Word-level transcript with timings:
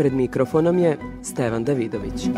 Pred 0.00 0.12
mikrofonom 0.12 0.78
je 0.78 0.96
Stevan 1.22 1.64
Davidović. 1.64 2.28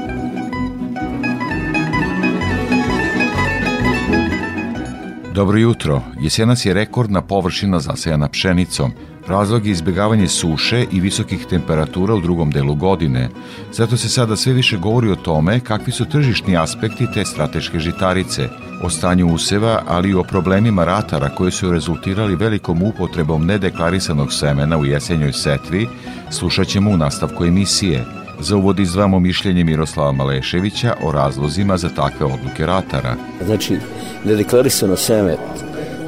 Dobro 5.35 5.59
jutro. 5.59 6.03
Jesenas 6.21 6.67
je 6.67 6.75
rekordna 6.75 7.23
površina 7.23 7.81
zasejana 7.81 8.29
pšenicom. 8.29 8.93
Razlog 9.29 9.67
je 9.67 9.73
izbjegavanje 9.73 10.29
suše 10.29 10.87
i 10.93 11.01
visokih 11.01 11.47
temperatura 11.51 12.15
u 12.15 12.21
drugom 12.21 12.51
delu 12.51 12.75
godine. 12.75 13.29
Zato 13.73 13.97
se 13.97 14.09
sada 14.09 14.37
sve 14.37 14.53
više 14.53 14.77
govori 14.77 15.11
o 15.11 15.17
tome 15.17 15.61
kakvi 15.61 15.93
su 15.93 16.05
tržišni 16.05 16.57
aspekti 16.57 17.07
te 17.15 17.25
strateške 17.25 17.81
žitarice, 17.81 18.49
o 18.83 18.91
stanju 18.91 19.35
useva, 19.35 19.83
ali 19.87 20.11
i 20.11 20.15
o 20.15 20.23
problemima 20.23 20.85
ratara 20.85 21.29
koji 21.29 21.53
su 21.53 21.73
rezultirali 21.73 22.37
velikom 22.37 22.83
upotrebom 22.83 23.47
nedeklarisanog 23.47 24.33
semena 24.33 24.79
u 24.79 24.85
jesenjoj 24.85 25.33
setvi, 25.33 25.89
slušat 26.31 26.67
ćemo 26.67 26.91
u 26.91 26.97
nastavku 26.97 27.45
emisije. 27.45 28.22
Za 28.43 28.57
uvod 28.57 28.79
izdvamo 28.79 29.21
mišljenje 29.21 29.65
Miroslava 29.65 30.13
Maleševića 30.13 30.95
o 31.05 31.13
razlozima 31.13 31.77
za 31.77 31.89
takve 31.89 32.27
odluke 32.27 32.67
ratara. 32.67 33.15
Znači, 33.45 33.77
nedeklarisano 34.25 34.97
seme, 34.97 35.37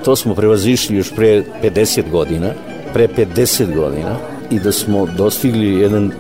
to 0.05 0.17
smo 0.17 0.35
prevazišli 0.35 0.97
još 0.97 1.15
pre 1.15 1.45
50 1.63 2.11
godina, 2.11 2.51
pre 2.93 3.09
50 3.09 3.75
godina 3.75 4.17
i 4.51 4.59
da 4.61 4.73
smo 4.73 5.07
dostigli 5.07 5.81
jedan 5.81 6.13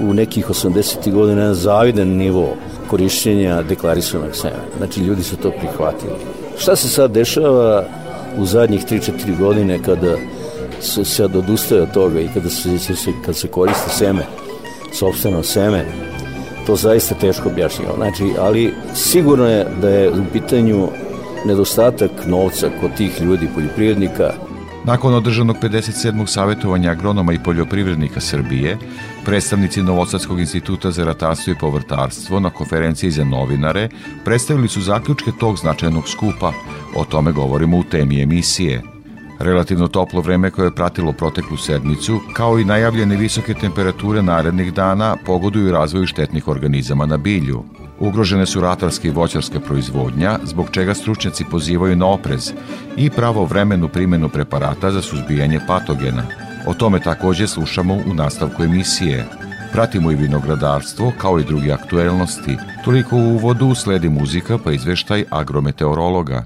u 0.00 0.14
nekih 0.14 0.48
80. 0.48 1.12
godina 1.12 1.40
jedan 1.40 1.54
zavidan 1.54 2.08
nivo 2.08 2.56
korišćenja 2.86 3.62
deklarisanog 3.62 4.34
semena. 4.34 4.62
Znači, 4.78 5.00
ljudi 5.00 5.22
su 5.22 5.36
to 5.36 5.50
prihvatili. 5.50 6.16
Šta 6.58 6.76
se 6.76 6.88
sad 6.88 7.10
dešava 7.10 7.84
u 8.36 8.46
zadnjih 8.46 8.84
3-4 8.84 9.38
godine 9.38 9.78
kada 9.82 10.16
se 10.80 11.04
sad 11.04 11.36
odustaje 11.36 11.82
od 11.82 11.92
toga 11.92 12.20
i 12.20 12.28
kada 12.34 12.50
se, 12.50 12.78
se, 12.78 13.12
kad 13.26 13.36
se 13.36 13.48
koriste 13.48 13.90
seme, 13.90 14.26
sobstveno 14.92 15.42
seme, 15.42 15.84
to 16.66 16.76
zaista 16.76 17.14
teško 17.14 17.48
objašnjava. 17.48 17.96
Znači, 17.96 18.24
ali 18.38 18.74
sigurno 18.94 19.46
je 19.46 19.66
da 19.80 19.88
je 19.88 20.10
u 20.10 20.24
pitanju 20.32 20.88
nedostatak 21.46 22.10
novca 22.26 22.70
kod 22.80 22.94
tih 22.96 23.20
ljudi, 23.20 23.48
poljoprivrednika, 23.54 24.32
Nakon 24.84 25.14
održanog 25.14 25.56
57. 25.62 26.26
savjetovanja 26.26 26.90
agronoma 26.90 27.32
i 27.32 27.38
poljoprivrednika 27.44 28.20
Srbije, 28.20 28.78
predstavnici 29.24 29.82
Novosadskog 29.82 30.40
instituta 30.40 30.90
za 30.90 31.04
ratarstvo 31.04 31.52
i 31.52 31.58
povrtarstvo 31.60 32.40
na 32.40 32.50
konferenciji 32.50 33.10
za 33.10 33.24
novinare 33.24 33.88
predstavili 34.24 34.68
su 34.68 34.80
zaključke 34.80 35.30
tog 35.40 35.58
značajnog 35.58 36.08
skupa. 36.08 36.52
O 36.96 37.04
tome 37.04 37.32
govorimo 37.32 37.78
u 37.78 37.84
temi 37.84 38.22
emisije. 38.22 38.82
Relativno 39.38 39.88
toplo 39.88 40.20
vreme 40.20 40.50
koje 40.50 40.66
je 40.66 40.74
pratilo 40.74 41.12
proteklu 41.12 41.56
sedmicu, 41.56 42.20
kao 42.32 42.58
i 42.58 42.64
najavljene 42.64 43.16
visoke 43.16 43.54
temperature 43.54 44.22
narednih 44.22 44.74
dana, 44.74 45.16
pogoduju 45.26 45.72
razvoju 45.72 46.06
štetnih 46.06 46.48
organizama 46.48 47.06
na 47.06 47.16
bilju. 47.16 47.62
Ugrožene 48.00 48.46
su 48.46 48.60
ratarska 48.60 49.08
i 49.08 49.10
voćarska 49.10 49.60
proizvodnja, 49.60 50.38
zbog 50.44 50.68
čega 50.70 50.94
stručnjaci 50.94 51.44
pozivaju 51.50 51.96
na 51.96 52.06
oprez 52.06 52.52
i 52.96 53.10
pravovremenu 53.10 53.88
primjenu 53.88 54.28
preparata 54.28 54.90
za 54.90 55.02
suzbijanje 55.02 55.60
patogena. 55.66 56.22
O 56.66 56.74
tome 56.74 57.00
takođe 57.00 57.46
slušamo 57.46 57.94
u 57.94 58.14
nastavku 58.14 58.62
emisije. 58.62 59.26
Pratimo 59.72 60.12
i 60.12 60.16
vinogradarstvo, 60.16 61.12
kao 61.18 61.38
i 61.40 61.44
druge 61.44 61.72
aktuelnosti. 61.72 62.56
Toliko 62.84 63.16
u 63.16 63.34
uvodu 63.34 63.74
sledi 63.74 64.08
muzika 64.08 64.58
pa 64.64 64.72
izveštaj 64.72 65.24
agrometeorologa. 65.30 66.44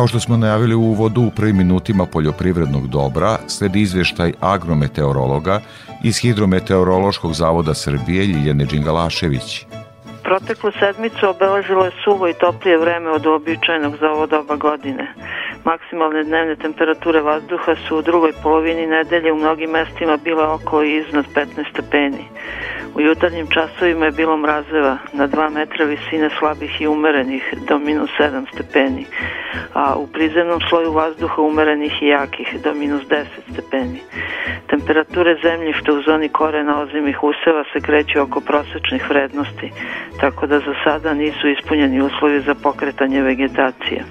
Kao 0.00 0.06
što 0.06 0.20
smo 0.20 0.36
najavili 0.36 0.74
u 0.74 0.80
uvodu 0.80 1.20
u 1.20 1.30
prvim 1.30 1.56
minutima 1.56 2.06
poljoprivrednog 2.06 2.88
dobra, 2.88 3.38
sledi 3.46 3.80
izveštaj 3.80 4.32
agrometeorologa 4.40 5.60
iz 6.04 6.18
Hidrometeorološkog 6.18 7.32
zavoda 7.34 7.74
Srbije 7.74 8.24
Ljiljane 8.26 8.64
Đingalašević. 8.64 9.66
Proteklu 10.22 10.70
sedmicu 10.78 11.28
obeležilo 11.28 11.84
je 11.84 11.90
suvo 12.04 12.28
i 12.28 12.34
toplije 12.34 12.78
vreme 12.78 13.10
od 13.10 13.26
uobičajenog 13.26 13.96
za 14.00 14.10
ovo 14.10 14.26
doba 14.26 14.56
godine. 14.56 15.14
Maksimalne 15.64 16.24
dnevne 16.24 16.56
temperature 16.56 17.20
vazduha 17.20 17.74
su 17.88 17.96
u 17.98 18.02
drugoj 18.02 18.32
polovini 18.42 18.86
nedelje 18.86 19.32
u 19.32 19.36
mnogim 19.36 19.70
mestima 19.70 20.16
bile 20.16 20.44
oko 20.44 20.82
i 20.82 20.96
iznad 20.96 21.24
15 21.34 21.70
stepeni. 21.72 22.24
U 22.94 23.00
jutarnjim 23.00 23.46
časovima 23.46 24.04
je 24.04 24.12
bilo 24.12 24.36
mrazeva 24.36 24.98
na 25.12 25.28
2 25.28 25.50
metra 25.50 25.84
visine 25.84 26.30
slabih 26.38 26.80
i 26.80 26.86
umerenih 26.86 27.54
do 27.68 27.78
minus 27.78 28.10
7 28.18 28.44
stepeni, 28.54 29.06
a 29.74 29.94
u 29.96 30.06
prizemnom 30.06 30.60
sloju 30.68 30.92
vazduha 30.92 31.42
umerenih 31.42 32.02
i 32.02 32.06
jakih 32.06 32.56
do 32.64 32.74
minus 32.74 33.02
10 33.02 33.24
stepeni. 33.52 34.00
Temperature 34.66 35.36
zemljišta 35.42 35.92
u 35.92 36.02
zoni 36.02 36.28
korena 36.28 36.80
ozimih 36.82 37.22
useva 37.22 37.64
se 37.72 37.80
kreću 37.80 38.20
oko 38.20 38.40
prosečnih 38.40 39.10
vrednosti, 39.10 39.72
tako 40.20 40.46
da 40.46 40.58
za 40.58 40.74
sada 40.84 41.14
nisu 41.14 41.48
ispunjeni 41.48 42.02
uslovi 42.02 42.40
za 42.40 42.54
pokretanje 42.54 43.22
vegetacije. 43.22 44.04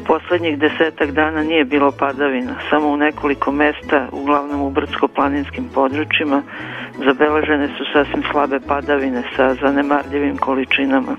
U 0.00 0.04
Poslednjih 0.06 0.58
desetak 0.58 1.10
dana 1.10 1.42
nije 1.42 1.64
bilo 1.64 1.92
padavina, 1.98 2.54
samo 2.70 2.88
u 2.88 2.96
nekoliko 2.96 3.52
mesta, 3.52 4.08
uglavnom 4.12 4.62
u 4.62 4.70
brdsko-planinskim 4.70 5.64
područjima, 5.74 6.42
zabeležene 7.04 7.68
su 7.78 7.83
sasvim 7.92 8.22
slabe 8.32 8.60
padavine 8.68 9.22
sa 9.36 9.54
zanemarljivim 9.54 10.36
količinama. 10.36 11.16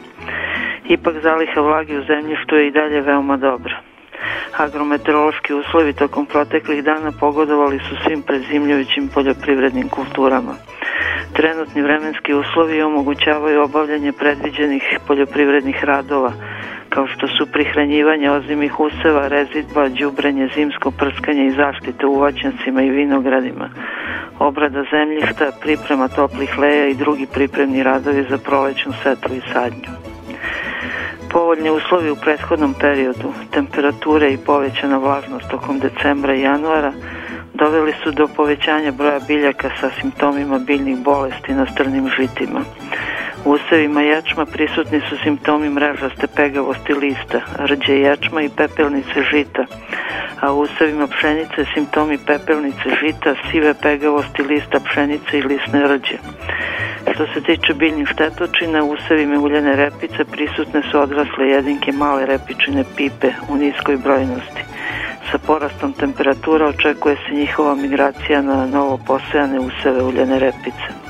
Ipak 0.90 1.16
zaliha 1.22 1.62
vlage 1.62 2.00
u 2.00 2.04
zemljištu 2.04 2.56
je 2.56 2.68
i 2.68 2.72
dalje 2.72 3.02
veoma 3.02 3.38
dobra. 3.38 3.82
Agrometeorološki 4.58 5.54
uslovi 5.54 5.94
tokom 5.94 6.26
proteklih 6.26 6.84
dana 6.84 7.12
pogodovali 7.20 7.80
su 7.80 7.96
svim 8.04 8.22
prezimljujućim 8.22 9.08
poljoprivrednim 9.14 9.90
kulturama. 9.90 10.56
Trenutni 11.34 11.82
vremenski 11.82 12.34
uslovi 12.34 12.82
omogućavaju 12.82 13.62
obavljanje 13.64 14.12
predviđenih 14.12 15.00
poljoprivrednih 15.08 15.84
radova, 15.84 16.32
kao 16.90 17.08
što 17.08 17.28
su 17.28 17.52
prihranjivanje 17.52 18.32
ozimih 18.32 18.80
useva, 18.80 19.28
rezidba, 19.28 19.90
đubrenje, 19.90 20.50
zimsko 20.56 20.92
prskanje 20.92 21.46
i 21.46 21.56
zaštite 21.56 22.06
u 22.06 22.14
voćnjacima 22.14 22.82
i 22.82 22.90
vinogradima, 22.90 23.70
obrada 24.40 24.84
zemljišta, 24.92 25.52
priprema 25.62 26.08
toplih 26.08 26.58
leja 26.58 26.88
i 26.88 26.96
drugi 26.96 27.28
pripremni 27.34 27.84
radovi 27.84 28.26
za 28.30 28.38
prolećnu 28.38 28.94
setvu 29.04 29.36
i 29.36 29.42
sadnju. 29.54 30.05
Povoljni 31.36 31.70
uslovi 31.70 32.12
u 32.12 32.16
prethodnom 32.16 32.74
periodu, 32.80 33.34
temperature 33.52 34.34
i 34.34 34.38
povećana 34.38 34.98
vlažnost 34.98 35.50
tokom 35.50 35.80
decembra 35.80 36.36
i 36.36 36.42
januara 36.42 36.92
doveli 37.54 37.94
su 38.04 38.12
do 38.12 38.28
povećanja 38.28 38.92
broja 38.92 39.20
biljaka 39.28 39.70
sa 39.82 39.90
simptomima 40.02 40.60
biljnih 40.60 40.98
bolesti 40.98 41.54
na 41.54 41.66
strnim 41.66 42.10
žitima. 42.18 42.62
U 43.46 43.52
usevima 43.52 44.02
ječma 44.02 44.46
prisutni 44.46 45.02
su 45.10 45.18
simptomi 45.24 45.70
mrežaste 45.70 46.28
pegavosti 46.36 46.94
lista, 46.94 47.42
rđe 47.58 48.00
ječma 48.00 48.42
i 48.42 48.50
pepelnice 48.58 49.24
žita, 49.32 49.66
a 50.42 50.54
u 50.54 50.60
usevima 50.60 51.08
pšenice 51.08 51.66
simptomi 51.74 52.18
pepelnice 52.28 52.90
žita, 53.02 53.36
sive 53.52 53.74
pegavosti 53.82 54.44
lista 54.44 54.80
pšenice 54.80 55.38
i 55.38 55.42
lisne 55.42 55.88
rđe. 55.88 56.18
Što 57.14 57.26
se 57.34 57.42
tiče 57.42 57.74
biljnih 57.74 58.08
štetočina, 58.08 58.84
u 58.84 58.92
usevima 58.92 59.40
uljene 59.40 59.76
repice 59.76 60.26
prisutne 60.32 60.82
su 60.92 61.00
odrasle 61.00 61.48
jedinke 61.48 61.92
male 61.92 62.26
repičine 62.26 62.84
pipe 62.98 63.32
u 63.50 63.56
niskoj 63.58 63.98
brojnosti. 63.98 64.62
Sa 65.32 65.38
porastom 65.38 65.94
temperatura 65.94 66.68
očekuje 66.68 67.16
se 67.16 67.36
njihova 67.36 67.76
migracija 67.76 68.42
na 68.42 68.66
novo 68.66 69.00
posejane 69.08 69.60
useve 69.60 70.04
uljene 70.04 70.40
repice. 70.40 71.05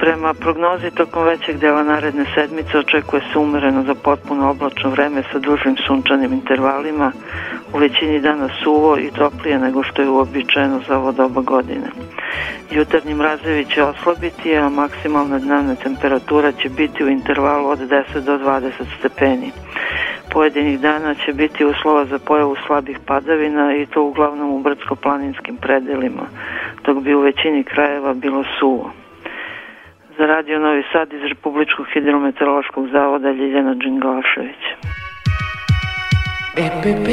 Prema 0.00 0.34
prognozi 0.34 0.90
tokom 0.90 1.24
većeg 1.24 1.58
dela 1.58 1.82
naredne 1.82 2.24
sedmice 2.34 2.78
očekuje 2.78 3.22
se 3.32 3.38
umereno 3.38 3.82
za 3.82 3.94
potpuno 3.94 4.50
oblačno 4.50 4.90
vreme 4.90 5.22
sa 5.32 5.38
dužim 5.38 5.76
sunčanim 5.86 6.32
intervalima, 6.32 7.12
u 7.74 7.78
većini 7.78 8.20
dana 8.20 8.48
suvo 8.62 8.98
i 8.98 9.10
toplije 9.10 9.58
nego 9.58 9.82
što 9.82 10.02
je 10.02 10.08
uobičajeno 10.08 10.80
za 10.88 10.98
ovo 10.98 11.12
doba 11.12 11.40
godine. 11.40 11.88
Jutarnji 12.70 13.14
mrazevi 13.14 13.64
će 13.64 13.82
oslabiti, 13.82 14.56
a 14.56 14.68
maksimalna 14.68 15.38
dnevna 15.38 15.74
temperatura 15.74 16.52
će 16.52 16.68
biti 16.68 17.04
u 17.04 17.08
intervalu 17.08 17.68
od 17.68 17.78
10 17.78 18.20
do 18.20 18.38
20 18.38 18.70
stepeni. 18.98 19.52
Pojedinih 20.32 20.80
dana 20.80 21.14
će 21.14 21.32
biti 21.32 21.64
uslova 21.64 22.04
za 22.04 22.18
pojavu 22.18 22.56
slabih 22.66 22.98
padavina 23.06 23.76
i 23.76 23.86
to 23.86 24.02
uglavnom 24.02 24.50
u 24.50 24.62
brdsko-planinskim 24.62 25.56
predelima, 25.60 26.26
dok 26.84 26.98
bi 26.98 27.14
u 27.14 27.20
većini 27.20 27.64
krajeva 27.64 28.14
bilo 28.14 28.44
suvo. 28.58 28.99
Za 30.20 30.26
radio 30.26 30.58
Novi 30.58 30.82
Sad 30.92 31.12
iz 31.12 31.22
Republičkog 31.32 31.86
hidrometeorološkog 31.94 32.88
zavoda 32.88 33.30
Ljiljana 33.30 33.74
Đinglašević. 33.74 34.62
EPP 36.64 37.06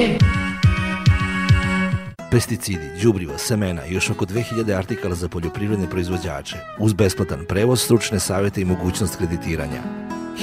pesticidi, 2.32 2.88
đubriva, 3.04 3.38
semena 3.38 3.82
i 3.86 3.94
još 3.94 4.10
oko 4.10 4.26
2000 4.26 4.78
artikala 4.78 5.16
za 5.16 5.30
poljoprivredne 5.30 5.88
proizvođače, 5.92 6.58
uz 6.80 6.94
besplatan 6.94 7.46
prevoz, 7.50 7.80
stručne 7.82 8.20
savete 8.20 8.62
i 8.62 8.66
mogućnost 8.66 9.18
kreditiranja. 9.18 9.82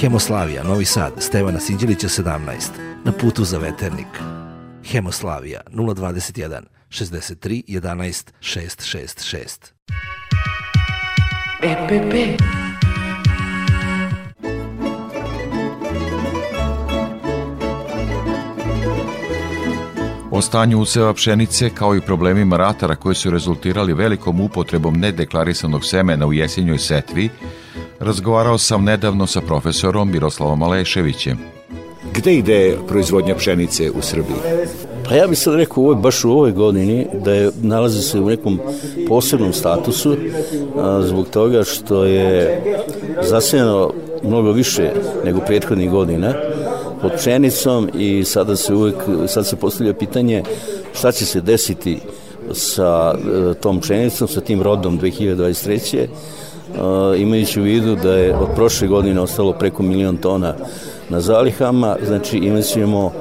Hemoslavija, 0.01 0.63
Novi 0.63 0.85
Sad, 0.85 1.13
Stevana 1.17 1.59
Sinđelića 1.59 2.07
17, 2.07 2.39
na 3.05 3.11
putu 3.21 3.43
za 3.43 3.57
veternik. 3.57 4.11
Hemoslavija 4.91 5.61
021 5.71 6.61
63 6.89 7.63
11 7.67 8.31
666. 8.39 9.75
EPP 11.63 12.41
O 20.31 20.41
stanju 20.41 20.79
useva 20.79 21.13
pšenice 21.13 21.69
kao 21.69 21.95
i 21.95 22.01
problemima 22.01 22.57
ratara 22.57 22.95
koji 22.95 23.15
su 23.15 23.29
rezultirali 23.29 23.93
velikom 23.93 24.41
upotrebom 24.41 24.99
nedeklarisanog 24.99 25.85
semena 25.85 26.27
u 26.27 26.33
jesenjoj 26.33 26.77
setvi, 26.77 27.29
razgovarao 27.99 28.57
sam 28.57 28.83
nedavno 28.83 29.27
sa 29.27 29.41
profesorom 29.41 30.11
Miroslavom 30.11 30.63
Aleševićem. 30.63 31.37
Gde 32.13 32.33
ide 32.33 32.77
proizvodnja 32.87 33.35
pšenice 33.35 33.91
u 33.91 34.01
Srbiji? 34.01 34.37
Pa 35.09 35.15
ja 35.15 35.27
bih 35.27 35.39
sad 35.39 35.55
rekao 35.55 35.83
ovo, 35.83 35.95
baš 35.95 36.23
u 36.23 36.31
ovoj 36.31 36.51
godini 36.51 37.07
da 37.23 37.33
je 37.33 37.51
nalazi 37.61 38.01
se 38.01 38.19
u 38.19 38.25
nekom 38.25 38.59
posebnom 39.07 39.53
statusu 39.53 40.15
a, 40.77 41.01
zbog 41.01 41.27
toga 41.29 41.63
što 41.63 42.03
je 42.05 42.61
zasijeno 43.21 43.91
mnogo 44.23 44.51
više 44.51 44.91
nego 45.25 45.39
prethodnih 45.39 45.91
godina 45.91 46.33
pod 47.01 47.11
pšenicom 47.17 47.89
i 47.97 48.23
sada 48.23 48.55
se 48.55 48.73
uvek, 48.73 48.95
sad 49.27 49.47
se 49.47 49.55
postavlja 49.55 49.93
pitanje 49.93 50.43
šta 50.93 51.11
će 51.11 51.25
se 51.25 51.41
desiti 51.41 51.99
sa 52.53 53.13
e, 53.13 53.53
tom 53.53 53.79
pšenicom, 53.79 54.27
sa 54.27 54.41
tim 54.41 54.61
rodom 54.61 54.99
2023. 54.99 55.97
E, 55.97 56.07
imajući 57.21 57.59
u 57.59 57.63
vidu 57.63 57.95
da 57.95 58.13
je 58.13 58.35
od 58.35 58.47
prošle 58.55 58.87
godine 58.87 59.21
ostalo 59.21 59.53
preko 59.53 59.83
milion 59.83 60.17
tona 60.17 60.55
na 61.09 61.21
zalihama, 61.21 61.95
znači 62.07 62.37
imat 62.37 62.63
ćemo 62.63 63.11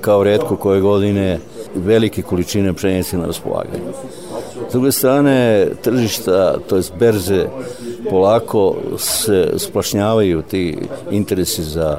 kao 0.00 0.24
redko 0.24 0.56
koje 0.56 0.80
godine 0.80 1.38
velike 1.74 2.22
količine 2.22 2.72
pšenice 2.72 3.18
na 3.18 3.26
raspolaganju. 3.26 3.92
S 4.68 4.72
druge 4.72 4.92
strane, 4.92 5.68
tržišta, 5.82 6.58
to 6.68 6.76
je 6.76 6.82
berze, 6.98 7.46
polako 8.10 8.76
se 8.98 9.52
splašnjavaju 9.56 10.42
ti 10.42 10.78
interesi 11.10 11.62
za 11.62 11.98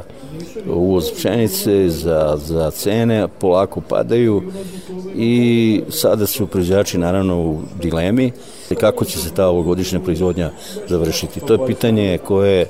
uvoz 0.69 1.12
pšenice, 1.12 1.90
za, 1.90 2.38
za 2.46 2.72
cene, 2.72 3.28
polako 3.40 3.81
padaju 3.81 4.42
i 5.16 5.81
sada 5.90 6.28
su 6.28 6.48
proizvođači 6.48 6.98
naravno 6.98 7.42
u 7.42 7.60
dilemi 7.81 8.31
kako 8.80 9.06
će 9.06 9.19
se 9.19 9.34
ta 9.34 9.48
ovogodišnja 9.48 10.00
proizvodnja 10.00 10.52
završiti. 10.88 11.40
To 11.40 11.54
je 11.54 11.68
pitanje 11.68 12.18
koje 12.18 12.65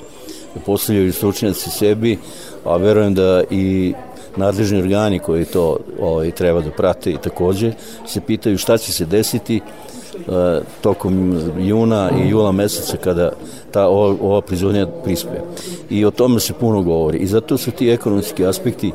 postavljaju 0.66 1.14
stručnjaci 1.14 1.70
sebi, 1.70 2.18
a 2.66 2.78
verujem 2.78 3.14
da 3.14 3.44
i 3.50 3.94
nadležni 4.38 4.80
organi 4.80 5.20
koji 5.20 5.46
to 5.46 5.78
ovaj, 6.02 6.32
treba 6.32 6.62
da 6.62 6.72
prate 6.72 7.12
i 7.12 7.18
takođe 7.18 7.74
se 8.08 8.22
pitaju 8.22 8.58
šta 8.58 8.78
će 8.78 8.94
se 8.94 9.06
desiti 9.06 9.62
uh, 9.62 10.34
tokom 10.82 11.40
juna 11.60 12.12
i 12.24 12.30
jula 12.30 12.52
meseca 12.52 12.98
kada 12.98 13.32
ta 13.72 13.88
ova, 13.88 14.16
ova 14.22 14.42
proizvodnja 14.42 14.88
prispe. 15.04 15.42
I 15.90 16.06
o 16.06 16.12
tome 16.12 16.40
se 16.40 16.54
puno 16.54 16.82
govori. 16.82 17.18
I 17.18 17.28
zato 17.28 17.58
su 17.58 17.72
ti 17.72 17.90
ekonomski 17.90 18.46
aspekti 18.46 18.92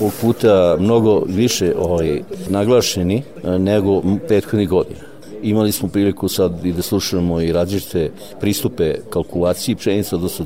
ovog 0.00 0.12
puta 0.20 0.76
mnogo 0.80 1.22
više 1.26 1.74
ovaj, 1.78 2.22
naglašeni 2.48 3.22
uh, 3.42 3.50
nego 3.50 4.02
prethodnih 4.28 4.68
godina. 4.68 5.00
Imali 5.42 5.72
smo 5.72 5.88
priliku 5.88 6.28
sad 6.28 6.64
i 6.64 6.72
da 6.72 6.82
slušamo 6.82 7.40
i 7.40 7.52
različite 7.52 8.10
pristupe 8.40 8.94
kalkulaciji 9.10 9.76
pšenice, 9.76 10.14
odnosno 10.14 10.44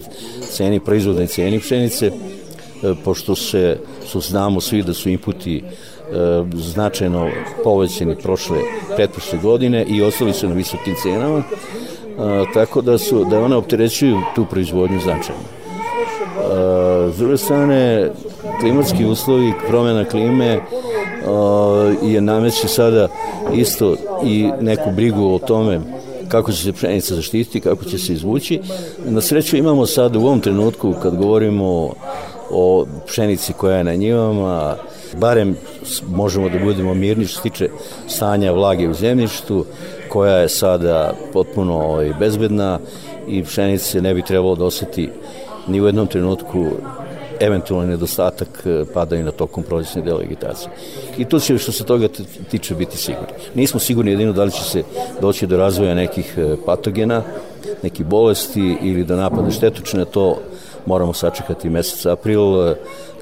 ceni 0.50 0.80
proizvodne 0.80 1.26
ceni 1.26 1.60
pšenice, 1.60 2.10
pošto 3.04 3.34
se, 3.34 3.78
su 4.06 4.20
znamo 4.20 4.60
svi 4.60 4.82
da 4.82 4.94
su 4.94 5.08
inputi 5.08 5.62
E, 6.12 6.44
značajno 6.54 7.30
povećeni 7.64 8.16
prošle, 8.16 8.58
pretprošle 8.96 9.38
godine 9.38 9.84
i 9.88 10.02
ostali 10.02 10.32
su 10.32 10.48
na 10.48 10.54
visokim 10.54 10.94
cenama, 11.02 11.38
e, 11.38 11.42
tako 12.54 12.80
da 12.80 12.98
su 12.98 13.24
da 13.24 13.40
one 13.40 13.56
opterećuju 13.56 14.20
tu 14.34 14.46
proizvodnju 14.50 15.00
značajno. 15.00 15.40
E, 15.40 17.12
s 17.12 17.18
druge 17.18 17.36
strane, 17.36 18.10
klimatski 18.60 19.04
uslovi, 19.04 19.52
promjena 19.68 20.04
klime 20.04 20.60
je 22.02 22.20
nameće 22.20 22.68
sada 22.68 23.08
isto 23.54 23.96
i 24.24 24.50
neku 24.60 24.90
brigu 24.90 25.34
o 25.34 25.38
tome 25.38 25.80
kako 26.28 26.52
će 26.52 26.62
se 26.62 26.72
pšenica 26.72 27.14
zaštititi, 27.14 27.60
kako 27.60 27.84
će 27.84 27.98
se 27.98 28.12
izvući. 28.12 28.60
Na 29.04 29.20
sreću 29.20 29.56
imamo 29.56 29.86
sad 29.86 30.16
u 30.16 30.20
ovom 30.20 30.40
trenutku, 30.40 30.94
kad 31.02 31.16
govorimo 31.16 31.94
o 32.50 32.86
pšenici 33.06 33.52
koja 33.52 33.76
je 33.76 33.84
na 33.84 33.94
njivama, 33.94 34.76
barem 35.16 35.56
možemo 36.08 36.48
da 36.48 36.58
budemo 36.58 36.94
mirni 36.94 37.26
što 37.26 37.36
se 37.36 37.42
tiče 37.42 37.68
stanja 38.06 38.52
vlage 38.52 38.88
u 38.88 38.94
zemljištu, 38.94 39.64
koja 40.08 40.36
je 40.36 40.48
sada 40.48 41.14
potpuno 41.32 41.74
ovaj, 41.74 42.12
bezbedna 42.18 42.78
i 43.28 43.42
pšenice 43.42 44.02
ne 44.02 44.14
bi 44.14 44.22
trebalo 44.22 44.54
da 44.54 44.64
oseti 44.64 45.10
ni 45.68 45.80
u 45.80 45.86
jednom 45.86 46.06
trenutku 46.06 46.66
eventualni 47.40 47.88
nedostatak 47.88 48.48
e, 48.66 48.84
pada 48.94 49.16
i 49.16 49.22
na 49.22 49.30
tokom 49.30 49.62
prolećne 49.62 50.02
dela 50.02 50.18
vegetacije. 50.18 50.70
I 51.18 51.24
to 51.24 51.38
će 51.38 51.58
što 51.58 51.72
se 51.72 51.84
toga 51.84 52.08
tiče 52.50 52.74
biti 52.74 52.96
sigurni. 52.96 53.28
Nismo 53.54 53.80
sigurni 53.80 54.10
jedino 54.10 54.32
da 54.32 54.44
li 54.44 54.50
će 54.50 54.62
se 54.62 54.82
doći 55.20 55.46
do 55.46 55.56
razvoja 55.56 55.94
nekih 55.94 56.34
e, 56.36 56.56
patogena, 56.66 57.22
nekih 57.82 58.06
bolesti 58.06 58.76
ili 58.82 59.04
do 59.04 59.16
napada 59.16 59.50
štetočne, 59.50 60.04
to 60.04 60.38
moramo 60.88 61.12
sačekati 61.12 61.70
mesec 61.70 62.06
april 62.06 62.40
e, 62.40 62.74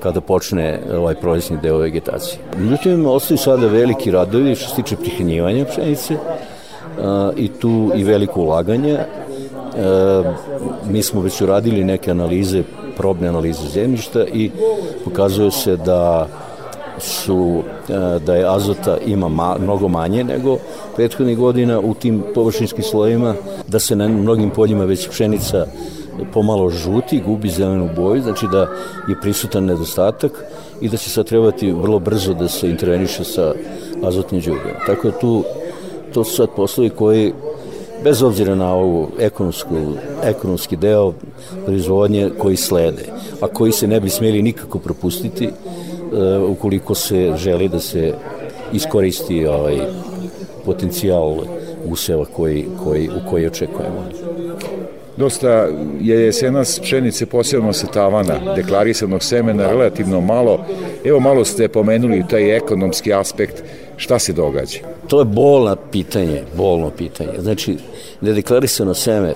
kada 0.02 0.20
počne 0.20 0.80
ovaj 0.98 1.14
prolećni 1.14 1.58
deo 1.62 1.78
vegetacije. 1.78 2.38
Međutim, 2.58 3.06
ostaju 3.06 3.38
sada 3.38 3.66
veliki 3.66 4.10
radovi 4.10 4.54
što 4.54 4.68
se 4.68 4.76
tiče 4.76 4.96
prihranjivanja 4.96 5.64
pšenice 5.64 6.16
i 7.36 7.48
tu 7.48 7.92
i 7.96 8.04
veliko 8.04 8.40
ulaganje 8.40 8.98
mi 10.90 11.02
smo 11.02 11.20
već 11.20 11.40
uradili 11.40 11.84
neke 11.84 12.10
analize, 12.10 12.62
probne 12.96 13.28
analize 13.28 13.68
zemljišta 13.68 14.24
i 14.26 14.50
pokazuje 15.04 15.50
se 15.50 15.76
da 15.76 16.28
su 16.98 17.62
da 18.26 18.34
je 18.34 18.48
azota 18.48 18.96
ima 19.06 19.28
ma, 19.28 19.56
mnogo 19.58 19.88
manje 19.88 20.24
nego 20.24 20.58
prethodnih 20.96 21.38
godina 21.38 21.80
u 21.80 21.94
tim 21.94 22.22
površinskim 22.34 22.84
slojima, 22.84 23.34
da 23.68 23.78
se 23.78 23.96
na 23.96 24.08
mnogim 24.08 24.50
poljima 24.50 24.84
već 24.84 25.08
pšenica 25.08 25.66
pomalo 26.32 26.70
žuti, 26.70 27.22
gubi 27.26 27.50
zelenu 27.50 27.88
boju, 27.96 28.22
znači 28.22 28.46
da 28.52 28.60
je 29.08 29.20
prisutan 29.20 29.64
nedostatak 29.64 30.44
i 30.80 30.88
da 30.88 30.96
će 30.96 31.10
sad 31.10 31.26
trebati 31.26 31.72
vrlo 31.72 31.98
brzo 31.98 32.34
da 32.34 32.48
se 32.48 32.70
interveniše 32.70 33.24
sa 33.24 33.54
azotnim 34.02 34.40
đubima. 34.40 34.80
Tako 34.86 35.10
da 35.10 35.18
tu, 35.18 35.44
to 36.14 36.24
su 36.24 36.36
sad 36.36 36.48
poslovi 36.56 36.90
koji 36.90 37.32
bez 38.04 38.22
obzira 38.22 38.54
na 38.54 38.74
ovu 38.74 39.08
ekonomsku, 39.18 39.74
ekonomski 40.24 40.76
deo 40.76 41.12
proizvodnje 41.64 42.30
koji 42.38 42.56
slede, 42.56 43.04
a 43.40 43.46
koji 43.46 43.72
se 43.72 43.86
ne 43.86 44.00
bi 44.00 44.10
smeli 44.10 44.42
nikako 44.42 44.78
propustiti 44.78 45.48
uh, 45.48 46.50
ukoliko 46.50 46.94
se 46.94 47.34
želi 47.36 47.68
da 47.68 47.80
se 47.80 48.14
iskoristi 48.72 49.46
ovaj 49.46 49.78
potencijal 50.64 51.36
useva 51.88 52.24
koji, 52.24 52.66
koji, 52.84 53.08
u 53.08 53.30
koji 53.30 53.46
očekujemo. 53.46 54.04
Dosta 55.16 55.68
je 56.00 56.24
jesenas 56.24 56.80
pšenice 56.80 57.26
posebno 57.26 57.72
sa 57.72 57.86
tavana, 57.86 58.54
deklarisanog 58.56 59.22
semena 59.22 59.66
relativno 59.66 60.20
malo. 60.20 60.64
Evo 61.04 61.20
malo 61.20 61.44
ste 61.44 61.68
pomenuli 61.68 62.24
taj 62.30 62.56
ekonomski 62.56 63.12
aspekt 63.12 63.62
Šta 63.96 64.18
se 64.18 64.32
događa? 64.32 64.78
To 65.08 65.18
je 65.18 65.24
bolno 65.24 65.76
pitanje, 65.92 66.42
bolno 66.56 66.90
pitanje. 66.90 67.32
Znači, 67.38 67.76
nedeklarisano 68.20 68.94
seme, 68.94 69.34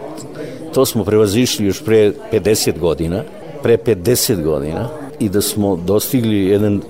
to 0.74 0.86
smo 0.86 1.04
prevazišli 1.04 1.66
još 1.66 1.84
pre 1.84 2.12
50 2.32 2.78
godina, 2.78 3.22
pre 3.62 3.76
50 3.76 4.42
godina 4.42 4.88
i 5.18 5.28
da 5.28 5.40
smo 5.40 5.76
dostigli 5.76 6.46
jedan 6.46 6.80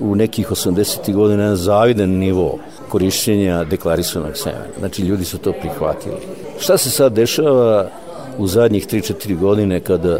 u 0.00 0.14
nekih 0.14 0.50
80. 0.50 1.12
godina 1.14 1.42
jedan 1.42 1.56
zavidan 1.56 2.10
nivo 2.10 2.58
korišćenja 2.88 3.64
deklarisanog 3.64 4.36
semena. 4.36 4.64
Znači, 4.78 5.02
ljudi 5.02 5.24
su 5.24 5.38
to 5.38 5.52
prihvatili. 5.52 6.16
Šta 6.58 6.78
se 6.78 6.90
sad 6.90 7.12
dešava 7.12 7.90
u 8.38 8.46
zadnjih 8.46 8.86
3-4 8.86 9.38
godine 9.38 9.80
kada 9.80 10.18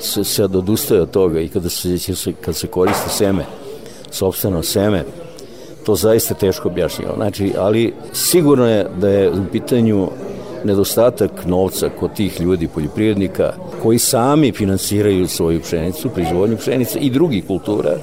se 0.00 0.24
sad 0.24 0.56
odustaje 0.56 1.02
od 1.02 1.10
toga 1.10 1.40
i 1.40 1.48
kada 1.48 1.68
se, 1.68 1.96
kad 2.40 2.56
se 2.56 2.66
koriste 2.66 3.08
seme, 3.08 3.44
sobstveno 4.10 4.62
seme, 4.62 5.04
to 5.86 5.94
zaista 5.94 6.34
teško 6.34 6.68
objašnjava. 6.68 7.14
Znači, 7.16 7.52
ali 7.58 7.94
sigurno 8.12 8.68
je 8.68 8.86
da 9.00 9.08
je 9.08 9.30
u 9.30 9.44
pitanju 9.52 10.08
nedostatak 10.64 11.30
novca 11.46 11.88
kod 12.00 12.14
tih 12.14 12.40
ljudi, 12.40 12.68
poljoprivrednika, 12.68 13.52
koji 13.82 13.98
sami 13.98 14.52
finansiraju 14.52 15.28
svoju 15.28 15.60
pšenicu, 15.60 16.10
proizvodnju 16.10 16.56
pšenice 16.56 16.98
i 16.98 17.10
drugih 17.10 17.46
kultura, 17.46 17.96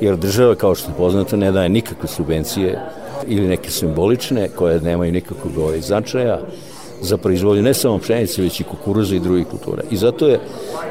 jer 0.00 0.16
država, 0.16 0.54
kao 0.54 0.74
što 0.74 0.90
je 0.90 0.96
poznato, 0.96 1.36
ne 1.36 1.52
daje 1.52 1.68
nikakve 1.68 2.08
subvencije 2.08 2.80
ili 3.26 3.48
neke 3.48 3.70
simbolične, 3.70 4.48
koje 4.48 4.80
nemaju 4.80 5.12
nikakvog 5.12 5.58
ovaj 5.58 5.80
značaja, 5.80 6.40
za 7.02 7.16
proizvodnju 7.16 7.62
ne 7.62 7.74
samo 7.74 7.98
pšenice, 7.98 8.42
već 8.42 8.60
i 8.60 8.64
kukuruza 8.64 9.16
i 9.16 9.20
drugih 9.20 9.46
kultura. 9.46 9.82
I 9.90 9.96
zato 9.96 10.26
je, 10.26 10.40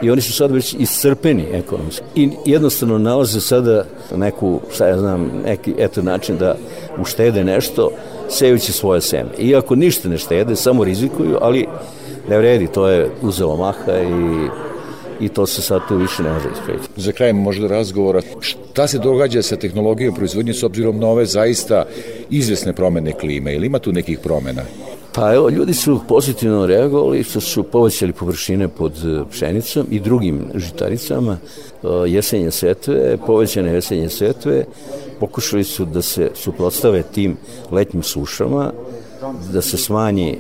i 0.02 0.12
oni 0.12 0.22
su 0.22 0.34
sad 0.34 0.52
već 0.52 0.76
iscrpeni 0.80 1.46
ekonomski. 1.52 2.04
I 2.16 2.30
jednostavno 2.46 2.98
nalaze 2.98 3.42
sada 3.42 3.86
neku, 4.16 4.60
šta 4.74 4.88
ja 4.88 4.98
znam, 4.98 5.32
neki 5.46 5.74
eto 5.78 6.02
način 6.02 6.38
da 6.38 6.56
uštede 7.02 7.44
nešto, 7.44 7.92
sejući 8.30 8.72
svoje 8.72 9.02
seme. 9.02 9.30
Iako 9.40 9.76
ništa 9.76 10.10
ne 10.10 10.18
štede, 10.18 10.56
samo 10.56 10.84
rizikuju, 10.84 11.38
ali 11.42 11.68
ne 12.30 12.38
vredi, 12.38 12.68
to 12.68 12.88
je 12.88 13.10
uzelo 13.22 13.58
maha 13.58 14.00
i 14.02 14.48
i 15.20 15.30
to 15.30 15.46
se 15.46 15.62
sad 15.62 15.82
tu 15.88 15.98
više 15.98 16.24
ne 16.24 16.32
može 16.32 16.50
ispraviti. 16.54 16.88
Za 16.96 17.12
kraj 17.12 17.34
možda 17.34 17.68
razgovora, 17.68 18.22
šta 18.40 18.88
se 18.88 19.00
događa 19.00 19.42
sa 19.42 19.56
tehnologijom 19.56 20.16
proizvodnje 20.16 20.54
s 20.54 20.64
obzirom 20.64 21.00
na 21.00 21.08
ove 21.08 21.26
zaista 21.26 21.86
izvesne 22.30 22.74
promene 22.74 23.12
klime? 23.12 23.56
Ili 23.56 23.68
ima 23.68 23.80
tu 23.80 23.92
nekih 23.92 24.20
promena? 24.20 24.62
Pa 25.18 25.34
evo, 25.34 25.50
ljudi 25.50 25.74
su 25.74 26.00
pozitivno 26.08 26.66
reagovali 26.66 27.24
što 27.24 27.42
su 27.42 27.64
povećali 27.64 28.14
površine 28.14 28.68
pod 28.68 28.94
e, 29.06 29.24
pšenicom 29.32 29.88
i 29.92 30.00
drugim 30.00 30.42
žitaricama, 30.56 31.38
e, 31.84 31.88
jesenje 32.08 32.52
setve, 32.52 33.18
povećane 33.26 33.74
jesenje 33.74 34.10
setve, 34.10 34.66
pokušali 35.20 35.64
su 35.64 35.86
da 35.86 36.02
se 36.02 36.32
suprotstave 36.36 37.04
tim 37.04 37.38
letnjim 37.72 38.04
sušama, 38.04 38.72
da 39.54 39.62
se 39.62 39.78
smanji 39.78 40.30
e, 40.30 40.38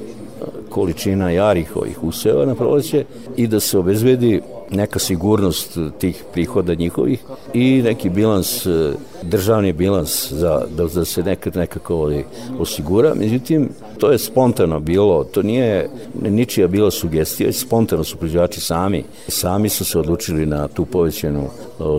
količina 0.69 1.31
jarih 1.31 1.75
ovih 1.75 2.03
useva 2.03 2.45
na 2.45 2.55
proleće 2.55 3.05
i 3.37 3.47
da 3.47 3.59
se 3.59 3.77
obezvedi 3.77 4.41
neka 4.71 4.99
sigurnost 4.99 5.77
tih 5.99 6.23
prihoda 6.33 6.73
njihovih 6.73 7.23
i 7.53 7.81
neki 7.81 8.09
bilans, 8.09 8.65
e, 8.65 8.93
državni 9.21 9.73
bilans 9.73 10.31
za, 10.31 10.65
da, 10.77 10.85
da 10.85 11.05
se 11.05 11.23
nekad 11.23 11.55
nekako 11.55 11.95
ovaj, 11.95 12.23
osigura. 12.59 13.13
Međutim, 13.15 13.69
to 13.97 14.11
je 14.11 14.17
spontano 14.17 14.79
bilo, 14.79 15.23
to 15.23 15.41
nije 15.41 15.89
ničija 16.21 16.67
bila 16.67 16.91
sugestija, 16.91 17.53
spontano 17.53 18.03
su 18.03 18.17
proizvođači 18.17 18.61
sami. 18.61 19.03
Sami 19.27 19.69
su 19.69 19.85
se 19.85 19.99
odlučili 19.99 20.45
na 20.45 20.67
tu 20.67 20.85
povećenu 20.85 21.49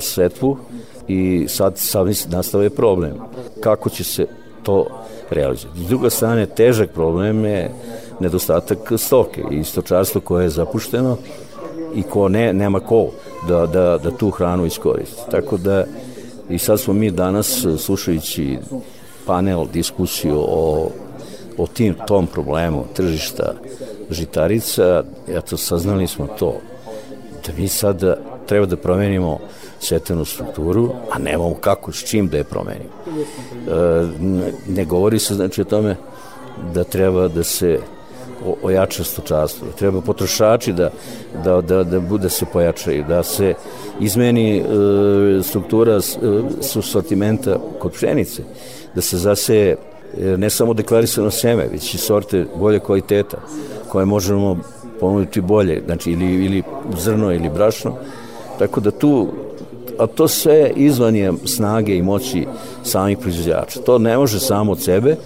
setvu 0.00 0.58
i 1.08 1.46
sad 1.48 1.78
sami 1.78 2.12
nastave 2.28 2.70
problem. 2.70 3.12
Kako 3.60 3.90
će 3.90 4.04
se 4.04 4.26
to 4.62 4.86
realizovati? 5.30 5.80
S 5.80 5.88
druga 5.88 6.10
strane, 6.10 6.46
težak 6.46 6.90
problem 6.90 7.44
je 7.44 7.70
nedostatak 8.20 8.78
stoke 8.96 9.42
i 9.50 9.64
stočarstvo 9.64 10.20
koje 10.20 10.44
je 10.44 10.50
zapušteno 10.50 11.16
i 11.94 12.02
ko 12.02 12.28
ne, 12.28 12.52
nema 12.52 12.80
ko 12.80 13.08
da, 13.48 13.66
da, 13.66 13.98
da 13.98 14.10
tu 14.10 14.30
hranu 14.30 14.66
iskoristi. 14.66 15.22
Tako 15.30 15.56
da 15.56 15.84
i 16.50 16.58
sad 16.58 16.80
smo 16.80 16.94
mi 16.94 17.10
danas 17.10 17.66
slušajući 17.78 18.58
panel, 19.26 19.66
diskusiju 19.72 20.38
o, 20.38 20.90
o 21.58 21.66
tim, 21.66 21.94
tom 22.06 22.26
problemu 22.26 22.84
tržišta 22.94 23.54
žitarica, 24.10 25.04
eto, 25.28 25.56
saznali 25.56 26.06
smo 26.06 26.26
to, 26.26 26.54
da 27.46 27.52
mi 27.56 27.68
sad 27.68 28.18
treba 28.46 28.66
da 28.66 28.76
promenimo 28.76 29.38
setenu 29.80 30.24
strukturu, 30.24 30.90
a 31.10 31.18
nemamo 31.18 31.54
kako, 31.54 31.92
s 31.92 32.04
čim 32.04 32.28
da 32.28 32.36
je 32.36 32.44
promenimo. 32.44 32.90
E, 33.06 34.06
ne 34.68 34.84
govori 34.84 35.18
se 35.18 35.34
znači 35.34 35.60
o 35.60 35.64
tome 35.64 35.96
da 36.74 36.84
treba 36.84 37.28
da 37.28 37.44
se 37.44 37.80
ojača 38.62 39.04
stočarstvo. 39.04 39.68
Treba 39.78 40.00
potrošači 40.00 40.72
da, 40.72 40.90
da, 41.44 41.60
da, 41.60 41.84
da 41.84 42.00
bude 42.00 42.28
se 42.28 42.46
pojačaju, 42.52 43.04
da 43.08 43.22
se 43.22 43.54
izmeni 44.00 44.58
e, 44.58 44.62
struktura 45.42 45.96
e, 45.96 46.00
sortimenta 46.82 47.58
kod 47.78 47.92
pšenice, 47.92 48.42
da 48.94 49.00
se 49.00 49.16
zaseje 49.16 49.76
ne 50.36 50.50
samo 50.50 50.74
deklarisano 50.74 51.30
seme, 51.30 51.68
već 51.72 51.94
i 51.94 51.98
sorte 51.98 52.46
bolje 52.56 52.78
kvaliteta, 52.80 53.36
koje 53.88 54.04
možemo 54.04 54.58
ponuditi 55.00 55.40
bolje, 55.40 55.82
znači 55.86 56.10
ili, 56.10 56.44
ili 56.44 56.62
zrno 56.98 57.32
ili 57.32 57.48
brašno, 57.48 57.94
tako 58.58 58.80
da 58.80 58.90
tu 58.90 59.28
a 59.98 60.06
to 60.06 60.28
sve 60.28 60.70
izvan 60.76 61.16
je 61.16 61.32
snage 61.44 61.96
i 61.96 62.02
moći 62.02 62.46
samih 62.82 63.18
proizvođača. 63.18 63.80
To 63.80 63.98
ne 63.98 64.16
može 64.16 64.40
samo 64.40 64.72
od 64.72 64.82
sebe, 64.82 65.16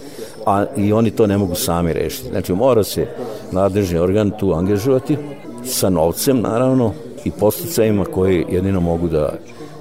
a 0.47 0.65
i 0.77 0.93
oni 0.93 1.11
to 1.11 1.27
ne 1.27 1.39
mogu 1.39 1.55
sami 1.55 1.93
rešiti. 1.93 2.29
Znači 2.29 2.53
mora 2.53 2.85
se 2.85 3.07
nadležni 3.53 3.99
organ 3.99 4.31
tu 4.31 4.53
angažovati 4.53 5.17
sa 5.65 5.91
novcem 5.91 6.41
naravno 6.41 6.93
i 7.25 7.31
posticajima 7.31 8.05
koji 8.05 8.47
jedino 8.51 8.81
mogu 8.81 9.09
da 9.09 9.35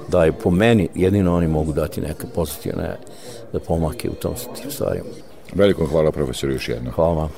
daju 0.08 0.32
po 0.42 0.50
meni, 0.50 0.88
jedino 0.94 1.36
oni 1.36 1.48
mogu 1.48 1.72
dati 1.72 2.00
neke 2.00 2.26
pozitivne 2.34 2.96
da 3.52 3.58
pomake 3.58 4.10
u 4.10 4.14
tom 4.14 4.34
stvarima. 4.70 5.04
Veliko 5.54 5.86
hvala 5.86 6.12
profesor 6.12 6.50
još 6.50 6.68
jedno. 6.68 6.90
Hvala 6.90 7.14
vam. 7.14 7.28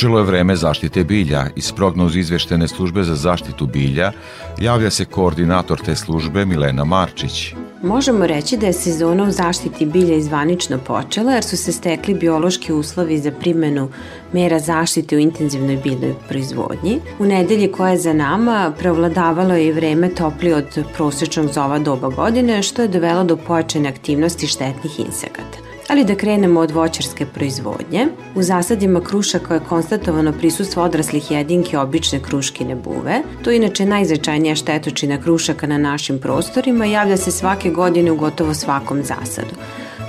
Počelo 0.00 0.18
je 0.18 0.24
vreme 0.24 0.56
zaštite 0.56 1.04
bilja. 1.04 1.46
Iz 1.56 1.72
prognoz 1.72 2.16
izveštene 2.16 2.68
službe 2.68 3.02
za 3.02 3.14
zaštitu 3.14 3.66
bilja 3.66 4.12
javlja 4.60 4.90
se 4.90 5.04
koordinator 5.04 5.80
te 5.80 5.96
službe 5.96 6.44
Milena 6.44 6.84
Marčić. 6.84 7.54
Možemo 7.82 8.26
reći 8.26 8.56
da 8.56 8.66
je 8.66 8.72
sezona 8.72 9.24
u 9.24 9.30
zaštiti 9.30 9.86
bilja 9.86 10.16
izvanično 10.16 10.78
počela 10.78 11.32
jer 11.32 11.44
su 11.44 11.56
se 11.56 11.72
stekli 11.72 12.14
biološki 12.14 12.72
uslovi 12.72 13.18
za 13.18 13.30
primenu 13.30 13.88
mera 14.32 14.58
zaštite 14.58 15.16
u 15.16 15.18
intenzivnoj 15.18 15.76
biljnoj 15.76 16.14
proizvodnji. 16.28 17.00
U 17.18 17.24
nedelji 17.24 17.72
koja 17.72 17.90
je 17.90 17.98
za 17.98 18.12
nama 18.12 18.72
prevladavalo 18.78 19.54
je 19.54 19.72
vreme 19.72 20.14
toplije 20.14 20.56
od 20.56 20.84
prosečnog 20.96 21.52
za 21.52 21.64
ova 21.64 21.78
doba 21.78 22.08
godine 22.08 22.62
što 22.62 22.82
je 22.82 22.88
dovelo 22.88 23.24
do 23.24 23.36
pojačane 23.36 23.88
aktivnosti 23.88 24.46
štetnih 24.46 25.00
insekata. 25.00 25.69
Ali 25.90 26.04
da 26.04 26.14
krenemo 26.14 26.60
od 26.60 26.70
voćarske 26.70 27.26
proizvodnje. 27.26 28.06
U 28.34 28.42
zasadima 28.42 29.00
krušaka 29.00 29.54
je 29.54 29.60
konstatovano 29.68 30.32
prisustvo 30.32 30.82
odraslih 30.82 31.30
jedinki 31.30 31.76
obične 31.76 32.20
kruškine 32.22 32.74
buve. 32.74 33.22
To 33.44 33.50
je 33.50 33.56
inače 33.56 33.86
najznačajnija 33.86 34.54
štetočina 34.54 35.18
krušaka 35.22 35.66
na 35.66 35.78
našim 35.78 36.18
prostorima 36.18 36.86
i 36.86 36.92
javlja 36.92 37.16
se 37.16 37.30
svake 37.30 37.70
godine 37.70 38.12
u 38.12 38.16
gotovo 38.16 38.54
svakom 38.54 39.02
zasadu. 39.02 39.54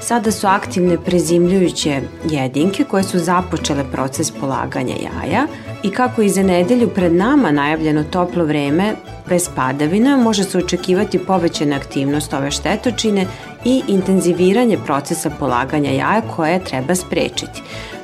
Sada 0.01 0.31
su 0.31 0.47
aktivne 0.47 0.97
prezimljujuće 0.97 2.01
jedinke 2.29 2.83
koje 2.83 3.03
su 3.03 3.19
započele 3.19 3.83
proces 3.91 4.31
polaganja 4.31 4.95
jaja 4.95 5.47
i 5.83 5.89
kako 5.89 6.21
i 6.21 6.29
za 6.29 6.43
nedelju 6.43 6.89
pred 6.89 7.13
nama 7.13 7.51
najavljeno 7.51 8.03
toplo 8.03 8.45
vreme 8.45 8.95
bez 9.29 9.49
padavina 9.55 10.17
može 10.17 10.43
se 10.43 10.57
očekivati 10.57 11.19
povećana 11.19 11.75
aktivnost 11.75 12.33
ove 12.33 12.51
štetočine 12.51 13.27
i 13.65 13.81
intenziviranje 13.87 14.77
procesa 14.85 15.29
polaganja 15.39 15.91
jaja 15.91 16.21
koje 16.35 16.63
treba 16.63 16.95
sprečiti. 16.95 17.61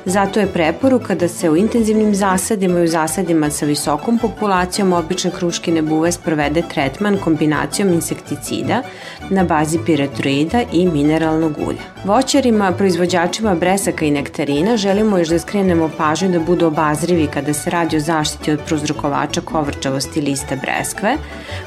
Zato 0.08 0.40
je 0.40 0.46
preporuka 0.46 1.14
da 1.14 1.28
se 1.28 1.50
u 1.50 1.56
intenzivnim 1.56 2.14
zasadima 2.14 2.80
i 2.80 2.84
u 2.84 2.86
zasadima 2.86 3.50
sa 3.50 3.66
visokom 3.66 4.18
populacijom 4.18 4.92
obične 4.92 5.30
kruškine 5.30 5.82
buve 5.82 6.12
sprovede 6.12 6.62
tretman 6.62 7.16
kombinacijom 7.24 7.92
insekticida 7.92 8.82
na 9.30 9.44
bazi 9.44 9.78
piretroida 9.86 10.62
i 10.72 10.86
mineralnog 10.86 11.52
ulja. 11.58 11.84
Voćarima, 12.04 12.72
proizvođačima 12.72 13.54
bresaka 13.54 14.04
i 14.04 14.10
nektarina 14.10 14.76
želimo 14.76 15.18
još 15.18 15.28
da 15.28 15.38
skrenemo 15.38 15.90
pažnju 15.98 16.28
da 16.28 16.40
budu 16.40 16.66
obazrivi 16.66 17.26
kada 17.26 17.54
se 17.54 17.70
radi 17.70 17.96
o 17.96 18.00
zaštiti 18.00 18.52
od 18.52 18.60
prozrokovača 18.66 19.40
kovrčavosti 19.40 20.20
lista 20.20 20.56
breskve. 20.56 21.16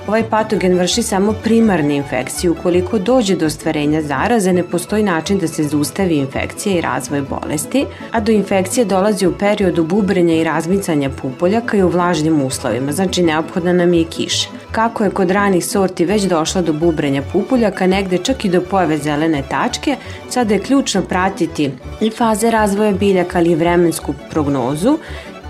Ovaj 0.08 0.24
patogen 0.24 0.78
vrši 0.78 1.04
samo 1.04 1.34
primarne 1.44 1.96
infekcije. 1.96 2.52
Ukoliko 2.52 3.00
dođe 3.00 3.36
do 3.36 3.46
ostvarenja 3.46 4.02
zaraze, 4.02 4.54
ne 4.54 4.64
postoji 4.64 5.04
način 5.04 5.40
da 5.40 5.48
se 5.48 5.64
zaustavi 5.64 6.18
infekcija 6.18 6.78
i 6.78 6.82
razvoj 6.82 7.22
bolesti, 7.22 7.86
a 8.12 8.20
do 8.20 8.31
infekcije 8.32 8.86
dolazi 8.86 9.28
u 9.28 9.38
periodu 9.38 9.84
bubrenja 9.84 10.36
i 10.36 10.44
razmicanja 10.44 11.10
pupoljaka 11.10 11.78
i 11.78 11.84
u 11.84 11.88
vlažnim 11.88 12.42
uslovima, 12.42 12.92
znači 12.92 13.24
neophodna 13.24 13.74
nam 13.74 13.94
je 13.94 14.04
kiša. 14.04 14.50
Kako 14.72 15.04
je 15.04 15.10
kod 15.10 15.32
ranih 15.32 15.66
sorti 15.66 16.06
već 16.06 16.24
došla 16.24 16.62
do 16.62 16.74
bubrenja 16.74 17.22
pupoljaka, 17.34 17.88
negde 17.88 18.18
čak 18.18 18.46
i 18.46 18.50
do 18.50 18.62
pojave 18.62 18.98
zelene 18.98 19.44
tačke, 19.50 19.96
sada 20.30 20.54
je 20.54 20.60
ključno 20.60 21.02
pratiti 21.02 21.72
i 22.02 22.10
faze 22.10 22.52
razvoja 22.52 22.92
biljaka, 22.92 23.38
ali 23.38 23.52
i 23.52 23.56
vremensku 23.56 24.14
prognozu 24.30 24.98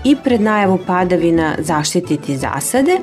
i 0.04 0.16
pred 0.24 0.40
najavu 0.40 0.78
padavina 0.86 1.54
zaštititi 1.58 2.36
zasade, 2.36 2.98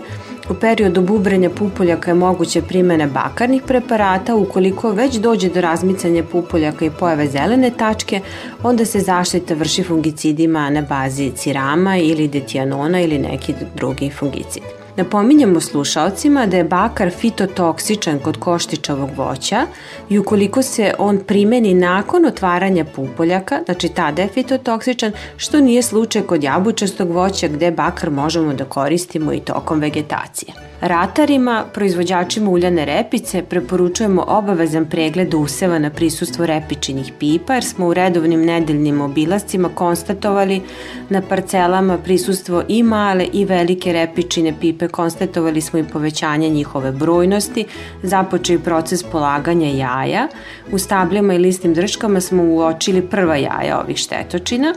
U 0.49 0.53
periodu 0.53 1.01
bubrenja 1.01 1.49
pupoljaka 1.49 2.11
je 2.11 2.15
moguće 2.15 2.61
primene 2.61 3.07
bakarnih 3.07 3.61
preparata, 3.67 4.35
ukoliko 4.35 4.91
već 4.91 5.15
dođe 5.15 5.49
do 5.49 5.61
razmicanja 5.61 6.23
pupoljaka 6.23 6.85
i 6.85 6.89
pojave 6.89 7.27
zelene 7.27 7.71
tačke, 7.77 8.21
onda 8.63 8.85
se 8.85 8.99
zaštita 8.99 9.53
vrši 9.53 9.83
fungicidima 9.83 10.69
na 10.69 10.81
bazi 10.81 11.31
cirama 11.35 11.97
ili 11.97 12.27
detijanona 12.27 13.01
ili 13.01 13.17
neki 13.19 13.53
drugi 13.75 14.09
fungicid. 14.09 14.78
Napominjemo 14.99 15.61
slušalcima 15.61 16.45
da 16.45 16.57
je 16.57 16.63
bakar 16.63 17.09
fitotoksičan 17.11 18.19
kod 18.19 18.37
koštičavog 18.37 19.09
voća 19.17 19.65
i 20.09 20.19
ukoliko 20.19 20.61
se 20.61 20.93
on 20.97 21.19
primeni 21.27 21.73
nakon 21.73 22.25
otvaranja 22.25 22.85
pupoljaka, 22.85 23.59
znači 23.65 23.89
tada 23.89 24.21
je 24.21 24.27
fitotoksičan, 24.27 25.11
što 25.37 25.59
nije 25.59 25.81
slučaj 25.81 26.21
kod 26.21 26.43
jabučastog 26.43 27.11
voća 27.11 27.47
gde 27.47 27.71
bakar 27.71 28.09
možemo 28.09 28.53
da 28.53 28.65
koristimo 28.65 29.33
i 29.33 29.39
tokom 29.39 29.79
vegetacije. 29.79 30.53
Ratarima, 30.81 31.65
proizvođačima 31.73 32.49
uljane 32.49 32.85
repice, 32.85 33.41
preporučujemo 33.41 34.25
obavezan 34.27 34.85
pregled 34.85 35.33
useva 35.33 35.79
na 35.79 35.89
prisustvo 35.89 36.45
repičinih 36.45 37.13
pipa, 37.19 37.53
jer 37.53 37.63
smo 37.63 37.87
u 37.87 37.93
redovnim 37.93 38.45
nedeljnim 38.45 39.01
obilascima 39.01 39.69
konstatovali 39.69 40.61
na 41.09 41.21
parcelama 41.21 41.97
prisustvo 41.97 42.63
i 42.67 42.83
male 42.83 43.27
i 43.33 43.45
velike 43.45 43.93
repičine 43.93 44.53
pipe, 44.61 44.87
konstatovali 44.89 45.61
smo 45.61 45.79
i 45.79 45.83
povećanje 45.83 46.49
njihove 46.49 46.91
brojnosti, 46.91 47.65
započeo 48.03 48.55
i 48.55 48.59
proces 48.59 49.03
polaganja 49.03 49.67
jaja. 49.67 50.27
U 50.71 50.77
stabljama 50.77 51.33
i 51.33 51.37
listnim 51.37 51.73
drškama 51.73 52.21
smo 52.21 52.43
uočili 52.43 53.01
prva 53.01 53.35
jaja 53.35 53.81
ovih 53.83 53.97
štetočina 53.97 54.73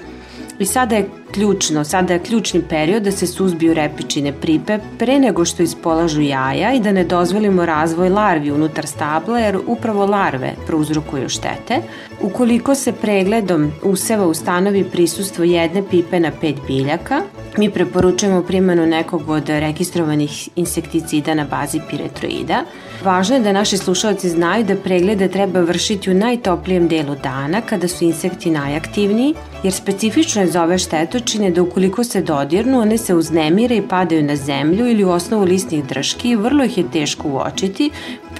i 0.62 0.66
sada 0.66 0.96
je 0.96 1.08
ključno, 1.32 1.84
sada 1.84 2.12
je 2.12 2.22
ključni 2.22 2.62
period 2.68 3.02
da 3.02 3.10
se 3.10 3.26
suzbiju 3.26 3.74
repičine 3.74 4.32
pripe 4.32 4.78
pre 4.98 5.18
nego 5.18 5.44
što 5.44 5.62
ispolažu 5.62 6.20
jaja 6.20 6.72
i 6.72 6.80
da 6.80 6.92
ne 6.92 7.04
dozvolimo 7.04 7.66
razvoj 7.66 8.08
larvi 8.08 8.50
unutar 8.50 8.86
stabla 8.86 9.38
jer 9.38 9.58
upravo 9.66 10.06
larve 10.06 10.52
prouzrokuju 10.66 11.28
štete. 11.28 11.80
Ukoliko 12.20 12.74
se 12.74 12.92
pregledom 12.92 13.72
useva 13.82 14.26
ustanovi 14.26 14.84
prisustvo 14.84 15.44
jedne 15.44 15.82
pipe 15.90 16.20
na 16.20 16.30
pet 16.40 16.56
biljaka, 16.66 17.22
mi 17.58 17.70
preporučujemo 17.70 18.42
primjenu 18.42 18.86
nekog 18.86 19.28
od 19.28 19.48
registrovanih 19.48 20.48
insekticida 20.56 21.34
na 21.34 21.44
bazi 21.44 21.80
piretroida. 21.90 22.64
Važno 23.02 23.34
je 23.34 23.42
da 23.42 23.52
naši 23.52 23.76
slušalci 23.78 24.28
znaju 24.30 24.64
da 24.64 24.76
preglede 24.78 25.26
treba 25.28 25.60
vršiti 25.66 26.10
u 26.10 26.14
najtoplijem 26.14 26.84
delu 26.88 27.16
dana 27.22 27.60
kada 27.60 27.88
su 27.88 28.04
insekti 28.04 28.50
najaktivniji, 28.50 29.34
jer 29.62 29.72
specifično 29.72 30.42
je 30.42 30.50
za 30.50 30.62
ove 30.62 30.78
štetočine 30.78 31.50
da 31.50 31.62
ukoliko 31.62 32.04
se 32.04 32.22
dodirnu, 32.22 32.80
one 32.80 32.98
se 32.98 33.14
uznemire 33.14 33.76
i 33.76 33.82
padaju 33.88 34.22
na 34.22 34.36
zemlju 34.36 34.86
ili 34.90 35.04
u 35.04 35.10
osnovu 35.10 35.44
listnih 35.44 35.84
drški 35.84 36.30
i 36.30 36.36
vrlo 36.36 36.64
ih 36.64 36.78
je 36.78 36.84
teško 36.92 37.28
uočiti, 37.28 37.90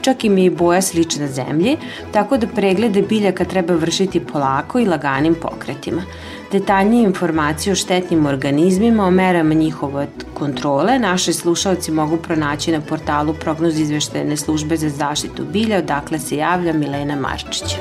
čak 0.01 0.25
im 0.25 0.39
je 0.39 0.45
i 0.45 0.51
boja 0.51 0.83
slična 0.83 1.27
zemlji, 1.27 1.77
tako 2.13 2.37
da 2.37 2.47
preglede 2.47 3.03
biljaka 3.03 3.45
treba 3.45 3.75
vršiti 3.75 4.21
polako 4.21 4.79
i 4.79 4.87
laganim 4.87 5.35
pokretima. 5.35 6.03
Detaljnije 6.53 7.05
informacije 7.05 7.73
o 7.73 7.77
štetnim 7.77 8.27
organizmima, 8.27 9.07
o 9.07 9.11
merama 9.11 9.55
njihove 9.55 10.07
kontrole, 10.35 10.99
naši 10.99 11.33
slušalci 11.33 11.93
mogu 11.93 12.17
pronaći 12.17 12.73
na 12.73 12.81
portalu 12.81 13.35
prognoz 13.35 13.79
izveštene 13.79 14.37
službe 14.37 14.77
za 14.77 14.89
zaštitu 14.89 15.45
bilja, 15.53 15.79
odakle 15.79 16.19
se 16.19 16.37
javlja 16.37 16.73
Milena 16.73 17.17
Marčić. 17.17 17.77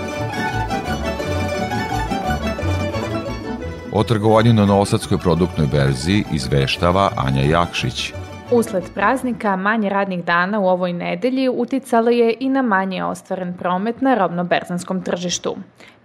O 3.92 4.04
trgovanju 4.04 4.54
na 4.54 4.66
Novosadskoj 4.66 5.18
produktnoj 5.18 5.68
berzi 5.68 6.24
izveštava 6.32 7.12
Anja 7.18 7.42
Jakšić. 7.42 8.14
Usled 8.52 8.84
praznika 8.94 9.56
manje 9.56 9.90
radnih 9.90 10.24
dana 10.26 10.60
u 10.60 10.68
ovoj 10.68 10.94
nedelji 10.94 11.50
uticalo 11.50 12.10
je 12.10 12.36
i 12.40 12.50
na 12.50 12.62
manje 12.62 13.04
ostvaren 13.04 13.54
promet 13.58 14.02
na 14.02 14.16
robno-berzanskom 14.16 15.02
tržištu. 15.04 15.56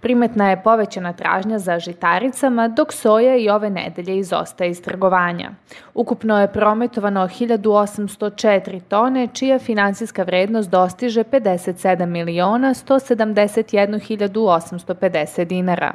Primetna 0.01 0.49
je 0.49 0.63
povećana 0.63 1.13
tražnja 1.13 1.59
za 1.59 1.79
žitaricama, 1.79 2.67
dok 2.67 2.93
soja 2.93 3.35
i 3.35 3.49
ove 3.49 3.69
nedelje 3.69 4.17
izostaje 4.17 4.69
iz 4.69 4.81
trgovanja. 4.81 5.51
Ukupno 5.93 6.41
je 6.41 6.53
prometovano 6.53 7.27
1804 7.27 8.81
tone, 8.81 9.27
čija 9.33 9.59
finansijska 9.59 10.23
vrednost 10.23 10.69
dostiže 10.69 11.23
57 11.23 12.05
miliona 12.05 12.73
171.850 12.73 15.45
dinara. 15.45 15.93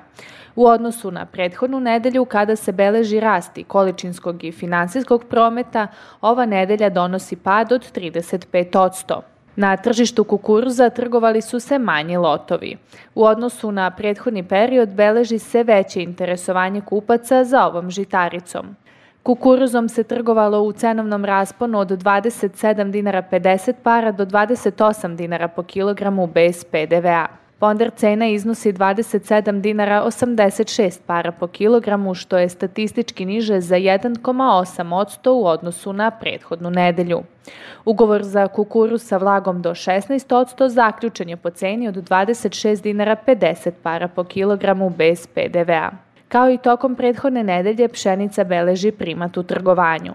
U 0.56 0.66
odnosu 0.66 1.10
na 1.10 1.26
prethodnu 1.26 1.80
nedelju 1.80 2.24
kada 2.24 2.56
se 2.56 2.72
beleži 2.72 3.20
rasti 3.20 3.64
količinskog 3.64 4.44
i 4.44 4.52
finansijskog 4.52 5.24
prometa, 5.24 5.86
ova 6.20 6.46
nedelja 6.46 6.88
donosi 6.88 7.36
pad 7.36 7.72
od 7.72 7.92
35%. 7.92 9.32
Na 9.56 9.76
tržištu 9.76 10.24
kukuruza 10.24 10.90
trgovali 10.90 11.40
su 11.40 11.60
se 11.60 11.78
manji 11.78 12.16
lotovi. 12.16 12.76
U 13.14 13.24
odnosu 13.24 13.72
na 13.72 13.90
prethodni 13.90 14.42
period 14.42 14.88
beleži 14.88 15.38
se 15.38 15.62
veće 15.62 16.02
interesovanje 16.02 16.80
kupaca 16.80 17.44
za 17.44 17.66
ovom 17.66 17.90
žitaricom. 17.90 18.76
Kukuruzom 19.22 19.88
se 19.88 20.02
trgovalo 20.02 20.62
u 20.62 20.72
cenovnom 20.72 21.24
rasponu 21.24 21.78
od 21.78 21.88
27 21.88 22.90
dinara 22.90 23.22
50 23.32 23.74
para 23.82 24.12
do 24.12 24.26
28 24.26 25.16
dinara 25.16 25.48
po 25.48 25.62
kilogramu 25.62 26.26
bez 26.26 26.64
PDV-a. 26.64 27.41
Ponder 27.62 27.90
cena 27.96 28.27
iznosi 28.27 28.72
27 28.72 29.61
dinara 29.61 30.05
86 30.05 31.01
para 31.07 31.33
po 31.33 31.46
kilogramu, 31.46 32.14
što 32.14 32.38
je 32.38 32.48
statistički 32.48 33.25
niže 33.27 33.61
za 33.61 33.77
1,8% 33.77 35.31
u 35.31 35.46
odnosu 35.46 35.92
na 35.92 36.11
prethodnu 36.11 36.70
nedelju. 36.70 37.22
Ugovor 37.85 38.22
za 38.22 38.48
kukuru 38.48 38.98
sa 38.98 39.16
vlagom 39.16 39.62
do 39.62 39.70
16% 39.70 40.68
zaključen 40.68 41.29
je 41.29 41.37
po 41.37 41.51
ceni 41.51 41.88
od 41.88 41.94
26 41.94 42.83
dinara 42.83 43.16
50 43.27 43.70
para 43.83 44.09
po 44.09 44.25
kilogramu 44.25 44.90
bez 44.90 45.27
PDV-a. 45.27 46.12
Kao 46.33 46.51
i 46.51 46.59
tokom 46.59 46.95
prethodne 46.97 47.42
nedelje, 47.45 47.88
pšenica 47.88 48.45
beleži 48.45 48.90
primat 48.90 49.37
u 49.37 49.42
trgovanju. 49.42 50.12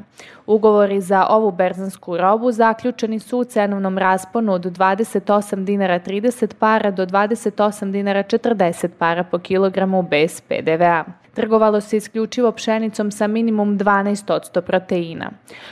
Ugovori 0.48 1.02
za 1.02 1.26
ovu 1.30 1.52
berzansku 1.52 2.18
robu 2.18 2.52
zaključeni 2.52 3.20
su 3.20 3.40
u 3.40 3.44
cenovnom 3.44 3.98
rasponu 3.98 4.54
od 4.54 4.66
28 4.66 5.64
dinara 5.64 6.00
30 6.00 6.54
para 6.54 6.92
do 6.92 7.06
28 7.06 7.92
dinara 7.92 8.24
40 8.24 8.88
para 8.98 9.24
po 9.24 9.40
kilogramu 9.40 10.02
bez 10.02 10.42
PDV-a. 10.42 11.04
Trgovalo 11.34 11.82
se 11.82 11.98
isključivo 11.98 12.52
pšenicom 12.52 13.12
sa 13.12 13.28
minimum 13.28 13.80
12% 13.80 14.62
proteina. 14.62 15.32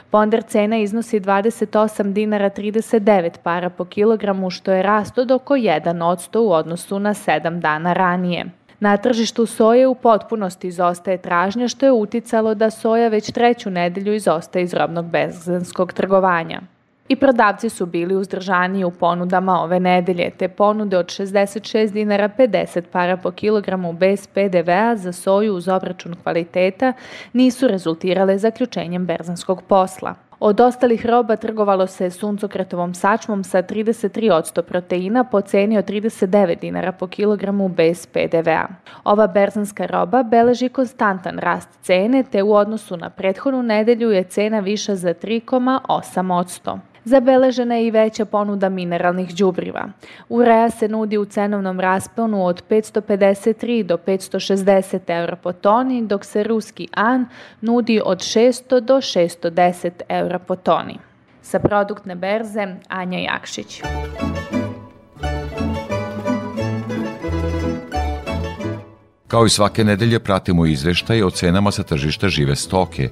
Ponder 0.10 0.44
cena 0.44 0.78
iznosi 0.78 1.20
28 1.20 2.14
dinara 2.14 2.50
39 2.50 3.30
para 3.44 3.70
po 3.70 3.86
kilogramu, 3.86 4.50
što 4.50 4.72
je 4.72 4.84
rast 4.84 5.18
od 5.18 5.32
oko 5.32 5.56
1% 5.56 6.40
u 6.40 6.52
odnosu 6.52 7.00
na 7.00 7.14
7 7.14 7.60
dana 7.60 7.94
ranije. 7.94 8.46
Na 8.80 8.98
tržištu 8.98 9.46
soje 9.46 9.88
u 9.88 9.96
potpunosti 9.96 10.68
izostaje 10.68 11.18
tražnja 11.18 11.68
što 11.68 11.86
je 11.86 11.92
uticalo 11.92 12.56
da 12.56 12.70
soja 12.70 13.08
već 13.08 13.32
treću 13.32 13.70
nedelju 13.70 14.14
izostaje 14.14 14.64
iz 14.64 14.74
robnog 14.74 15.06
bezgranskog 15.06 15.94
trgovanja. 15.94 16.62
I 17.08 17.16
prodavci 17.16 17.70
su 17.70 17.86
bili 17.86 18.16
uzdržani 18.16 18.84
u 18.84 18.92
ponudama 18.92 19.62
ove 19.62 19.80
nedelje, 19.80 20.30
te 20.38 20.48
ponude 20.48 20.98
od 20.98 21.06
66 21.06 21.92
dinara 21.92 22.30
50 22.38 22.82
para 22.92 23.18
po 23.18 23.32
kilogramu 23.32 23.94
bez 23.94 24.28
PDV-a 24.28 24.96
za 24.96 25.12
soju 25.12 25.56
uz 25.56 25.68
obračun 25.68 26.16
kvaliteta 26.24 26.94
nisu 27.34 27.68
rezultirale 27.68 28.38
zaključenjem 28.38 29.06
berzanskog 29.06 29.62
posla. 29.68 30.16
Od 30.40 30.60
ostalih 30.60 31.06
roba 31.06 31.36
trgovalo 31.36 31.88
se 31.88 32.10
suncokretovom 32.12 32.94
sačmom 32.94 33.44
sa 33.44 33.64
33% 33.64 34.62
proteina 34.62 35.24
po 35.24 35.42
ceni 35.42 35.78
od 35.78 35.86
39 35.86 36.60
dinara 36.60 36.92
po 36.92 37.08
kilogramu 37.08 37.70
bez 37.70 38.06
PDV-a. 38.06 38.68
Ova 39.04 39.28
berzanska 39.28 39.86
roba 39.86 40.24
beleži 40.24 40.70
konstantan 40.70 41.40
rast 41.40 41.70
cene, 41.82 42.24
te 42.24 42.44
u 42.44 42.54
odnosu 42.54 42.98
na 42.98 43.10
prethodnu 43.10 43.64
nedelju 43.64 44.12
je 44.12 44.24
cena 44.24 44.60
viša 44.60 44.96
za 44.96 45.14
3,8%. 45.14 46.95
Zabeležena 47.06 47.76
je 47.76 47.88
i 47.88 47.92
veća 47.92 48.26
ponuda 48.26 48.70
mineralnih 48.70 49.36
đubriva. 49.36 49.86
Urea 50.30 50.70
se 50.70 50.88
nudi 50.88 51.18
u 51.18 51.26
cenovnom 51.26 51.80
rasponu 51.80 52.46
od 52.46 52.64
553 52.70 53.84
do 53.84 53.98
560 53.98 55.00
eura 55.08 55.36
po 55.36 55.54
toni, 55.54 56.06
dok 56.08 56.26
se 56.26 56.44
ruski 56.44 56.88
an 56.92 57.26
nudi 57.62 58.02
od 58.06 58.18
600 58.18 58.80
do 58.80 58.96
610 58.96 59.92
eura 60.10 60.40
po 60.40 60.56
toni. 60.56 60.98
Sa 61.42 61.60
produktne 61.60 62.16
berze 62.16 62.76
Anja 62.88 63.20
Jakšić. 63.20 63.82
Kao 69.28 69.46
i 69.46 69.50
svake 69.50 69.84
nedelje 69.84 70.20
pratimo 70.20 70.66
izveštaj 70.66 71.24
o 71.24 71.30
cenama 71.30 71.72
sa 71.72 71.84
tržišta 71.84 72.30
žive 72.30 72.56
stoke. 72.56 73.10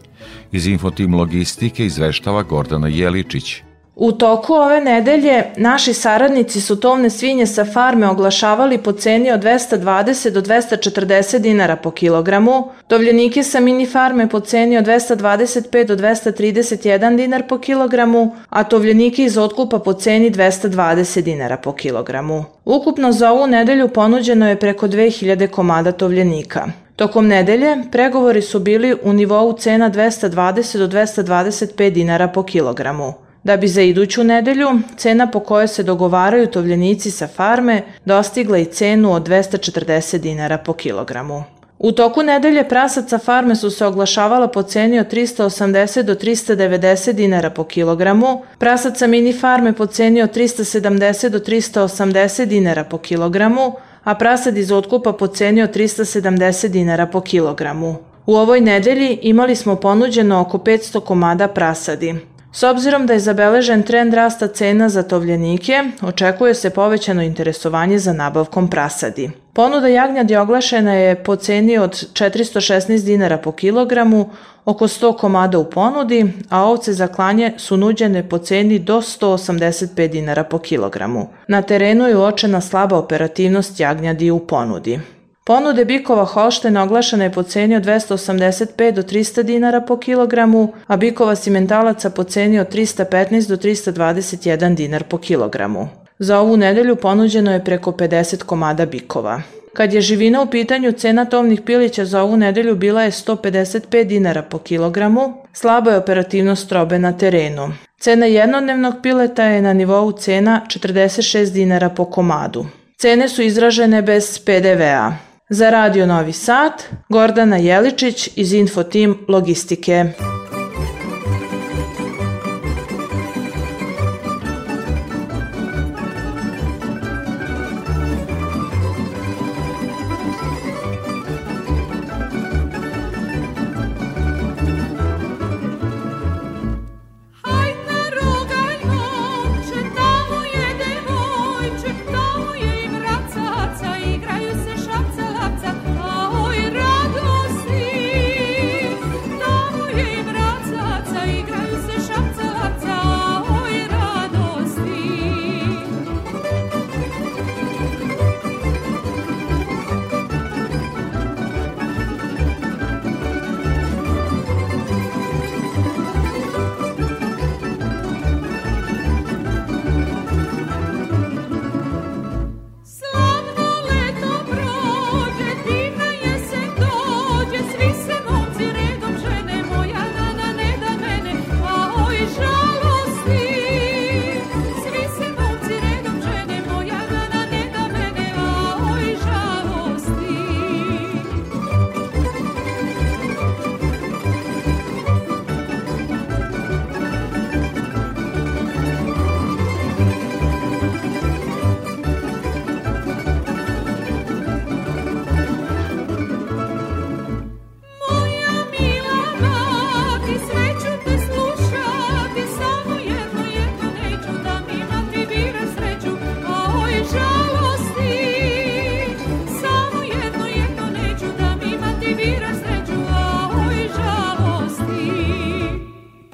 Iz 0.52 0.68
Infotim 0.68 1.16
Logistike 1.16 1.86
izveštava 1.86 2.44
Gordana 2.44 2.88
Jeličić. 2.88 3.64
U 3.96 4.12
toku 4.12 4.54
ove 4.54 4.82
nedelje 4.82 5.44
naši 5.58 5.94
saradnici 5.94 6.62
su 6.62 6.80
tovne 6.80 7.10
svinje 7.10 7.46
sa 7.46 7.66
farme 7.66 8.08
oglašavali 8.08 8.78
po 8.78 8.92
ceni 8.92 9.32
od 9.32 9.44
220 9.44 10.30
do 10.30 10.42
240 10.42 11.40
dinara 11.40 11.76
po 11.76 11.92
kilogramu, 11.92 12.70
tovljenike 12.88 13.44
sa 13.44 13.60
mini 13.60 13.86
farme 13.86 14.30
po 14.30 14.40
ceni 14.40 14.78
od 14.78 14.86
225 14.86 15.86
do 15.86 15.96
231 15.96 17.18
dinar 17.18 17.44
po 17.50 17.58
kilogramu, 17.58 18.36
a 18.50 18.64
tovljenike 18.64 19.24
iz 19.24 19.38
otkupa 19.38 19.80
po 19.80 19.94
ceni 19.94 20.32
220 20.32 21.22
dinara 21.22 21.58
po 21.58 21.74
kilogramu. 21.74 22.46
Ukupno 22.66 23.12
za 23.12 23.32
ovu 23.32 23.48
nedelju 23.48 23.88
ponuđeno 23.88 24.50
je 24.50 24.60
preko 24.60 24.88
2000 24.88 25.48
komada 25.48 25.92
tovljenika. 25.92 26.68
Tokom 26.96 27.28
nedelje 27.28 27.78
pregovori 27.92 28.42
su 28.42 28.60
bili 28.60 28.96
u 29.04 29.14
nivou 29.14 29.54
cena 29.58 29.92
220 29.92 30.78
do 30.78 30.88
225 30.88 31.90
dinara 31.90 32.28
po 32.28 32.44
kilogramu 32.44 33.14
da 33.44 33.58
bi 33.58 33.68
za 33.68 33.82
iduću 33.82 34.24
nedelju 34.24 34.70
cena 34.98 35.32
po 35.32 35.40
kojoj 35.40 35.68
se 35.68 35.84
dogovaraju 35.84 36.48
tovljenici 36.48 37.12
sa 37.12 37.28
farme 37.28 37.82
dostigla 38.06 38.58
i 38.58 38.66
cenu 38.66 39.14
od 39.14 39.28
240 39.28 40.18
dinara 40.18 40.58
po 40.58 40.74
kilogramu. 40.74 41.44
U 41.80 41.92
toku 41.92 42.24
nedelje 42.24 42.70
prasac 42.70 43.10
sa 43.10 43.18
farme 43.18 43.56
su 43.56 43.70
se 43.70 43.86
oglašavala 43.86 44.48
po 44.48 44.64
ceni 44.64 45.00
od 45.00 45.14
380 45.14 46.02
do 46.02 46.16
390 46.16 47.12
dinara 47.12 47.50
po 47.50 47.64
kilogramu, 47.64 48.42
prasac 48.58 48.98
sa 48.98 49.08
mini 49.08 49.34
farme 49.34 49.74
po 49.74 49.86
ceni 49.86 50.22
od 50.22 50.36
370 50.36 51.30
do 51.30 51.40
380 51.40 52.46
dinara 52.46 52.84
po 52.84 52.98
kilogramu, 52.98 53.74
a 54.04 54.16
prasad 54.16 54.58
iz 54.58 54.72
otkupa 54.72 55.14
po 55.14 55.28
ceni 55.28 55.62
od 55.62 55.76
370 55.76 56.68
dinara 56.68 57.06
po 57.06 57.22
kilogramu. 57.22 57.96
U 58.26 58.36
ovoj 58.36 58.62
nedelji 58.62 59.20
imali 59.22 59.56
smo 59.56 59.76
ponuđeno 59.76 60.42
oko 60.42 60.58
500 60.58 61.00
komada 61.00 61.48
prasadi. 61.48 62.16
S 62.56 62.64
obzirom 62.64 63.08
da 63.08 63.14
je 63.14 63.20
zabeležen 63.20 63.84
trend 63.84 64.14
rasta 64.14 64.48
cena 64.48 64.90
za 64.90 65.04
tovljenike, 65.04 65.84
očekuje 66.02 66.54
se 66.54 66.70
povećano 66.70 67.24
interesovanje 67.24 68.00
za 68.00 68.14
nabavkom 68.14 68.70
prasadi. 68.70 69.32
Ponuda 69.54 69.88
jagnjadi 69.88 70.36
oglašena 70.36 70.94
je 70.94 71.24
po 71.24 71.36
ceni 71.36 71.78
od 71.78 71.92
416 72.14 73.06
dinara 73.06 73.38
po 73.38 73.52
kilogramu, 73.52 74.30
oko 74.66 74.88
100 74.88 75.18
komada 75.18 75.60
u 75.60 75.70
ponudi, 75.70 76.34
a 76.50 76.64
ovce 76.64 76.94
za 76.94 77.08
klanje 77.08 77.54
su 77.58 77.78
nuđene 77.78 78.30
po 78.30 78.38
ceni 78.38 78.80
do 78.80 79.02
185 79.02 80.08
dinara 80.08 80.44
po 80.44 80.60
kilogramu. 80.60 81.28
Na 81.48 81.62
terenu 81.62 82.08
je 82.08 82.18
uočena 82.18 82.62
slaba 82.62 82.98
operativnost 82.98 83.80
jagnjadi 83.80 84.32
u 84.32 84.40
ponudi. 84.40 85.00
Ponude 85.46 85.86
bikova 85.86 86.26
Holštena 86.26 86.84
oglašena 86.84 87.24
je 87.24 87.32
po 87.32 87.44
ceni 87.44 87.76
od 87.76 87.84
285 87.84 88.92
do 88.92 89.02
300 89.02 89.44
dinara 89.44 89.82
po 89.82 89.98
kilogramu, 89.98 90.74
a 90.88 90.98
bikova 90.98 91.36
simentalaca 91.36 92.10
po 92.10 92.24
ceni 92.24 92.60
od 92.60 92.74
315 92.74 93.50
do 93.50 93.58
321 93.58 94.76
dinar 94.76 95.04
po 95.04 95.18
kilogramu. 95.18 95.90
Za 96.20 96.40
ovu 96.40 96.58
nedelju 96.58 96.96
ponuđeno 96.96 97.54
je 97.54 97.64
preko 97.64 97.92
50 97.92 98.44
komada 98.44 98.86
bikova. 98.86 99.42
Kad 99.74 99.94
je 99.94 100.02
živina 100.02 100.42
u 100.42 100.50
pitanju, 100.50 100.92
cena 100.92 101.26
tovnih 101.26 101.62
pilića 101.62 102.06
za 102.06 102.22
ovu 102.22 102.38
nedelju 102.38 102.76
bila 102.76 103.04
je 103.04 103.12
155 103.12 104.04
dinara 104.04 104.42
po 104.42 104.58
kilogramu, 104.58 105.34
slaba 105.54 105.92
je 105.92 105.98
operativnost 105.98 106.72
robe 106.72 107.00
na 107.00 107.18
terenu. 107.18 107.74
Cena 108.00 108.26
jednodnevnog 108.26 108.94
pileta 109.04 109.44
je 109.44 109.62
na 109.62 109.74
nivou 109.74 110.12
cena 110.12 110.62
46 110.68 111.52
dinara 111.52 111.90
po 111.90 112.06
komadu. 112.06 112.66
Cene 112.98 113.30
su 113.30 113.42
izražene 113.42 114.02
bez 114.02 114.40
PDV-a. 114.40 115.33
Za 115.50 115.70
Radio 115.70 116.06
Novi 116.06 116.34
Sad, 116.34 116.84
Gordana 117.10 117.58
Jeličić 117.58 118.30
iz 118.36 118.54
Infotim 118.54 119.26
Logistike. 119.28 120.06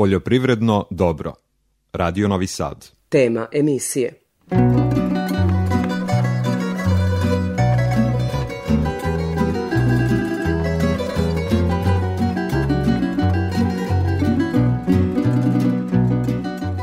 Poljoprivredno 0.10 0.86
dobro. 0.90 1.34
Radio 1.94 2.28
Novi 2.28 2.48
Sad. 2.48 2.88
Tema 3.10 3.48
emisije. 3.54 4.14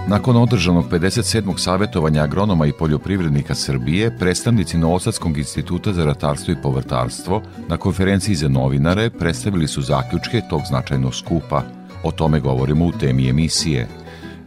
Nakon 0.08 0.36
održanog 0.36 0.84
57. 0.90 1.58
savjetovanja 1.58 2.22
agronoma 2.22 2.66
i 2.66 2.72
poljoprivrednika 2.72 3.54
Srbije, 3.54 4.18
predstavnici 4.18 4.78
Novosadskog 4.78 5.38
instituta 5.38 5.92
za 5.92 6.04
ratarstvo 6.04 6.52
i 6.52 6.62
povrtarstvo 6.62 7.42
na 7.68 7.76
konferenciji 7.76 8.34
za 8.34 8.48
novinare 8.48 9.10
predstavili 9.10 9.68
su 9.68 9.82
zaključke 9.82 10.42
tog 10.50 10.60
značajnog 10.68 11.14
skupa. 11.14 11.85
O 12.02 12.10
tome 12.10 12.40
govorimo 12.40 12.86
u 12.86 12.92
temi 12.92 13.28
emisije. 13.28 13.88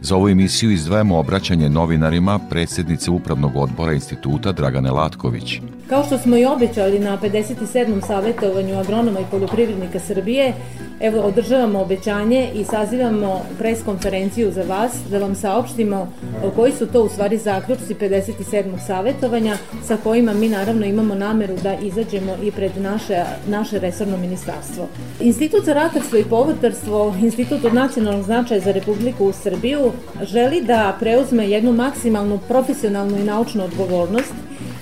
Za 0.00 0.16
ovu 0.16 0.28
emisiju 0.28 0.70
izdvajamo 0.70 1.18
obraćanje 1.18 1.70
novinarima 1.70 2.38
predsjednice 2.50 3.10
Upravnog 3.10 3.56
odbora 3.56 3.92
instituta 3.92 4.52
Dragane 4.52 4.90
Latković. 4.90 5.60
Kao 5.90 6.04
što 6.04 6.18
smo 6.18 6.36
i 6.36 6.44
obećali 6.44 6.98
na 6.98 7.18
57. 7.18 8.06
savjetovanju 8.06 8.78
agronoma 8.78 9.20
i 9.20 9.24
poljoprivrednika 9.30 9.98
Srbije, 9.98 10.52
evo 11.00 11.20
održavamo 11.20 11.80
obećanje 11.80 12.50
i 12.54 12.64
sazivamo 12.64 13.42
pres 13.58 13.82
konferenciju 13.84 14.52
za 14.52 14.62
vas 14.62 14.92
da 15.10 15.18
vam 15.18 15.34
saopštimo 15.34 16.12
koji 16.56 16.72
su 16.72 16.86
to 16.86 17.02
u 17.02 17.08
stvari 17.08 17.38
zaključci 17.38 17.94
57. 17.94 18.86
savjetovanja 18.86 19.56
sa 19.86 19.96
kojima 19.96 20.34
mi 20.34 20.48
naravno 20.48 20.86
imamo 20.86 21.14
nameru 21.14 21.56
da 21.62 21.74
izađemo 21.74 22.36
i 22.42 22.50
pred 22.50 22.72
naše, 22.76 23.24
naše 23.46 23.78
resorno 23.78 24.16
ministarstvo. 24.16 24.88
Institut 25.20 25.64
za 25.64 25.72
ratarstvo 25.72 26.18
i 26.18 26.24
povrtarstvo, 26.24 27.14
institut 27.22 27.64
od 27.64 27.74
nacionalnog 27.74 28.24
značaja 28.24 28.60
za 28.60 28.72
Republiku 28.72 29.24
u 29.24 29.32
Srbiju, 29.32 29.92
želi 30.22 30.62
da 30.62 30.96
preuzme 31.00 31.48
jednu 31.48 31.72
maksimalnu 31.72 32.38
profesionalnu 32.48 33.18
i 33.18 33.24
naučnu 33.24 33.64
odgovornost 33.64 34.34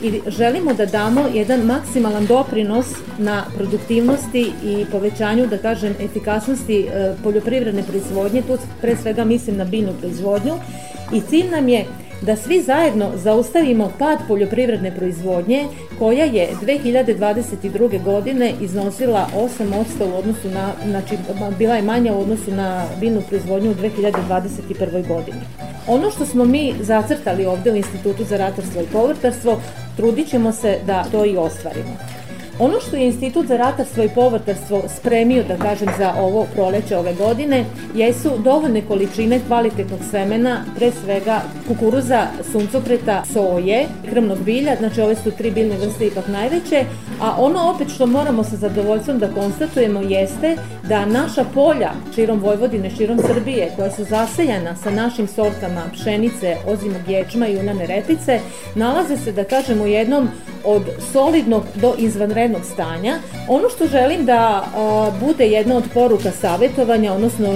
i 0.02 0.20
želimo 0.26 0.74
da 0.74 0.87
damo 0.87 1.24
jedan 1.34 1.61
maksimalan 1.61 2.26
doprinos 2.26 2.87
na 3.18 3.44
produktivnosti 3.56 4.52
i 4.64 4.84
povećanju, 4.92 5.46
da 5.46 5.58
kažem, 5.58 5.94
efikasnosti 6.00 6.80
e, 6.80 7.14
poljoprivredne 7.22 7.82
proizvodnje, 7.82 8.42
tu 8.42 8.58
pre 8.80 8.96
svega 8.96 9.24
mislim 9.24 9.56
na 9.56 9.64
biljnu 9.64 9.92
proizvodnju 10.00 10.54
i 11.12 11.20
cilj 11.20 11.50
nam 11.50 11.68
je 11.68 11.84
da 12.22 12.37
svi 12.37 12.62
zajedno 12.62 13.11
zaustavimo 13.16 13.92
pad 13.98 14.18
poljoprivredne 14.28 14.96
proizvodnje 14.96 15.64
koja 15.98 16.24
je 16.24 16.48
2022. 16.62 18.04
godine 18.04 18.52
iznosila 18.61 19.26
8% 19.37 20.12
u 20.12 20.18
odnosu 20.18 20.48
na, 20.48 20.72
znači 20.87 21.16
bila 21.58 21.74
je 21.74 21.82
manja 21.82 22.12
u 22.14 22.20
odnosu 22.20 22.50
na 22.50 22.84
biljnu 23.00 23.22
proizvodnju 23.28 23.70
u 23.70 23.74
2021. 23.74 25.08
godini. 25.08 25.40
Ono 25.87 26.11
što 26.11 26.26
smo 26.26 26.44
mi 26.44 26.74
zacrtali 26.80 27.46
ovde 27.46 27.72
u 27.72 27.76
Institutu 27.76 28.24
za 28.24 28.37
ratarstvo 28.37 28.82
i 28.82 28.92
povrtarstvo, 28.92 29.61
trudit 29.98 30.28
ćemo 30.28 30.52
se 30.52 30.78
da 30.87 31.04
to 31.12 31.24
i 31.24 31.37
ostvarimo. 31.37 32.17
Ono 32.60 32.80
što 32.80 32.96
je 32.96 33.06
Institut 33.06 33.46
za 33.46 33.56
ratarstvo 33.56 34.04
i 34.04 34.08
povrtarstvo 34.08 34.82
spremio, 34.98 35.44
da 35.48 35.56
kažem, 35.56 35.88
za 35.98 36.14
ovo 36.20 36.46
proleće 36.54 36.96
ove 36.96 37.14
godine, 37.14 37.64
jesu 37.94 38.30
dovoljne 38.38 38.82
količine 38.82 39.40
kvalitetnog 39.46 40.00
semena, 40.10 40.64
pre 40.76 40.90
svega 40.90 41.40
kukuruza, 41.68 42.26
suncokreta, 42.52 43.22
soje, 43.32 43.86
krmnog 44.10 44.38
bilja, 44.38 44.76
znači 44.78 45.00
ove 45.00 45.14
su 45.16 45.30
tri 45.30 45.50
biljne 45.50 45.76
vrste 45.76 46.06
ipak 46.06 46.28
najveće, 46.28 46.84
a 47.20 47.34
ono 47.38 47.70
opet 47.74 47.88
što 47.94 48.06
moramo 48.06 48.44
sa 48.44 48.56
zadovoljstvom 48.56 49.18
da 49.18 49.28
konstatujemo 49.28 50.00
jeste 50.00 50.56
da 50.88 51.06
naša 51.06 51.44
polja 51.54 51.90
širom 52.14 52.40
Vojvodine, 52.40 52.90
širom 52.90 53.18
Srbije, 53.18 53.72
koja 53.76 53.90
su 53.90 54.04
zaseljena 54.04 54.76
sa 54.76 54.90
našim 54.90 55.26
sortama 55.26 55.82
pšenice, 55.92 56.56
ozimog 56.66 57.02
ječma 57.08 57.48
i 57.48 57.56
unane 57.56 57.86
repice, 57.86 58.40
nalaze 58.74 59.16
se, 59.16 59.32
da 59.32 59.44
kažemo, 59.44 59.86
jednom 59.86 60.28
od 60.64 60.82
solidnog 61.12 61.62
do 61.74 61.94
izvanrednog 61.98 62.47
stanja. 62.64 63.14
Ono 63.48 63.68
što 63.68 63.87
želim 63.87 64.24
da 64.24 64.64
a, 64.76 65.11
bude 65.20 65.46
jedna 65.46 65.76
od 65.76 65.84
poruka 65.94 66.30
savjetovanja, 66.30 67.12
odnosno 67.12 67.48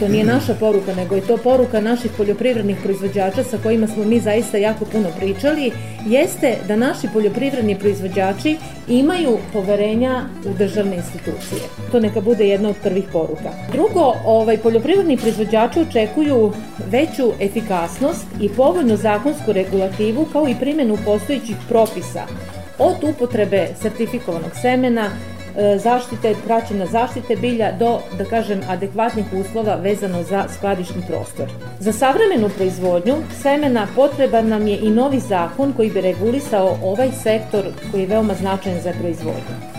to 0.00 0.08
nije 0.08 0.24
naša 0.24 0.54
poruka, 0.54 0.94
nego 0.94 1.14
je 1.14 1.26
to 1.26 1.36
poruka 1.36 1.80
naših 1.80 2.10
poljoprivrednih 2.16 2.76
proizvođača 2.82 3.44
sa 3.44 3.58
kojima 3.62 3.86
smo 3.86 4.04
mi 4.04 4.20
zaista 4.20 4.58
jako 4.58 4.84
puno 4.84 5.08
pričali, 5.18 5.72
jeste 6.06 6.56
da 6.68 6.76
naši 6.76 7.08
poljoprivredni 7.12 7.78
proizvođači 7.78 8.56
imaju 8.88 9.38
poverenja 9.52 10.22
u 10.44 10.54
državne 10.58 10.96
institucije. 10.96 11.60
To 11.92 12.00
neka 12.00 12.20
bude 12.20 12.48
jedna 12.48 12.68
od 12.68 12.76
prvih 12.82 13.04
poruka. 13.12 13.50
Drugo, 13.72 14.14
ovaj, 14.24 14.58
poljoprivredni 14.58 15.16
proizvođači 15.16 15.80
očekuju 15.80 16.52
veću 16.90 17.32
efikasnost 17.40 18.26
i 18.40 18.48
povoljnu 18.48 18.96
zakonsku 18.96 19.52
regulativu 19.52 20.26
kao 20.32 20.48
i 20.48 20.54
primjenu 20.60 20.98
postojićih 21.04 21.56
propisa 21.68 22.26
od 22.78 22.96
upotrebe 23.04 23.68
sertifikovanog 23.82 24.50
semena, 24.62 25.10
e, 25.56 25.78
zaštite, 25.78 26.34
praćena 26.46 26.86
zaštite 26.86 27.36
bilja 27.36 27.72
do, 27.78 27.98
da 28.18 28.24
kažem, 28.24 28.60
adekvatnih 28.68 29.24
uslova 29.32 29.74
vezano 29.74 30.22
za 30.22 30.44
skladišni 30.56 31.02
prostor. 31.08 31.48
Za 31.80 31.92
savremenu 31.92 32.48
proizvodnju 32.56 33.14
semena 33.42 33.86
potreban 33.94 34.48
nam 34.48 34.66
je 34.66 34.78
i 34.78 34.90
novi 34.90 35.20
zakon 35.20 35.72
koji 35.72 35.90
bi 35.90 36.00
regulisao 36.00 36.78
ovaj 36.82 37.10
sektor 37.22 37.64
koji 37.90 38.00
je 38.00 38.06
veoma 38.06 38.34
značajan 38.34 38.80
za 38.80 38.92
proizvodnju. 39.00 39.76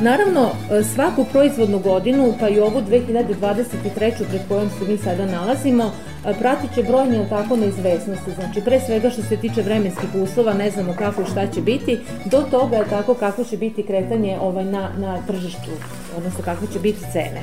Naravno, 0.00 0.50
svaku 0.94 1.24
proizvodnu 1.32 1.78
godinu, 1.78 2.34
pa 2.40 2.48
i 2.48 2.60
ovu 2.60 2.82
2023. 2.90 3.94
pred 3.94 4.40
kojom 4.48 4.70
se 4.70 4.88
mi 4.88 4.98
sada 4.98 5.26
nalazimo, 5.26 5.90
pratit 6.38 6.74
će 6.74 6.82
brojne 6.82 7.26
tako 7.28 7.56
neizvesnosti. 7.56 8.30
Znači, 8.34 8.60
pre 8.60 8.80
svega 8.80 9.10
što 9.10 9.22
se 9.22 9.36
tiče 9.36 9.62
vremenskih 9.62 10.08
uslova, 10.14 10.54
ne 10.54 10.70
znamo 10.70 10.94
kako 10.98 11.22
i 11.22 11.24
šta 11.24 11.46
će 11.46 11.60
biti, 11.60 11.98
do 12.24 12.42
toga 12.50 12.76
je 12.76 12.88
tako 12.90 13.14
kako 13.14 13.44
će 13.44 13.56
biti 13.56 13.82
kretanje 13.82 14.38
ovaj, 14.40 14.64
na, 14.64 14.90
na 14.98 15.18
tržištu, 15.26 15.70
odnosno 16.16 16.44
kakve 16.44 16.66
će 16.72 16.78
biti 16.78 17.00
cene. 17.12 17.42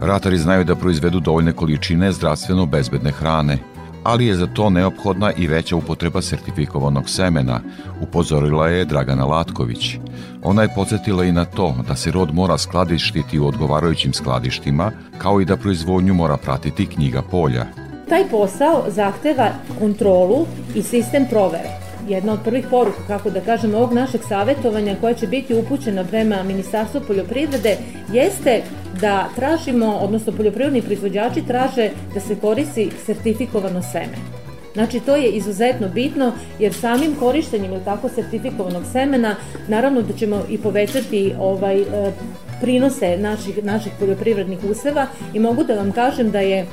Ratari 0.00 0.38
znaju 0.38 0.64
da 0.64 0.74
proizvedu 0.74 1.20
dovoljne 1.20 1.52
količine 1.52 2.12
zdravstveno 2.12 2.66
bezbedne 2.66 3.10
hrane, 3.10 3.58
ali 4.04 4.26
je 4.26 4.36
za 4.36 4.46
to 4.46 4.70
neophodna 4.70 5.32
i 5.32 5.46
veća 5.46 5.76
upotreba 5.76 6.22
sertifikovanog 6.22 7.10
semena, 7.10 7.60
upozorila 8.00 8.68
je 8.68 8.84
Dragana 8.84 9.24
Latković. 9.24 9.96
Ona 10.42 10.62
je 10.62 10.74
podsjetila 10.74 11.24
i 11.24 11.32
na 11.32 11.44
to 11.44 11.74
da 11.88 11.96
se 11.96 12.10
rod 12.10 12.34
mora 12.34 12.58
skladištiti 12.58 13.38
u 13.38 13.46
odgovarajućim 13.46 14.12
skladištima, 14.12 14.92
kao 15.18 15.40
i 15.40 15.44
da 15.44 15.56
proizvodnju 15.56 16.14
mora 16.14 16.36
pratiti 16.36 16.86
knjiga 16.86 17.22
polja. 17.22 17.66
Taj 18.08 18.28
posao 18.30 18.84
zahteva 18.88 19.50
kontrolu 19.78 20.46
i 20.74 20.82
sistem 20.82 21.26
provere 21.30 21.87
jedna 22.08 22.32
od 22.32 22.38
prvih 22.44 22.66
poruka, 22.70 23.06
kako 23.06 23.30
da 23.30 23.40
kažem, 23.40 23.74
ovog 23.74 23.92
našeg 23.92 24.20
savetovanja 24.28 24.96
koja 25.00 25.14
će 25.14 25.26
biti 25.26 25.54
upućena 25.54 26.04
prema 26.04 26.42
Ministarstvu 26.42 27.00
poljoprivrede 27.06 27.76
jeste 28.12 28.62
da 29.00 29.28
tražimo, 29.36 29.86
odnosno 29.86 30.32
poljoprivredni 30.32 30.82
proizvođači 30.82 31.42
traže 31.46 31.90
da 32.14 32.20
se 32.20 32.36
koristi 32.36 32.90
sertifikovano 33.06 33.82
seme. 33.82 34.38
Znači 34.74 35.00
to 35.00 35.16
je 35.16 35.30
izuzetno 35.30 35.88
bitno 35.88 36.32
jer 36.58 36.74
samim 36.74 37.14
korištenjem 37.14 37.72
ili 37.72 37.84
tako 37.84 38.08
sertifikovanog 38.08 38.82
semena 38.92 39.36
naravno 39.68 40.02
da 40.02 40.12
ćemo 40.12 40.42
i 40.48 40.58
povećati 40.58 41.32
ovaj 41.40 41.80
e, 41.80 42.12
prinose 42.60 43.16
naših, 43.16 43.64
naših 43.64 43.92
poljoprivrednih 44.00 44.58
useva 44.70 45.06
i 45.34 45.38
mogu 45.38 45.64
da 45.64 45.74
vam 45.74 45.92
kažem 45.92 46.30
da 46.30 46.40
je 46.40 46.66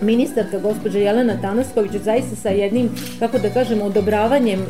ministarka 0.00 0.58
gospođa 0.58 0.98
Jelena 0.98 1.40
Tanasković 1.40 1.92
zaista 1.92 2.36
sa 2.36 2.48
jednim, 2.48 2.90
kako 3.18 3.38
da 3.38 3.50
kažem, 3.50 3.82
odobravanjem 3.82 4.60
e, 4.60 4.66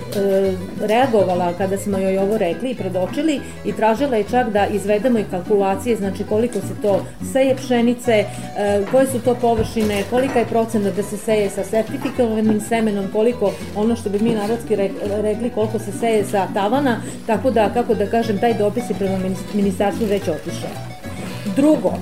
reagovala 0.87 1.53
kada 1.59 1.79
smo 1.79 1.99
joj 1.99 2.19
ovo 2.19 2.39
rekli 2.39 2.71
i 2.71 2.75
predočili 2.75 3.41
i 3.65 3.73
tražila 3.73 4.17
je 4.17 4.25
čak 4.31 4.51
da 4.51 4.67
izvedemo 4.67 5.19
i 5.19 5.25
kalkulacije, 5.31 5.97
znači 5.97 6.25
koliko 6.25 6.55
se 6.55 6.75
to 6.83 7.07
seje 7.33 7.57
pšenice, 7.57 8.13
e, 8.13 8.27
koje 8.91 9.07
su 9.07 9.21
to 9.21 9.35
površine, 9.35 10.05
kolika 10.11 10.39
je 10.39 10.47
procena 10.47 10.91
da 10.91 11.03
se 11.03 11.17
seje 11.17 11.51
sa 11.51 11.65
sertifikovanim 11.65 12.61
semenom, 12.61 13.05
koliko 13.13 13.53
ono 13.77 13.97
što 13.97 14.11
bi 14.11 14.19
mi 14.19 14.35
narodski 14.35 14.77
rekli, 15.23 15.51
koliko 15.55 15.79
se 15.79 15.93
seje 15.93 16.25
sa 16.25 16.49
tavana, 16.55 17.03
tako 17.27 17.51
da, 17.51 17.71
kako 17.75 17.95
da 17.95 18.07
kažem, 18.07 18.39
taj 18.39 18.55
dopis 18.55 18.91
je 18.91 18.95
prema 18.99 19.19
ministarstvu 19.55 20.07
već 20.07 20.23
otišao. 20.23 20.71
Drugo, 21.57 21.95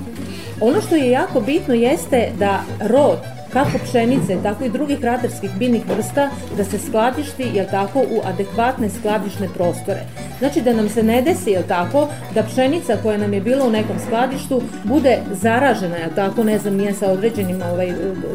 Ono 0.61 0.81
što 0.81 0.95
je 0.95 1.11
jako 1.11 1.41
bitno 1.41 1.73
jeste 1.73 2.31
da 2.39 2.61
rod 2.79 3.19
kako 3.53 3.77
pšenice, 3.83 4.37
tako 4.43 4.63
i 4.63 4.69
drugih 4.69 5.03
radarskih 5.03 5.51
biljnih 5.59 5.81
vrsta, 5.89 6.29
da 6.57 6.63
se 6.63 6.79
skladišti, 6.79 7.43
jel 7.53 7.65
tako, 7.71 7.99
u 7.99 8.21
adekvatne 8.23 8.89
skladišne 8.89 9.47
prostore. 9.55 9.99
Znači 10.39 10.61
da 10.61 10.73
nam 10.73 10.89
se 10.89 11.03
ne 11.03 11.21
desi, 11.21 11.51
jel 11.51 11.63
tako, 11.67 12.07
da 12.33 12.43
pšenica 12.43 12.97
koja 13.03 13.17
nam 13.17 13.33
je 13.33 13.41
bila 13.41 13.65
u 13.65 13.71
nekom 13.71 13.95
skladištu 14.05 14.61
bude 14.83 15.17
zaražena, 15.31 15.97
jel 15.97 16.09
tako, 16.15 16.43
ne 16.43 16.59
znam, 16.59 16.75
nije 16.75 16.93
sa 16.93 17.11
određenim 17.11 17.61
ovaj, 17.71 17.93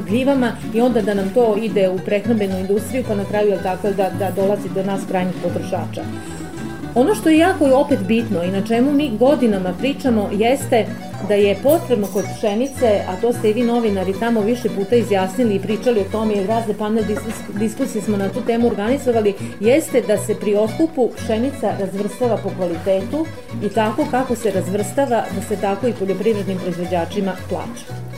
gljivama 0.09 0.53
i 0.75 0.81
onda 0.81 1.03
da 1.03 1.15
nam 1.15 1.31
to 1.35 1.57
ide 1.57 1.89
u 1.89 1.99
prehrambenu 1.99 2.59
industriju, 2.59 3.05
pa 3.09 3.15
na 3.15 3.25
kraju, 3.25 3.49
jel 3.49 3.63
tako, 3.63 3.93
da, 3.93 4.11
da 4.19 4.31
dolazi 4.31 4.69
do 4.75 4.83
nas 4.83 5.01
krajnjih 5.09 5.37
potrošača. 5.43 6.03
Ono 6.95 7.15
što 7.15 7.29
je 7.29 7.39
jako 7.39 7.65
opet 7.75 7.99
bitno 8.09 8.43
i 8.43 8.51
na 8.51 8.67
čemu 8.67 8.93
mi 8.93 9.17
godinama 9.19 9.75
pričamo 9.79 10.31
jeste 10.33 10.87
da 11.29 11.35
je 11.35 11.57
potrebno 11.63 12.07
kod 12.07 12.25
pšenice, 12.37 13.01
a 13.09 13.21
to 13.21 13.33
ste 13.33 13.51
i 13.51 13.53
vi 13.53 13.63
novinari 13.63 14.15
tamo 14.21 14.41
više 14.41 14.69
puta 14.69 14.97
izjasnili 14.97 15.55
i 15.55 15.61
pričali 15.61 16.01
o 16.01 16.11
tome 16.13 16.35
i 16.35 16.47
razne 16.47 16.75
panel 16.75 17.05
diskusije 17.59 18.03
smo 18.03 18.17
na 18.17 18.29
tu 18.29 18.41
temu 18.41 18.67
organizovali, 18.67 19.35
jeste 19.61 20.01
da 20.01 20.19
se 20.19 20.35
pri 20.35 20.57
otkupu 20.57 21.11
pšenica 21.17 21.73
razvrstava 21.81 22.37
po 22.37 22.51
kvalitetu 22.57 23.27
i 23.63 23.69
tako 23.69 24.07
kako 24.11 24.35
se 24.37 24.51
razvrstava 24.51 25.25
da 25.35 25.43
se 25.49 25.57
tako 25.61 25.89
i 25.89 25.93
poljoprivrednim 25.93 26.59
proizvođačima 26.59 27.33
plaća. 27.49 28.14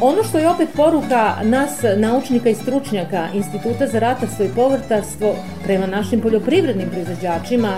Ono 0.00 0.24
što 0.24 0.38
je 0.38 0.48
opet 0.48 0.68
poruka 0.76 1.34
nas, 1.42 1.70
naučnika 1.96 2.48
i 2.48 2.54
stručnjaka 2.54 3.28
Instituta 3.34 3.86
za 3.86 3.98
ratarstvo 3.98 4.44
i 4.44 4.54
povrtarstvo 4.54 5.34
prema 5.64 5.86
našim 5.86 6.20
poljoprivrednim 6.20 6.88
proizvođačima 6.90 7.76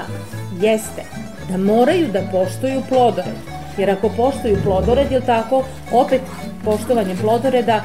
jeste 0.61 1.03
da 1.51 1.57
moraju 1.57 2.07
da 2.13 2.21
poštuju 2.33 2.83
plodored. 2.89 3.35
Jer 3.79 3.91
ako 3.91 4.09
poštuju 4.09 4.57
plodored, 4.65 5.13
je 5.13 5.21
tako, 5.21 5.65
opet 5.93 6.21
poštovanje 6.65 7.17
plodoreda 7.21 7.75
e, 7.75 7.83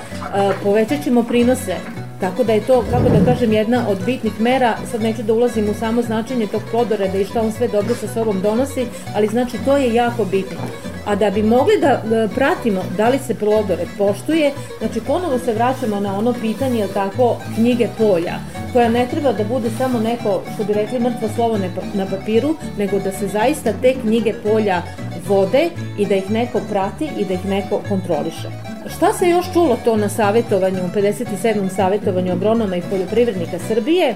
povećat 0.63 1.03
ćemo 1.03 1.23
prinose 1.23 1.75
Tako 2.23 2.43
da 2.43 2.53
je 2.53 2.61
to, 2.61 2.85
kako 2.91 3.09
da 3.09 3.25
kažem, 3.25 3.53
jedna 3.53 3.89
od 3.89 3.97
bitnih 4.05 4.41
mera, 4.41 4.77
sad 4.91 5.01
neću 5.01 5.23
da 5.23 5.33
ulazim 5.33 5.69
u 5.69 5.73
samo 5.73 6.01
značenje 6.01 6.47
tog 6.47 6.61
plodoreda 6.71 7.17
i 7.17 7.25
šta 7.25 7.41
on 7.41 7.51
sve 7.51 7.67
dobro 7.67 7.95
sa 7.95 8.07
sobom 8.07 8.41
donosi, 8.41 8.85
ali 9.15 9.27
znači 9.27 9.57
to 9.65 9.77
je 9.77 9.93
jako 9.93 10.25
bitno. 10.25 10.57
A 11.05 11.15
da 11.15 11.29
bi 11.29 11.43
mogli 11.43 11.73
da 11.81 12.01
pratimo 12.35 12.81
da 12.97 13.09
li 13.09 13.19
se 13.19 13.35
plodored 13.35 13.87
poštuje, 13.97 14.51
znači 14.79 15.01
ponovo 15.07 15.39
se 15.39 15.53
vraćamo 15.53 15.99
na 15.99 16.17
ono 16.17 16.33
pitanje, 16.33 16.79
jel 16.79 16.89
tako, 16.93 17.37
knjige 17.55 17.87
polja, 17.97 18.33
koja 18.73 18.89
ne 18.89 19.07
treba 19.11 19.33
da 19.33 19.43
bude 19.43 19.69
samo 19.77 19.99
neko, 19.99 20.41
što 20.53 20.63
bi 20.63 20.73
rekli, 20.73 20.99
mrtvo 20.99 21.29
slovo 21.35 21.57
na 21.93 22.05
papiru, 22.05 22.55
nego 22.77 22.99
da 22.99 23.11
se 23.11 23.27
zaista 23.27 23.73
te 23.81 23.93
knjige 24.01 24.33
polja 24.43 24.81
vode 25.27 25.69
i 25.97 26.05
da 26.05 26.15
ih 26.15 26.31
neko 26.31 26.61
prati 26.69 27.09
i 27.17 27.25
da 27.25 27.33
ih 27.33 27.45
neko 27.45 27.81
kontroliše. 27.89 28.47
Šta 28.95 29.13
se 29.13 29.29
još 29.29 29.53
čulo 29.53 29.77
to 29.85 29.97
na 29.97 30.09
savjetovanju, 30.09 30.79
57. 30.95 31.69
savjetovanju 31.75 32.31
agronoma 32.31 32.75
i 32.75 32.81
poljoprivrednika 32.89 33.59
Srbije? 33.67 34.15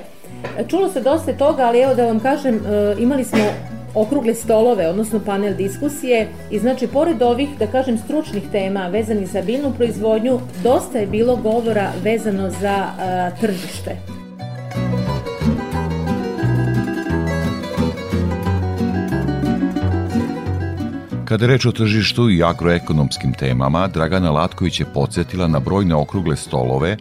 Čulo 0.68 0.90
se 0.90 1.02
dosta 1.02 1.34
toga, 1.34 1.64
ali 1.64 1.80
evo 1.80 1.96
da 1.96 2.06
vam 2.06 2.20
kažem, 2.20 2.56
e, 2.56 2.96
imali 3.00 3.24
smo 3.24 3.40
okrugle 3.96 4.34
stolove, 4.34 4.88
odnosno 4.88 5.20
panel 5.26 5.56
diskusije 5.56 6.28
i 6.52 6.60
znači 6.60 6.88
pored 6.88 7.22
ovih, 7.22 7.50
da 7.60 7.68
kažem, 7.68 7.98
stručnih 7.98 8.44
tema 8.52 8.88
vezanih 8.88 9.28
za 9.28 9.42
biljnu 9.42 9.74
proizvodnju, 9.78 10.40
dosta 10.64 10.98
je 10.98 11.08
bilo 11.08 11.36
govora 11.36 11.92
vezano 12.04 12.50
za 12.50 12.86
uh, 12.88 13.40
tržište. 13.42 13.98
Kada 21.28 21.48
reč 21.48 21.66
o 21.66 21.72
tržištu 21.72 22.30
i 22.30 22.44
agroekonomskim 22.44 23.34
temama, 23.34 23.88
Dragana 23.88 24.32
Latković 24.32 24.80
je 24.80 24.86
podsjetila 24.94 25.48
na 25.48 25.60
brojne 25.60 25.96
okrugle 25.96 26.36
stolove 26.36 26.98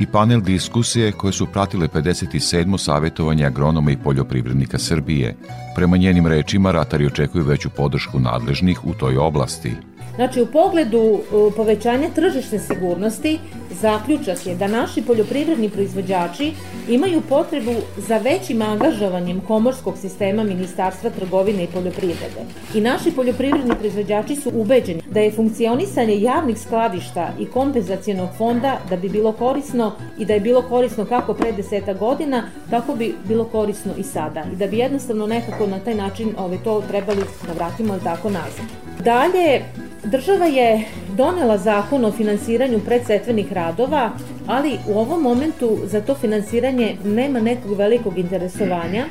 i 0.00 0.06
panel 0.06 0.40
diskusije 0.40 1.12
koje 1.12 1.32
su 1.32 1.46
pratile 1.46 1.88
57. 1.88 2.78
savjetovanje 2.78 3.46
agronoma 3.46 3.90
i 3.90 3.96
poljoprivrednika 3.96 4.78
Srbije. 4.78 5.36
Prema 5.76 5.96
njenim 5.96 6.26
rečima, 6.26 6.72
ratari 6.72 7.06
očekuju 7.06 7.44
veću 7.44 7.70
podršku 7.70 8.20
nadležnih 8.20 8.84
u 8.84 8.94
toj 8.94 9.16
oblasti. 9.16 9.72
Znači, 10.18 10.42
u 10.42 10.46
pogledu 10.46 11.20
povećanja 11.56 12.08
tržišne 12.14 12.58
sigurnosti, 12.58 13.38
zaključak 13.70 14.46
je 14.46 14.54
da 14.54 14.66
naši 14.66 15.02
poljoprivredni 15.02 15.70
proizvođači 15.70 16.52
imaju 16.88 17.22
potrebu 17.28 17.74
za 17.96 18.18
većim 18.18 18.62
angažovanjem 18.62 19.40
komorskog 19.40 19.98
sistema 19.98 20.42
Ministarstva 20.42 21.10
trgovine 21.10 21.64
i 21.64 21.66
poljoprivrede. 21.66 22.42
I 22.74 22.80
naši 22.80 23.10
poljoprivredni 23.10 23.74
proizvođači 23.78 24.36
su 24.36 24.50
ubeđeni 24.54 25.02
da 25.10 25.20
je 25.20 25.32
funkcionisanje 25.32 26.20
javnih 26.20 26.60
skladišta 26.60 27.30
i 27.38 27.46
kompenzacijenog 27.46 28.28
fonda 28.38 28.78
da 28.90 28.96
bi 28.96 29.08
bilo 29.08 29.32
korisno 29.32 29.92
i 30.18 30.24
da 30.24 30.34
je 30.34 30.40
bilo 30.40 30.62
korisno 30.62 31.04
kako 31.04 31.34
pre 31.34 31.52
deseta 31.52 31.92
godina, 31.92 32.42
tako 32.70 32.94
bi 32.94 33.14
bilo 33.28 33.44
korisno 33.44 33.92
i 33.98 34.02
sada. 34.02 34.44
I 34.52 34.56
da 34.56 34.66
bi 34.66 34.78
jednostavno 34.78 35.26
nekako 35.26 35.66
na 35.66 35.78
taj 35.78 35.94
način 35.94 36.28
ove, 36.28 36.44
ovaj, 36.44 36.58
to 36.64 36.82
trebali 36.88 37.22
da 37.46 37.52
vratimo 37.52 37.98
tako 38.04 38.30
nazad. 38.30 38.66
Dalje, 39.04 39.62
Država 40.10 40.46
je 40.46 40.84
donela 41.16 41.58
zakon 41.58 42.04
o 42.04 42.12
finansiranju 42.12 42.80
predsetvenih 42.86 43.52
radova, 43.52 44.10
ali 44.46 44.78
u 44.88 44.98
ovom 44.98 45.22
momentu 45.22 45.78
za 45.84 46.00
to 46.00 46.14
finansiranje 46.14 46.96
nema 47.04 47.40
nekog 47.40 47.76
velikog 47.76 48.18
interesovanja, 48.18 49.04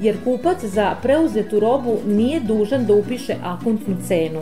jer 0.00 0.16
kupac 0.24 0.64
za 0.64 0.94
preuzetu 1.02 1.60
robu 1.60 1.98
nije 2.06 2.40
dužan 2.40 2.86
da 2.86 2.94
upiše 2.94 3.34
akontnu 3.44 3.96
cenu. 4.08 4.40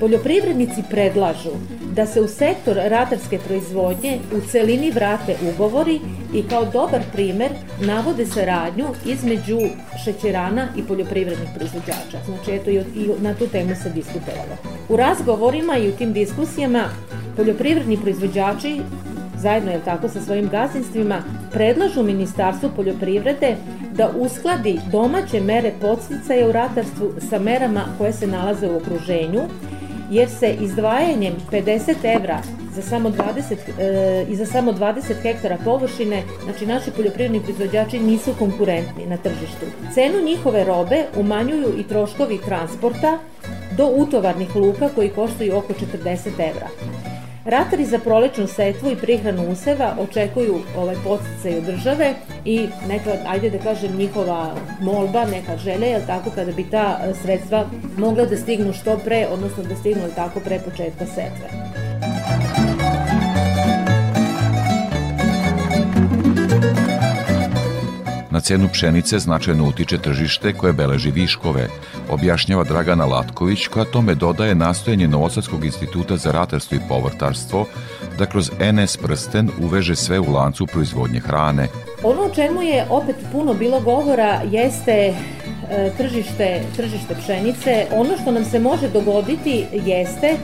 Poljoprivrednici 0.00 0.82
predlažu 0.90 1.50
da 1.94 2.06
se 2.06 2.20
u 2.20 2.28
sektor 2.28 2.76
ratarske 2.76 3.38
proizvodnje 3.38 4.18
u 4.36 4.40
celini 4.50 4.90
vrate 4.90 5.36
ugovori 5.54 6.00
i 6.34 6.42
kao 6.42 6.64
dobar 6.64 7.00
primer 7.12 7.50
navode 7.80 8.26
saradnju 8.26 8.86
između 9.06 9.58
šećerana 10.04 10.68
i 10.76 10.82
poljoprivrednih 10.82 11.48
proizvođača. 11.54 12.18
Znači, 12.26 12.50
eto, 12.52 12.70
i 12.70 13.10
na 13.20 13.34
tu 13.34 13.46
temu 13.46 13.74
se 13.82 13.90
diskutovalo. 13.90 14.56
U 14.88 14.96
razgovorima 14.96 15.76
i 15.76 15.88
u 15.88 15.92
tim 15.92 16.12
diskusijama 16.12 16.84
poljoprivredni 17.36 17.96
proizvođači 17.96 18.80
zajedno 19.42 19.70
je 19.72 19.84
tako 19.84 20.08
sa 20.08 20.20
svojim 20.20 20.48
gazdinstvima 20.48 21.22
predlažu 21.52 22.02
Ministarstvu 22.02 22.70
poljoprivrede 22.76 23.56
da 23.96 24.10
uskladi 24.18 24.80
domaće 24.92 25.40
mere 25.40 25.72
podsticaja 25.80 26.48
u 26.48 26.52
ratarstvu 26.52 27.12
sa 27.30 27.38
merama 27.38 27.84
koje 27.98 28.12
se 28.12 28.26
nalaze 28.26 28.68
u 28.68 28.76
okruženju 28.76 29.40
jer 30.10 30.28
se 30.30 30.56
izdvajanjem 30.60 31.34
50 31.50 32.16
evra 32.16 32.38
za 32.74 32.82
samo 32.82 33.10
20, 33.10 33.56
e, 33.78 34.26
i 34.28 34.36
za 34.36 34.46
samo 34.46 34.72
20 34.72 35.22
hektara 35.22 35.58
površine, 35.64 36.22
znači 36.44 36.66
naši 36.66 36.90
poljoprivredni 36.90 37.40
proizvođači 37.40 37.98
nisu 37.98 38.34
konkurentni 38.38 39.06
na 39.06 39.16
tržištu. 39.16 39.66
Cenu 39.94 40.24
njihove 40.24 40.64
robe 40.64 41.04
umanjuju 41.16 41.74
i 41.78 41.82
troškovi 41.82 42.38
transporta 42.44 43.18
do 43.76 43.86
utovarnih 43.96 44.56
luka 44.56 44.88
koji 44.94 45.08
koštaju 45.08 45.56
oko 45.56 45.72
40 45.72 46.28
evra. 46.50 46.68
Ratari 47.44 47.84
za 47.84 47.98
prolećnu 47.98 48.46
setvu 48.46 48.90
i 48.90 48.96
prihranu 48.96 49.50
useva 49.52 49.96
očekuju 49.98 50.60
ovaj 50.76 50.96
podsticaj 51.04 51.58
od 51.58 51.64
države 51.64 52.14
i 52.44 52.68
neka, 52.88 53.10
ajde 53.26 53.50
da 53.50 53.58
kažem, 53.58 53.96
njihova 53.96 54.54
molba, 54.80 55.24
neka 55.24 55.56
želja, 55.56 55.86
je 55.86 56.06
tako, 56.06 56.30
kada 56.34 56.52
bi 56.52 56.70
ta 56.70 56.98
e, 57.02 57.14
sredstva 57.14 57.64
mogla 57.98 58.24
da 58.24 58.36
stignu 58.36 58.72
što 58.72 58.98
pre, 59.04 59.26
odnosno 59.32 59.62
da 59.62 59.76
stignu 59.76 60.02
tako 60.16 60.40
pre 60.40 60.58
početka 60.58 61.06
setve. 61.06 61.91
Cenu 68.42 68.68
pšenice 68.72 69.18
značajno 69.18 69.68
utiče 69.68 69.98
tržište 69.98 70.52
koje 70.52 70.72
beleži 70.72 71.10
viškove, 71.10 71.68
objašnjava 72.10 72.64
Dragana 72.64 73.04
Latković, 73.04 73.66
koja 73.66 73.84
tome 73.84 74.14
dodaje 74.14 74.54
nastojanje 74.54 75.08
Novosadskog 75.08 75.64
instituta 75.64 76.16
za 76.16 76.32
ratarstvo 76.32 76.76
i 76.76 76.88
povrtarstvo 76.88 77.66
da 78.18 78.26
kroz 78.26 78.50
NS 78.72 78.96
prsten 78.96 79.50
uveže 79.60 79.96
sve 79.96 80.20
u 80.20 80.32
lancu 80.32 80.66
proizvodnje 80.66 81.20
hrane. 81.20 81.68
Ono 82.02 82.22
o 82.22 82.34
čemu 82.34 82.62
je 82.62 82.86
opet 82.90 83.16
puno 83.32 83.54
bilo 83.54 83.80
govora 83.80 84.40
jeste 84.50 84.92
e, 84.92 85.14
tržište, 85.96 86.62
tržište 86.76 87.14
pšenice. 87.14 87.86
Ono 87.92 88.16
što 88.22 88.30
nam 88.32 88.44
se 88.44 88.58
može 88.58 88.88
dogoditi 88.88 89.66
jeste 89.72 90.36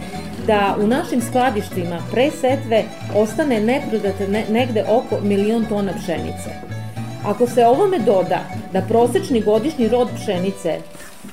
da 0.46 0.76
u 0.80 0.86
našim 0.86 1.22
skladištima 1.22 1.98
pre 2.10 2.30
setve 2.30 2.84
ostane 3.14 3.60
neprodate 3.60 4.44
negde 4.50 4.84
oko 4.88 5.20
milion 5.22 5.64
tona 5.64 5.92
pšenice. 5.92 6.77
Ako 7.24 7.46
se 7.46 7.66
ovome 7.66 7.98
doda 7.98 8.40
da 8.72 8.82
prosečni 8.82 9.40
godišnji 9.40 9.88
rod 9.88 10.08
pšenice 10.14 10.78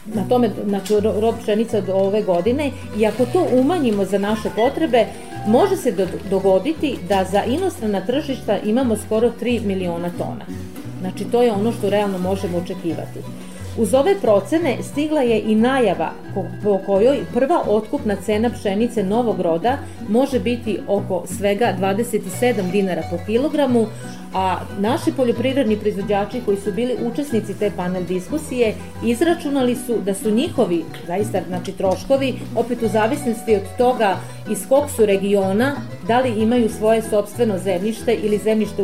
na 0.05 0.23
tome, 0.29 0.49
znači 0.67 0.93
rod 0.99 1.35
pšenice 1.41 1.77
od 1.77 1.89
ove 1.89 2.21
godine 2.21 2.71
i 2.97 3.05
ako 3.05 3.25
to 3.25 3.47
umanjimo 3.51 4.05
za 4.05 4.17
naše 4.17 4.49
potrebe, 4.55 5.05
može 5.47 5.77
se 5.77 5.91
do, 5.91 6.07
dogoditi 6.29 6.97
da 7.09 7.25
za 7.31 7.43
inostrana 7.43 8.05
tržišta 8.05 8.59
imamo 8.59 8.97
skoro 8.97 9.31
3 9.41 9.65
miliona 9.65 10.09
tona. 10.17 10.45
Znači 11.01 11.25
to 11.31 11.41
je 11.41 11.51
ono 11.51 11.71
što 11.71 11.89
realno 11.89 12.17
možemo 12.17 12.57
očekivati. 12.57 13.19
Uz 13.77 13.93
ove 13.93 14.15
procene 14.21 14.77
stigla 14.83 15.21
je 15.21 15.39
i 15.39 15.55
najava 15.55 16.11
po 16.63 16.77
kojoj 16.85 17.17
prva 17.33 17.61
otkupna 17.67 18.15
cena 18.15 18.49
pšenice 18.49 19.03
novog 19.03 19.41
roda 19.41 19.77
može 20.09 20.39
biti 20.39 20.79
oko 20.87 21.23
svega 21.37 21.75
27 21.79 22.71
dinara 22.71 23.03
po 23.11 23.17
kilogramu, 23.25 23.87
a 24.33 24.59
naši 24.79 25.11
poljoprivredni 25.11 25.77
proizvođači 25.77 26.41
koji 26.45 26.57
su 26.57 26.71
bili 26.71 26.97
učesnici 27.11 27.53
te 27.59 27.71
panel 27.75 28.03
diskusije 28.03 28.75
izračunali 29.05 29.75
su 29.75 29.97
da 30.05 30.13
su 30.13 30.31
njihovi, 30.31 30.83
zaista 31.07 31.41
znači 31.47 31.71
troškovi, 31.71 32.33
opet 32.55 32.83
u 32.83 32.87
zavisnosti 32.87 33.55
od 33.55 33.77
toga 33.77 34.17
iz 34.51 34.67
kog 34.69 34.89
su 34.89 35.05
regiona, 35.05 35.75
da 36.07 36.19
li 36.19 36.41
imaju 36.41 36.69
svoje 36.69 37.01
sobstveno 37.01 37.57
zemljište 37.57 38.13
ili 38.13 38.37
zemljište 38.37 38.83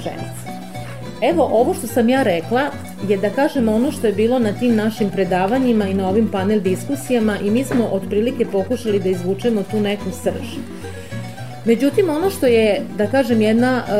pšenicu. 0.00 0.52
Evo, 1.22 1.48
ovo 1.52 1.74
što 1.74 1.86
sam 1.86 2.08
ja 2.08 2.22
rekla 2.22 2.70
je 3.08 3.16
da 3.16 3.30
kažem 3.30 3.68
ono 3.68 3.92
što 3.92 4.06
je 4.06 4.12
bilo 4.12 4.38
na 4.38 4.52
tim 4.52 4.76
našim 4.76 5.10
predavanjima 5.10 5.86
i 5.86 5.94
na 5.94 6.08
ovim 6.08 6.28
panel 6.28 6.60
diskusijama 6.60 7.38
i 7.38 7.50
mi 7.50 7.64
smo 7.64 7.84
otprilike 7.84 8.46
pokušali 8.46 9.00
da 9.00 9.08
izvučemo 9.08 9.62
tu 9.70 9.80
neku 9.80 10.10
srž. 10.22 10.46
Međutim, 11.64 12.10
ono 12.10 12.30
što 12.30 12.46
je, 12.46 12.82
da 12.98 13.06
kažem, 13.06 13.40
jedna 13.40 13.82
e, 13.82 13.92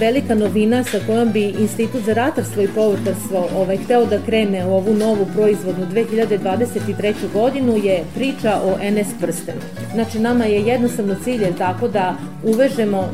velika 0.00 0.34
novina 0.34 0.84
sa 0.84 0.98
kojom 1.06 1.32
bi 1.32 1.44
Institut 1.44 2.02
za 2.04 2.12
ratarstvo 2.12 2.62
i 2.62 2.68
povrtarstvo 2.68 3.48
ovaj, 3.56 3.76
hteo 3.76 4.06
da 4.06 4.18
krene 4.26 4.66
u 4.66 4.74
ovu 4.74 4.94
novu 4.94 5.26
proizvodnu 5.34 5.86
2023. 5.86 7.14
godinu 7.32 7.76
je 7.76 8.04
priča 8.14 8.60
o 8.64 8.76
NS 8.90 9.08
prstenu. 9.20 9.60
Znači, 9.94 10.18
nama 10.18 10.44
je 10.44 10.62
jednostavno 10.62 11.14
cilj 11.24 11.42
je 11.42 11.56
tako 11.58 11.88
da 11.88 12.16
uvežemo 12.44 13.08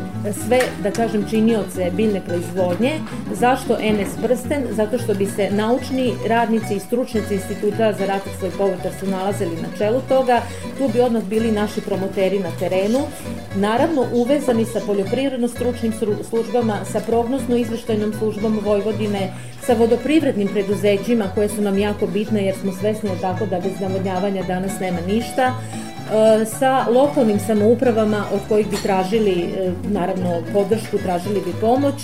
sve, 0.44 0.60
da 0.82 0.90
kažem, 0.90 1.28
činioce 1.30 1.90
biljne 1.90 2.20
proizvodnje. 2.20 2.92
Zašto 3.32 3.78
NS 3.78 4.22
prsten? 4.22 4.62
Zato 4.70 4.98
što 4.98 5.14
bi 5.14 5.26
se 5.26 5.50
naučni 5.50 6.12
radnici 6.28 6.74
i 6.74 6.80
stručnici 6.80 7.34
Instituta 7.34 7.92
za 7.92 8.06
ratarstvo 8.06 8.48
i 8.48 8.58
povrtarstvo 8.58 9.08
nalazili 9.08 9.56
na 9.56 9.78
čelu 9.78 10.00
toga. 10.08 10.40
Tu 10.78 10.88
bi 10.92 11.00
odmah 11.00 11.24
bili 11.24 11.52
naši 11.52 11.80
promoteri 11.80 12.38
na 12.38 12.50
terenu. 12.58 13.00
Naravno, 13.54 13.85
naravno 13.86 14.06
uvezani 14.12 14.64
sa 14.64 14.80
poljoprivredno-stručnim 14.80 15.92
službama, 16.28 16.84
sa 16.92 17.00
prognozno-izveštajnom 17.00 18.18
službom 18.18 18.58
Vojvodine, 18.64 19.32
sa 19.62 19.74
vodoprivrednim 19.74 20.48
preduzećima 20.48 21.24
koje 21.34 21.48
su 21.48 21.62
nam 21.62 21.78
jako 21.78 22.06
bitne 22.06 22.44
jer 22.44 22.54
smo 22.54 22.72
svesni 22.72 23.10
tako 23.20 23.46
da 23.46 23.60
bez 23.60 23.80
navodnjavanja 23.80 24.42
danas 24.42 24.80
nema 24.80 24.98
ništa, 25.06 25.52
e, 25.52 26.44
sa 26.44 26.86
lokalnim 26.90 27.40
samoupravama 27.40 28.24
od 28.32 28.40
kojih 28.48 28.70
bi 28.70 28.76
tražili 28.82 29.42
e, 29.42 29.72
naravno 29.90 30.42
podršku, 30.52 30.98
tražili 30.98 31.40
bi 31.40 31.52
pomoć 31.60 31.94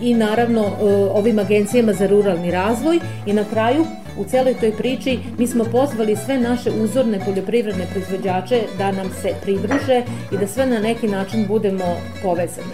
i 0.00 0.14
naravno 0.14 0.72
ovim 1.12 1.38
agencijama 1.38 1.92
za 1.92 2.06
ruralni 2.06 2.50
razvoj 2.50 2.98
i 3.26 3.32
na 3.32 3.44
kraju 3.44 3.86
u 4.18 4.24
celoj 4.24 4.54
toj 4.54 4.72
priči 4.72 5.18
mi 5.38 5.46
smo 5.46 5.64
pozvali 5.64 6.16
sve 6.16 6.38
naše 6.38 6.70
uzorne 6.70 7.20
poljoprivredne 7.24 7.86
proizvođače 7.90 8.62
da 8.78 8.92
nam 8.92 9.10
se 9.22 9.34
pridruže 9.42 10.02
i 10.32 10.38
da 10.38 10.46
sve 10.46 10.66
na 10.66 10.78
neki 10.78 11.08
način 11.08 11.46
budemo 11.48 11.96
povezani. 12.22 12.72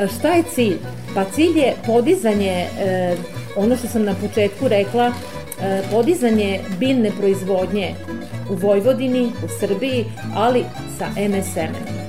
E, 0.00 0.08
šta 0.18 0.32
je 0.32 0.42
cilj? 0.54 0.76
Pa 1.14 1.24
cilj 1.24 1.58
je 1.58 1.74
podizanje, 1.86 2.66
e, 2.80 3.16
ono 3.56 3.76
što 3.76 3.88
sam 3.88 4.04
na 4.04 4.14
početku 4.14 4.68
rekla, 4.68 5.12
e, 5.62 5.82
podizanje 5.90 6.60
biljne 6.78 7.10
proizvodnje 7.20 7.94
u 8.50 8.54
Vojvodini, 8.54 9.26
u 9.44 9.48
Srbiji, 9.60 10.04
ali 10.34 10.64
sa 10.98 11.06
MSM-em. 11.16 12.03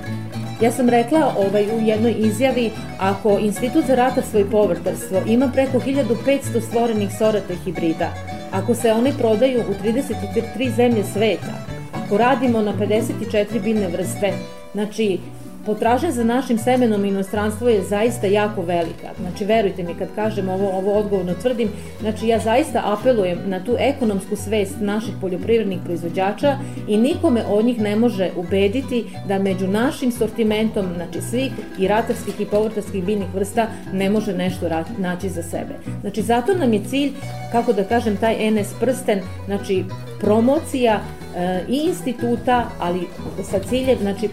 Ja 0.62 0.72
sam 0.72 0.90
rekla 0.90 1.34
ovaj, 1.38 1.66
u 1.66 1.80
jednoj 1.80 2.16
izjavi, 2.18 2.72
ako 3.00 3.38
Institut 3.40 3.86
za 3.86 3.96
ratarstvo 3.96 4.40
i 4.40 4.50
povrtarstvo 4.52 5.22
ima 5.28 5.52
preko 5.54 5.80
1500 5.80 6.62
stvorenih 6.68 7.10
sorata 7.18 7.54
i 7.54 7.58
hibrida, 7.66 8.10
ako 8.52 8.76
se 8.76 8.92
oni 8.92 9.14
prodaju 9.18 9.60
u 9.60 9.84
33 9.84 10.76
zemlje 10.76 11.04
sveta, 11.14 11.54
ako 11.94 12.18
radimo 12.18 12.62
na 12.62 12.74
54 12.74 13.64
biljne 13.64 13.88
vrste, 13.88 14.34
znači 14.74 15.20
potražnja 15.66 16.12
za 16.12 16.24
našim 16.24 16.58
semenom 16.58 17.06
inostranstvo 17.06 17.70
je 17.70 17.84
zaista 17.84 18.28
jako 18.28 18.62
velika. 18.62 19.10
Znači, 19.20 19.46
verujte 19.46 19.84
mi 19.84 19.94
kad 19.94 20.08
kažem 20.16 20.50
ovo, 20.50 20.70
ovo 20.70 20.94
odgovorno 20.94 21.34
tvrdim, 21.34 21.70
znači 22.02 22.28
ja 22.28 22.40
zaista 22.40 22.82
apelujem 22.86 23.40
na 23.46 23.64
tu 23.64 23.76
ekonomsku 23.80 24.36
svest 24.36 24.76
naših 24.80 25.14
poljoprivrednih 25.22 25.80
proizvođača 25.86 26.58
i 26.88 26.98
nikome 26.98 27.44
od 27.50 27.66
njih 27.66 27.82
ne 27.82 27.96
može 27.96 28.30
ubediti 28.36 29.06
da 29.28 29.40
među 29.40 29.68
našim 29.68 30.12
sortimentom, 30.12 30.86
znači 30.96 31.22
svih 31.22 31.52
i 31.80 31.88
ratarskih 31.88 32.42
i 32.42 32.46
povrtarskih 32.46 33.04
biljnih 33.04 33.34
vrsta 33.34 33.68
ne 33.94 34.10
može 34.10 34.34
nešto 34.34 34.70
naći 34.98 35.30
za 35.30 35.44
sebe. 35.44 35.76
Znači, 36.02 36.22
zato 36.22 36.54
nam 36.54 36.74
je 36.74 36.84
cilj, 36.90 37.12
kako 37.52 37.74
da 37.74 37.84
kažem, 37.84 38.18
taj 38.18 38.52
NS 38.52 38.74
prsten, 38.80 39.20
znači 39.46 39.84
promocija 40.20 41.00
e, 41.36 41.64
i 41.70 41.78
instituta, 41.78 42.66
ali 42.80 43.08
sa 43.52 43.60
ciljem 43.70 43.98
znači, 44.02 44.30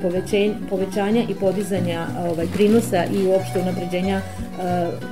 povećanja 0.70 1.22
i 1.28 1.34
podizanja 1.34 2.06
ovaj, 2.30 2.46
prinosa 2.54 3.04
i 3.04 3.26
uopšte 3.26 3.60
unapređenja 3.60 4.16
e, 4.16 4.22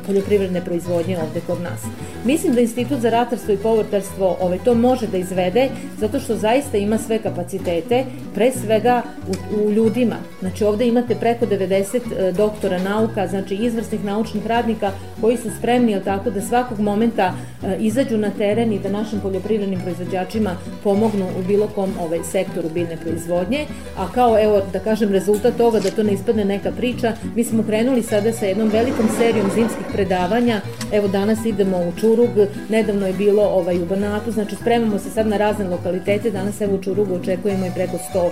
poljoprivredne 0.06 0.64
proizvodnje 0.64 1.18
ovde 1.18 1.40
kod 1.46 1.60
nas. 1.60 1.80
Mislim 2.24 2.54
da 2.54 2.60
Institut 2.60 3.00
za 3.00 3.10
ratarstvo 3.10 3.54
i 3.54 3.56
povrtarstvo 3.56 4.36
ovaj, 4.40 4.58
to 4.58 4.74
može 4.74 5.06
da 5.06 5.16
izvede 5.16 5.68
zato 5.98 6.20
što 6.20 6.36
zaista 6.36 6.78
ima 6.78 6.98
sve 6.98 7.18
kapacitete, 7.18 8.04
pre 8.34 8.52
svega 8.52 9.02
u, 9.28 9.64
u 9.64 9.70
ljudima. 9.70 10.16
Znači 10.40 10.64
ovde 10.64 10.86
imate 10.86 11.14
preko 11.14 11.46
90 11.46 12.00
e, 12.18 12.32
doktora 12.32 12.78
nauka, 12.78 13.26
znači 13.26 13.54
izvrsnih 13.54 14.04
naučnih 14.04 14.46
radnika 14.46 14.90
koji 15.20 15.36
su 15.36 15.50
spremni, 15.58 16.00
tako, 16.04 16.30
da 16.30 16.40
svakog 16.42 16.80
momenta 16.80 17.34
izađu 17.78 18.18
na 18.18 18.30
teren 18.30 18.72
i 18.72 18.78
da 18.78 18.90
našim 18.90 19.20
poljoprivrednim 19.20 19.80
proizvođačima 19.80 20.56
pomognu 20.84 21.26
u 21.38 21.42
bilo 21.42 21.66
kom 21.66 21.90
ovaj, 22.00 22.18
sektoru 22.24 22.68
biljne 22.68 22.96
proizvodnje, 22.96 23.66
a 23.96 24.08
kao, 24.12 24.42
evo, 24.42 24.62
da 24.72 24.78
kažem, 24.78 25.12
rezultat 25.12 25.56
toga 25.56 25.80
da 25.80 25.90
to 25.90 26.02
ne 26.02 26.12
ispadne 26.12 26.44
neka 26.44 26.70
priča, 26.70 27.12
mi 27.36 27.44
smo 27.44 27.62
krenuli 27.62 28.02
sada 28.02 28.32
sa 28.32 28.46
jednom 28.46 28.68
velikom 28.68 29.08
serijom 29.18 29.50
zimskih 29.54 29.86
predavanja, 29.92 30.60
evo 30.92 31.08
danas 31.08 31.44
idemo 31.44 31.78
u 31.78 31.92
Čurug, 32.00 32.30
nedavno 32.68 33.06
je 33.06 33.12
bilo 33.12 33.42
ovaj, 33.42 33.82
u 33.82 33.86
Banatu, 33.86 34.30
znači 34.30 34.56
spremamo 34.56 34.98
se 34.98 35.10
sad 35.10 35.26
na 35.26 35.36
razne 35.36 35.68
lokalitete, 35.68 36.30
danas 36.30 36.60
evo 36.60 36.74
u 36.74 36.82
Čurugu 36.82 37.14
očekujemo 37.14 37.66
i 37.66 37.70
preko 37.74 37.98
100 38.14 38.30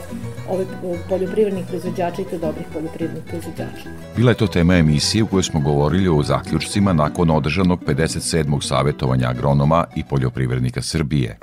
ovaj, 0.50 0.66
poljoprivrednih 1.08 1.66
proizvođača 1.66 2.22
i 2.22 2.24
to 2.24 2.38
dobrih 2.38 2.66
poljoprivrednih 2.72 3.24
proizvođača. 3.24 3.88
Bila 4.16 4.30
je 4.30 4.36
to 4.36 4.46
tema 4.46 4.76
emisije 4.76 5.22
u 5.22 5.26
kojoj 5.26 5.42
smo 5.42 5.60
govorili 5.60 6.08
o 6.08 6.22
zaključcima 6.22 6.92
nakon 6.92 7.30
održanog 7.30 7.80
57. 7.86 8.62
savjetovanja 8.62 9.28
agronoma 9.28 9.84
i 9.96 10.04
poljoprivrednika 10.04 10.82
Srbije. 10.82 11.38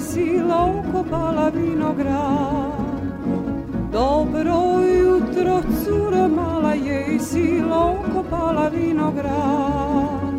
sila 0.00 0.64
okopala 0.64 1.50
vinograd. 1.50 3.00
Dobro 3.92 4.80
jutro, 4.84 5.62
curo 5.84 6.28
mala 6.28 6.74
je 6.74 7.06
i 7.14 7.18
sila 7.18 7.92
okopala 7.92 8.68
vinograd. 8.68 10.30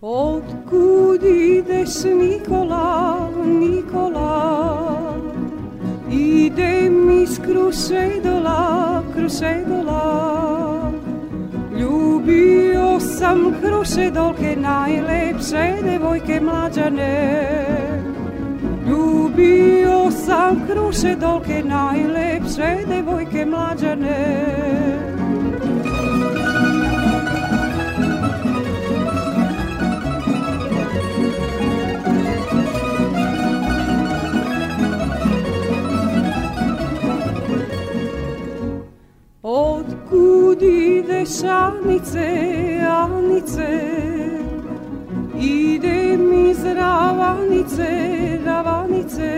Od 0.00 0.44
kud 0.70 1.22
ideš 1.24 2.04
Nikola? 2.04 2.73
Sam 13.84 13.94
krušedolke 13.94 14.56
najlepše 14.56 15.82
devojke 15.82 16.40
mlađane 16.40 17.44
Ljubio 18.88 20.10
sam 20.10 20.66
krušedolke 20.66 21.62
najlepše 21.64 22.76
devojke 22.88 23.44
mlađane 23.46 25.03
ideš 41.24 41.42
Anice, 41.50 42.28
Anice 42.88 43.80
Ide 45.40 46.16
mi 46.16 46.54
z 46.54 46.74
ravanice, 46.74 47.88
ravanice. 48.46 49.32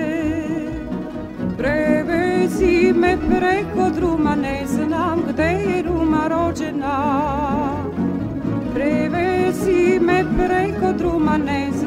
Prevezi 1.57 2.93
me 2.93 3.17
preko 3.17 3.91
druma, 3.91 4.35
ne 4.37 4.67
znam 4.67 5.23
gde 5.29 5.43
je 5.43 5.83
Ruma 5.83 6.29
rođena. 6.29 6.97
Prevezi 8.75 10.01
me 10.01 10.25
preko 10.37 10.93
druma, 10.93 11.37
ne 11.39 11.71
znam 11.73 11.86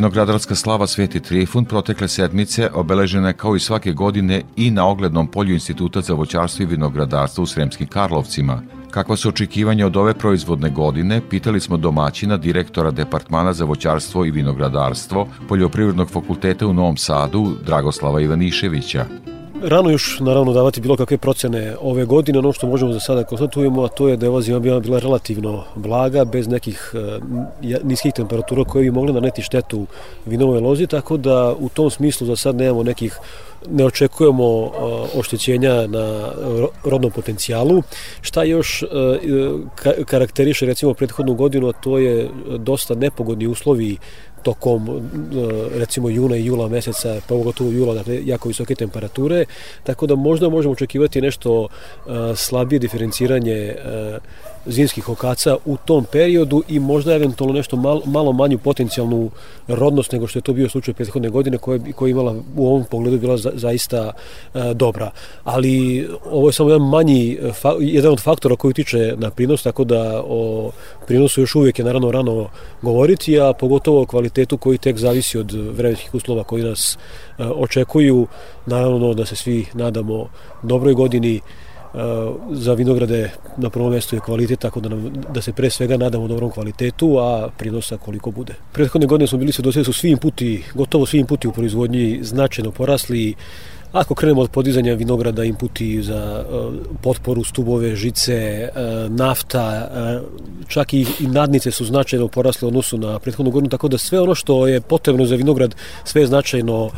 Vinogradarska 0.00 0.54
slava 0.54 0.86
Sveti 0.86 1.20
Trifun 1.20 1.64
protekle 1.64 2.08
sedmice 2.08 2.70
obeležena 2.74 3.28
je 3.28 3.34
kao 3.34 3.56
i 3.56 3.60
svake 3.60 3.92
godine 3.92 4.42
i 4.56 4.70
na 4.70 4.86
oglednom 4.86 5.26
polju 5.26 5.54
Instituta 5.54 6.00
za 6.00 6.14
voćarstvo 6.14 6.62
i 6.62 6.66
vinogradarstvo 6.66 7.44
u 7.44 7.46
Sremskim 7.46 7.86
Karlovcima. 7.86 8.62
Kakva 8.90 9.16
su 9.16 9.28
očekivanja 9.28 9.86
od 9.86 9.96
ove 9.96 10.14
proizvodne 10.14 10.70
godine, 10.70 11.20
pitali 11.30 11.60
smo 11.60 11.76
domaćina 11.76 12.36
direktora 12.36 12.90
Departmana 12.90 13.52
za 13.52 13.64
voćarstvo 13.64 14.24
i 14.24 14.30
vinogradarstvo 14.30 15.28
Poljoprivrednog 15.48 16.10
fakulteta 16.10 16.66
u 16.66 16.72
Novom 16.72 16.96
Sadu, 16.96 17.56
Dragoslava 17.66 18.20
Ivaniševića. 18.20 19.06
Rano 19.62 19.90
još 19.90 20.20
naravno 20.20 20.52
davati 20.52 20.80
bilo 20.80 20.96
kakve 20.96 21.18
procene 21.18 21.76
ove 21.80 22.04
godine, 22.04 22.38
ono 22.38 22.52
što 22.52 22.66
možemo 22.66 22.92
za 22.92 23.00
sada 23.00 23.24
konstatujemo, 23.24 23.84
a 23.84 23.88
to 23.88 24.08
je 24.08 24.16
da 24.16 24.26
je 24.26 24.30
ova 24.30 24.40
zima 24.42 24.58
bila, 24.58 24.98
relativno 24.98 25.64
blaga, 25.74 26.24
bez 26.24 26.48
nekih 26.48 26.92
uh, 26.94 27.82
niskih 27.84 28.12
temperatura 28.12 28.64
koje 28.64 28.82
bi 28.82 28.90
mogli 28.90 29.12
naneti 29.12 29.42
štetu 29.42 29.86
vinovoj 30.26 30.60
lozi, 30.60 30.86
tako 30.86 31.16
da 31.16 31.54
u 31.58 31.68
tom 31.68 31.90
smislu 31.90 32.26
za 32.26 32.36
sad 32.36 32.56
nemamo 32.56 32.82
nekih 32.82 33.18
ne 33.70 33.84
očekujemo 33.84 34.58
uh, 34.58 34.70
oštećenja 35.16 35.86
na 35.86 36.32
rodnom 36.84 37.10
potencijalu. 37.12 37.82
Šta 38.20 38.42
još 38.42 38.84
ka 39.74 39.92
karakteriše 40.06 40.66
recimo 40.66 40.94
prethodnu 40.94 41.34
godinu, 41.34 41.68
a 41.68 41.72
to 41.72 41.98
je 41.98 42.28
dosta 42.58 42.94
nepogodni 42.94 43.46
uslovi 43.46 43.96
tokom 44.42 45.10
recimo 45.74 46.08
juna 46.08 46.36
i 46.36 46.44
jula 46.44 46.68
meseca, 46.68 47.20
pogotovo 47.28 47.70
jula, 47.70 47.94
dakle 47.94 48.20
jako 48.24 48.48
visoke 48.48 48.74
temperature, 48.74 49.44
tako 49.82 50.06
da 50.06 50.14
možda 50.14 50.48
možemo 50.48 50.72
očekivati 50.72 51.20
nešto 51.20 51.68
slabije 52.36 52.78
diferenciranje 52.78 53.76
zimskih 54.66 55.08
okaca 55.08 55.56
u 55.64 55.76
tom 55.76 56.04
periodu 56.12 56.62
i 56.68 56.78
možda 56.78 57.14
eventualno 57.14 57.54
nešto 57.54 57.76
malo, 57.76 58.02
malo 58.04 58.32
manju 58.32 58.58
potencijalnu 58.58 59.30
rodnost 59.68 60.12
nego 60.12 60.26
što 60.26 60.38
je 60.38 60.42
to 60.42 60.52
bio 60.52 60.68
slučaj 60.68 60.94
prethodne 60.94 61.28
godine 61.28 61.58
koja, 61.58 61.78
koja 61.96 62.08
je 62.08 62.10
imala 62.10 62.34
u 62.56 62.66
ovom 62.66 62.84
pogledu 62.90 63.18
bila 63.18 63.36
za, 63.36 63.52
zaista 63.54 64.12
e, 64.54 64.74
dobra. 64.74 65.10
Ali 65.44 66.08
ovo 66.30 66.48
je 66.48 66.52
samo 66.52 66.70
jedan 66.70 66.88
manji, 66.88 67.38
fa, 67.52 67.74
jedan 67.80 68.12
od 68.12 68.20
faktora 68.20 68.56
koji 68.56 68.70
utiče 68.70 69.14
na 69.16 69.30
prinos, 69.30 69.62
tako 69.62 69.84
da 69.84 70.22
o 70.26 70.70
prinosu 71.06 71.40
još 71.40 71.54
uvijek 71.54 71.78
je 71.78 71.84
naravno 71.84 72.10
rano 72.10 72.48
govoriti, 72.82 73.40
a 73.40 73.52
pogotovo 73.52 74.02
o 74.02 74.06
kvalitetu 74.06 74.56
koji 74.56 74.78
tek 74.78 74.96
zavisi 74.96 75.38
od 75.38 75.52
vremenskih 75.52 76.14
uslova 76.14 76.44
koji 76.44 76.62
nas 76.62 76.98
e, 77.38 77.44
očekuju. 77.44 78.26
Naravno 78.66 79.14
da 79.14 79.26
se 79.26 79.36
svi 79.36 79.66
nadamo 79.74 80.28
dobroj 80.62 80.94
godini, 80.94 81.40
za 82.50 82.74
vinograde 82.74 83.30
na 83.56 83.70
prvom 83.70 83.90
mjestu 83.90 84.16
je 84.16 84.20
kvalitet, 84.20 84.58
tako 84.58 84.80
da, 84.80 84.88
nam, 84.88 85.12
da 85.34 85.42
se 85.42 85.52
pre 85.52 85.70
svega 85.70 85.96
nadamo 85.96 86.28
dobrom 86.28 86.50
kvalitetu, 86.50 87.18
a 87.18 87.48
prinosa 87.58 87.96
koliko 87.96 88.30
bude. 88.30 88.54
Prethodne 88.72 89.06
godine 89.06 89.26
smo 89.26 89.38
bili 89.38 89.52
svedoci 89.52 89.78
da 89.78 89.84
su 89.84 89.92
svi 89.92 90.10
inputi, 90.10 90.64
gotovo 90.74 91.06
svi 91.06 91.18
inputi 91.18 91.48
u 91.48 91.52
proizvodnji 91.52 92.18
značajno 92.22 92.70
porasli, 92.70 93.34
Ako 93.92 94.14
krenemo 94.14 94.40
od 94.40 94.50
podizanja 94.50 94.94
vinograda, 94.94 95.44
inputi 95.44 96.02
za 96.02 96.44
uh, 96.50 96.74
potporu, 97.02 97.44
stubove, 97.44 97.96
žice, 97.96 98.68
uh, 98.68 99.12
nafta, 99.12 99.90
uh, 99.90 100.28
čak 100.68 100.94
i, 100.94 101.06
nadnice 101.20 101.70
su 101.70 101.84
značajno 101.84 102.28
porasle 102.28 102.68
odnosu 102.68 102.98
na 102.98 103.18
prethodnu 103.18 103.50
godinu, 103.50 103.70
tako 103.70 103.88
da 103.88 103.98
sve 103.98 104.20
ono 104.20 104.34
što 104.34 104.66
je 104.66 104.80
potrebno 104.80 105.26
za 105.26 105.36
vinograd 105.36 105.74
sve 106.04 106.22
je 106.22 106.26
značajno 106.26 106.90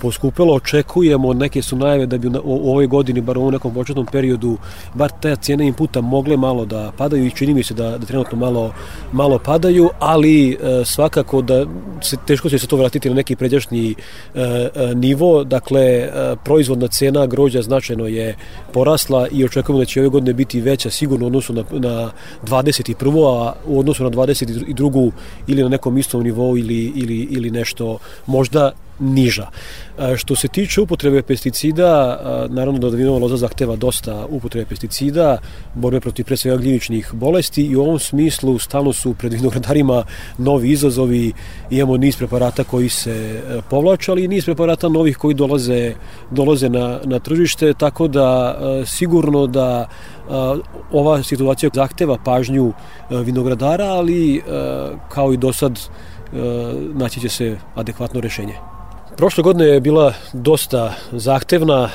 poskupelo. 0.00 0.54
Očekujemo, 0.54 1.32
neke 1.34 1.62
su 1.62 1.76
najave 1.76 2.06
da 2.06 2.18
bi 2.18 2.28
u 2.44 2.70
ovoj 2.70 2.86
godini, 2.86 3.20
bar 3.20 3.38
u 3.38 3.40
ovom 3.40 3.52
nekom 3.52 3.74
početnom 3.74 4.06
periodu, 4.06 4.56
bar 4.94 5.10
te 5.20 5.36
cijene 5.36 5.66
inputa 5.66 6.00
mogle 6.00 6.36
malo 6.36 6.64
da 6.64 6.92
padaju 6.96 7.26
i 7.26 7.30
čini 7.30 7.54
mi 7.54 7.62
se 7.62 7.74
da, 7.74 7.98
da 7.98 8.06
trenutno 8.06 8.38
malo, 8.38 8.72
malo 9.12 9.38
padaju, 9.38 9.90
ali 9.98 10.58
svakako 10.84 11.42
da 11.42 11.66
se, 12.02 12.16
teško 12.26 12.48
će 12.48 12.58
se 12.58 12.66
to 12.66 12.76
vratiti 12.76 13.08
na 13.08 13.14
neki 13.14 13.36
pređašnji 13.36 13.94
nivo, 14.94 15.44
dakle 15.44 15.99
E, 16.00 16.36
proizvodna 16.44 16.88
cena 16.88 17.26
grođa 17.26 17.62
značajno 17.62 18.06
je 18.06 18.36
porasla 18.72 19.28
i 19.32 19.44
očekujemo 19.44 19.78
da 19.78 19.84
će 19.84 20.00
ove 20.00 20.08
godine 20.08 20.32
biti 20.32 20.60
veća 20.60 20.90
sigurno 20.90 21.24
u 21.24 21.26
odnosu 21.26 21.52
na, 21.52 21.64
na 21.72 22.10
21. 22.42 23.46
a 23.46 23.52
u 23.66 23.78
odnosu 23.78 24.04
na 24.04 24.10
22. 24.10 25.10
ili 25.46 25.62
na 25.62 25.68
nekom 25.68 25.98
istom 25.98 26.22
nivou 26.22 26.58
ili, 26.58 26.92
ili, 26.94 27.28
ili 27.30 27.50
nešto 27.50 27.98
možda 28.26 28.72
niža. 29.00 29.46
Što 30.16 30.36
se 30.36 30.48
tiče 30.48 30.80
upotrebe 30.80 31.22
pesticida, 31.22 32.20
naravno 32.48 32.78
da 32.78 32.88
vinova 32.88 33.18
loza 33.18 33.36
zahteva 33.36 33.76
dosta 33.76 34.26
upotrebe 34.28 34.66
pesticida, 34.66 35.38
borbe 35.74 36.00
protiv 36.00 36.24
pre 36.24 36.36
svega 36.36 36.56
gljivičnih 36.56 37.10
bolesti 37.12 37.62
i 37.62 37.76
u 37.76 37.82
ovom 37.82 37.98
smislu 37.98 38.58
stalno 38.58 38.92
su 38.92 39.14
pred 39.14 39.32
vinogradarima 39.32 40.04
novi 40.38 40.70
izazovi, 40.70 41.32
imamo 41.70 41.96
niz 41.96 42.16
preparata 42.16 42.64
koji 42.64 42.88
se 42.88 43.12
e, 43.12 43.60
povlače, 43.70 44.10
ali 44.10 44.24
i 44.24 44.28
niz 44.28 44.44
preparata 44.44 44.88
novih 44.88 45.16
koji 45.16 45.34
dolaze, 45.34 45.94
dolaze 46.30 46.68
na, 46.68 47.00
na 47.04 47.18
tržište, 47.18 47.74
tako 47.74 48.08
da 48.08 48.58
e, 48.60 48.86
sigurno 48.86 49.46
da 49.46 49.88
e, 49.88 50.32
ova 50.92 51.22
situacija 51.22 51.70
zahteva 51.74 52.18
pažnju 52.24 52.72
vinogradara, 53.10 53.84
ali 53.84 54.42
kao 55.08 55.32
i 55.32 55.36
do 55.36 55.52
sad 55.52 55.80
naći 56.94 57.20
će 57.20 57.28
se 57.28 57.56
adekvatno 57.74 58.20
rešenje. 58.20 58.69
Prošle 59.20 59.42
godine 59.42 59.64
je 59.64 59.80
bila 59.80 60.14
dosta 60.32 60.94
zahtevna, 61.12 61.88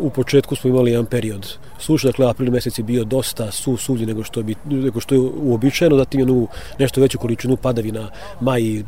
u 0.00 0.10
početku 0.10 0.56
smo 0.56 0.70
imali 0.70 0.90
jedan 0.90 1.06
period 1.06 1.56
suša, 1.78 2.08
dakle 2.08 2.26
april 2.26 2.50
mesec 2.52 2.78
je 2.78 2.84
bio 2.84 3.04
dosta 3.04 3.50
su 3.50 3.76
suvlji 3.76 4.06
nego 4.06 4.24
što, 4.24 4.42
bi, 4.42 4.54
nego 4.64 5.00
što 5.00 5.14
je 5.14 5.20
uobičajeno, 5.20 5.96
zatim 5.96 6.20
jednu 6.20 6.48
nešto 6.78 7.00
veću 7.00 7.18
količinu 7.18 7.56
padavina 7.56 8.10
maj 8.40 8.62
i 8.62 8.78
e, 8.78 8.82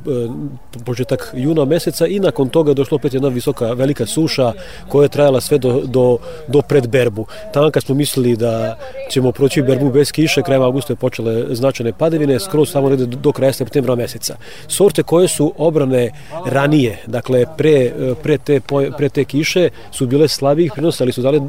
početak 0.85 1.35
juna 1.37 1.65
meseca 1.65 2.07
i 2.07 2.21
nakon 2.21 2.49
toga 2.49 2.75
došlo 2.75 2.97
opet 2.97 3.15
jedna 3.15 3.29
visoka, 3.29 3.73
velika 3.73 4.07
suša 4.07 4.53
koja 4.89 5.05
je 5.05 5.09
trajala 5.09 5.41
sve 5.41 5.59
do, 5.59 5.83
do, 5.85 6.19
do 6.49 6.63
pred 6.63 6.89
berbu. 6.89 7.27
Tamo 7.53 7.71
kad 7.71 7.83
smo 7.83 7.95
mislili 7.95 8.37
da 8.37 8.79
ćemo 9.11 9.33
proći 9.33 9.63
berbu 9.63 9.91
bez 9.91 10.13
kiše, 10.13 10.43
krajem 10.43 10.63
augusta 10.63 10.93
je 10.93 10.97
počele 10.97 11.55
značajne 11.55 11.93
padavine, 11.93 12.41
skroz 12.41 12.71
samo 12.71 12.89
rede 12.89 13.07
do, 13.07 13.17
do 13.17 13.33
kraja 13.33 13.53
septembra 13.53 13.95
meseca. 13.95 14.37
Sorte 14.69 15.03
koje 15.03 15.29
su 15.29 15.53
obrane 15.57 16.11
ranije, 16.47 16.99
dakle 17.07 17.45
pre, 17.57 17.93
pre, 18.23 18.39
te, 18.39 18.61
pre 18.97 19.09
te 19.09 19.25
kiše 19.25 19.69
su 19.91 20.07
bile 20.07 20.29
slabijih 20.29 20.73
prinosa, 20.73 21.05
ali 21.05 21.13
su 21.13 21.23
dale, 21.23 21.41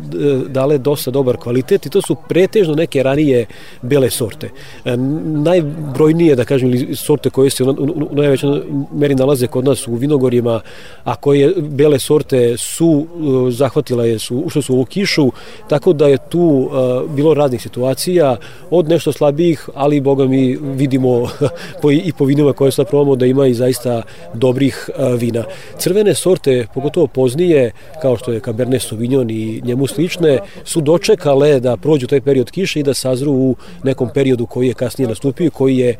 dale 0.49 0.77
dosta 0.77 1.11
dobar 1.27 1.37
kvalitet 1.37 1.85
i 1.85 1.89
to 1.89 2.01
su 2.01 2.15
pretežno 2.29 2.75
neke 2.75 3.03
ranije 3.03 3.45
bele 3.81 4.09
sorte. 4.09 4.49
E, 4.85 4.97
najbrojnije, 4.97 6.35
da 6.35 6.45
kažem, 6.45 6.95
sorte 6.95 7.29
koje 7.29 7.49
se 7.49 7.63
u, 7.63 8.07
najvećoj 8.11 8.61
meri 8.93 9.15
nalaze 9.15 9.47
kod 9.47 9.65
nas 9.65 9.87
u 9.87 9.95
vinogorjima, 9.95 10.61
a 11.03 11.15
koje 11.15 11.53
bele 11.57 11.99
sorte 11.99 12.57
su 12.57 12.87
uh, 12.87 13.53
zahvatile, 13.53 14.19
su, 14.19 14.37
ušle 14.37 14.61
su 14.61 14.75
u 14.75 14.85
kišu, 14.85 15.31
tako 15.69 15.93
da 15.93 16.07
je 16.07 16.17
tu 16.29 16.39
uh, 16.39 17.11
bilo 17.11 17.33
raznih 17.33 17.61
situacija, 17.61 18.37
od 18.69 18.89
nešto 18.89 19.11
slabijih, 19.11 19.69
ali 19.75 20.01
boga 20.01 20.25
mi 20.25 20.57
vidimo 20.61 21.29
po, 21.81 21.91
i 21.91 22.13
po 22.17 22.25
vinima 22.25 22.53
koje 22.53 22.71
sad 22.71 22.87
probamo 22.89 23.15
da 23.15 23.25
ima 23.25 23.47
i 23.47 23.53
zaista 23.53 24.01
dobrih 24.33 24.89
vina. 25.19 25.43
Crvene 25.77 26.15
sorte, 26.15 26.67
pogotovo 26.73 27.07
poznije, 27.07 27.71
kao 28.01 28.17
što 28.17 28.31
je 28.31 28.39
Cabernet 28.39 28.81
Sauvignon 28.81 29.29
i 29.29 29.61
njemu 29.63 29.87
slične, 29.87 30.39
su 30.63 30.81
doček 30.81 31.16
čekale 31.17 31.59
da 31.59 31.77
prođu 31.77 32.07
taj 32.07 32.21
period 32.21 32.51
kiše 32.51 32.79
i 32.79 32.83
da 32.83 32.93
sazru 32.93 33.31
u 33.31 33.55
nekom 33.83 34.09
periodu 34.13 34.45
koji 34.45 34.67
je 34.67 34.73
kasnije 34.73 35.07
nastupio 35.07 35.47
i 35.47 35.49
koji 35.49 35.77
je 35.77 35.89
e, 35.89 35.97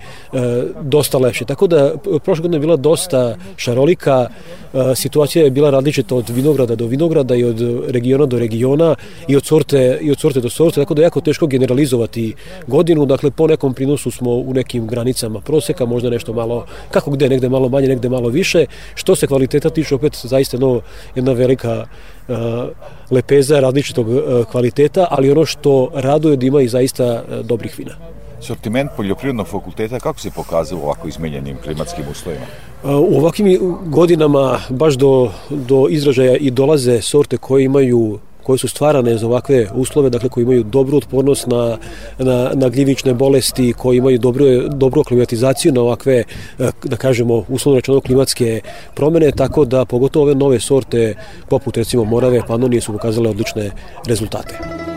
dosta 0.82 1.18
lepši. 1.18 1.46
Tako 1.46 1.68
da 1.68 1.94
prošle 2.24 2.42
godine 2.42 2.56
je 2.56 2.60
bila 2.60 2.76
dosta 2.76 3.36
šarolika, 3.58 4.30
e, 4.74 4.96
situacija 4.96 5.44
je 5.44 5.52
bila 5.52 5.70
različita 5.70 6.16
od 6.16 6.30
vinograda 6.30 6.76
do 6.76 6.86
vinograda 6.86 7.36
i 7.36 7.44
od 7.44 7.62
regiona 7.90 8.26
do 8.26 8.40
regiona 8.40 8.96
i 9.28 9.36
od 9.36 9.46
sorte, 9.46 9.98
i 10.02 10.12
od 10.12 10.20
sorte 10.20 10.42
do 10.42 10.50
sorte, 10.50 10.82
tako 10.82 10.94
da 10.94 11.02
je 11.02 11.06
jako 11.06 11.22
teško 11.22 11.48
generalizovati 11.48 12.34
godinu, 12.68 13.06
dakle 13.06 13.32
po 13.32 13.48
nekom 13.48 13.74
prinosu 13.74 14.12
smo 14.12 14.32
u 14.32 14.54
nekim 14.54 14.88
granicama 14.88 15.42
proseka, 15.42 15.86
možda 15.86 16.10
nešto 16.10 16.34
malo, 16.34 16.66
kako 16.92 17.12
gde, 17.12 17.30
negde 17.30 17.50
malo 17.50 17.70
manje, 17.70 17.88
negde 17.88 18.10
malo 18.10 18.30
više. 18.30 18.66
Što 18.96 19.16
se 19.16 19.28
kvaliteta 19.28 19.70
tiče, 19.70 19.96
opet 19.96 20.14
zaista 20.24 20.58
no, 20.58 20.82
jedna 21.16 21.32
velika 21.34 21.88
lepeza 23.12 23.60
različitog 23.60 24.08
uh, 24.08 24.46
kvaliteta, 24.52 25.08
ali 25.12 25.32
ono 25.32 25.46
što 25.46 25.90
raduje 25.94 26.38
da 26.38 26.46
ima 26.46 26.62
i 26.62 26.68
zaista 26.68 27.24
uh, 27.30 27.46
dobrih 27.46 27.80
vina. 27.80 27.96
Sortiment 28.42 28.92
poljoprivrednog 28.98 29.48
fakulteta 29.48 30.00
kako 30.00 30.20
se 30.20 30.32
pokazao 30.32 30.80
u 30.80 30.82
ovako 30.82 31.08
izmenjenim 31.08 31.58
klimatskim 31.64 32.06
uslovima? 32.12 32.46
U 32.84 33.18
ovakvim 33.18 33.78
godinama 33.86 34.60
baš 34.70 34.94
do, 34.94 35.32
do 35.50 35.88
izražaja 35.90 36.36
i 36.36 36.52
dolaze 36.52 37.02
sorte 37.02 37.38
koje 37.38 37.64
imaju 37.64 38.20
koje 38.48 38.58
su 38.58 38.68
stvarane 38.68 39.18
za 39.18 39.28
ovakve 39.28 39.68
uslove, 39.76 40.10
dakle 40.10 40.30
koji 40.30 40.44
imaju 40.44 40.64
dobru 40.64 40.98
otpornost 40.98 41.48
na, 41.48 41.78
na, 42.18 42.52
na 42.54 42.70
gljivične 42.70 43.14
bolesti, 43.14 43.74
koji 43.74 43.98
imaju 43.98 44.20
dobru, 44.20 44.46
dobru 44.70 45.04
klimatizaciju 45.04 45.74
na 45.74 45.82
ovakve, 45.82 46.24
da 46.84 46.96
kažemo, 46.96 47.44
uslovno 47.50 47.80
rečeno 47.80 48.02
klimatske 48.02 48.62
promene, 48.96 49.32
tako 49.32 49.66
da 49.66 49.86
pogotovo 49.86 50.26
ove 50.26 50.36
nove 50.36 50.60
sorte, 50.60 51.16
poput 51.50 51.78
recimo 51.78 52.04
Morave, 52.04 52.42
Panonije 52.48 52.82
su 52.82 52.94
pokazale 52.94 53.30
odlične 53.30 53.72
rezultate. 54.08 54.97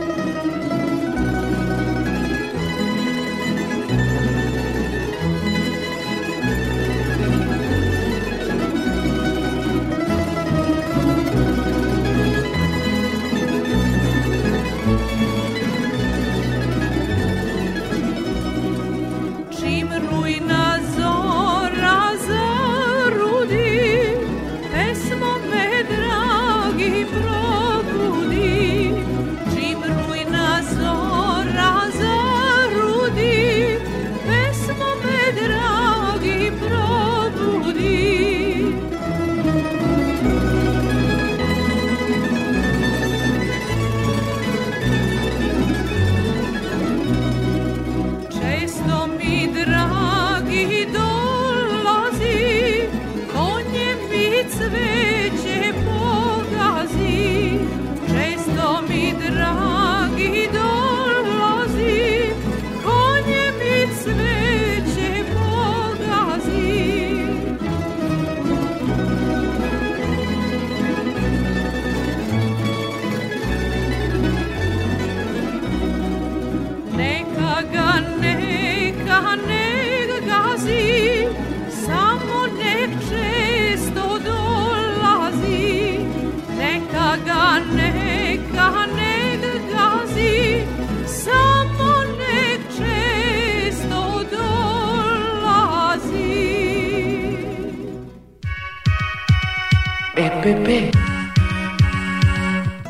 EPP. 54.50 54.89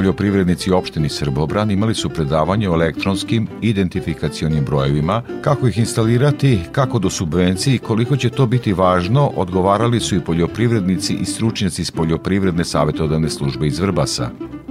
Poljoprivrednici 0.00 0.70
opštini 0.72 1.08
Srbobran 1.08 1.70
imali 1.70 1.94
su 1.94 2.08
predavanje 2.10 2.70
o 2.70 2.74
elektronskim 2.74 3.48
identifikacionim 3.60 4.64
brojevima, 4.64 5.22
kako 5.42 5.68
ih 5.68 5.78
instalirati, 5.78 6.58
kako 6.72 6.98
do 6.98 7.10
subvenciji, 7.10 7.78
koliko 7.78 8.16
će 8.16 8.30
to 8.30 8.46
biti 8.46 8.72
važno, 8.72 9.30
odgovarali 9.36 10.00
su 10.00 10.16
i 10.16 10.20
poljoprivrednici 10.20 11.14
i 11.14 11.24
stručnjaci 11.24 11.82
iz 11.82 11.90
poljoprivredne 11.90 12.64
savjetodavne 12.64 13.28
službe 13.28 13.66
iz 13.66 13.78
Vrbasa. 13.78 14.30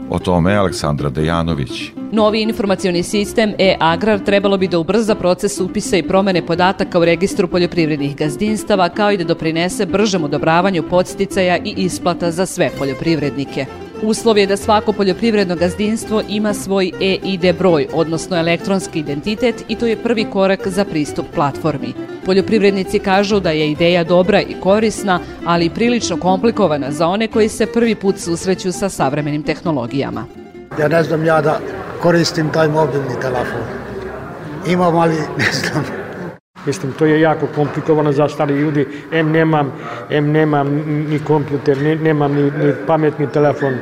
O 0.10 0.20
tome 0.20 0.56
Aleksandra 0.56 1.10
Dejanović. 1.10 1.92
Novi 2.12 2.42
informacioni 2.42 3.04
sistem 3.04 3.54
e-agrar 3.60 4.20
trebalo 4.20 4.58
bi 4.58 4.68
da 4.68 4.80
ubrza 4.80 5.16
proces 5.16 5.60
upisa 5.60 5.98
i 5.98 6.08
promene 6.08 6.46
podataka 6.46 7.00
u 7.00 7.06
registru 7.06 7.48
poljoprivrednih 7.48 8.16
gazdinstava, 8.16 8.90
kao 8.90 9.12
i 9.12 9.18
da 9.18 9.24
doprinese 9.24 9.86
bržem 9.86 10.24
odobravanju 10.24 10.84
podsticaja 10.90 11.58
i 11.58 11.74
isplata 11.78 12.32
za 12.32 12.46
sve 12.46 12.72
poljoprivrednike. 12.80 13.89
Uslov 14.02 14.38
je 14.38 14.48
da 14.48 14.58
svako 14.58 14.94
poljoprivredno 14.94 15.56
gazdinstvo 15.56 16.22
ima 16.30 16.54
svoj 16.54 16.92
e-ID 17.02 17.56
broj, 17.58 17.88
odnosno 17.94 18.38
elektronski 18.38 19.00
identitet 19.00 19.66
i 19.68 19.76
to 19.76 19.86
je 19.86 20.04
prvi 20.04 20.26
korak 20.26 20.68
za 20.68 20.86
pristup 20.86 21.26
platformi. 21.36 21.94
Poljoprivrednici 22.26 23.00
kažu 23.00 23.40
da 23.40 23.52
je 23.52 23.72
ideja 23.72 24.04
dobra 24.04 24.42
i 24.42 24.56
korisna, 24.62 25.20
ali 25.46 25.66
i 25.66 25.70
prilično 25.70 26.18
komplikovana 26.18 26.92
za 26.92 27.08
one 27.08 27.28
koji 27.28 27.50
se 27.50 27.66
prvi 27.66 27.96
put 27.96 28.20
susreću 28.20 28.72
sa 28.72 28.90
savremenim 28.90 29.44
tehnologijama. 29.44 30.26
Ja 30.80 30.88
ne 30.88 31.04
znam 31.04 31.26
ja 31.26 31.42
da 31.42 31.60
koristim 32.02 32.50
taj 32.54 32.68
mobilni 32.68 33.20
telefon. 33.22 33.62
Imam, 34.68 34.96
ali 34.96 35.16
ne 35.16 35.52
znam. 35.54 36.09
Mislim, 36.66 36.92
to 36.92 37.06
je 37.06 37.22
jako 37.22 37.48
komplikovano 37.56 38.12
za 38.12 38.30
stari 38.30 38.54
ljudi. 38.54 38.88
Em 39.12 39.32
nemam, 39.32 39.72
em 40.10 40.32
nemam 40.32 40.68
ni 41.10 41.20
kompjuter, 41.20 41.78
ne, 41.78 41.96
nemam 41.96 42.34
ni, 42.34 42.44
ni 42.44 42.74
pametni 42.88 43.28
telefon. 43.28 43.74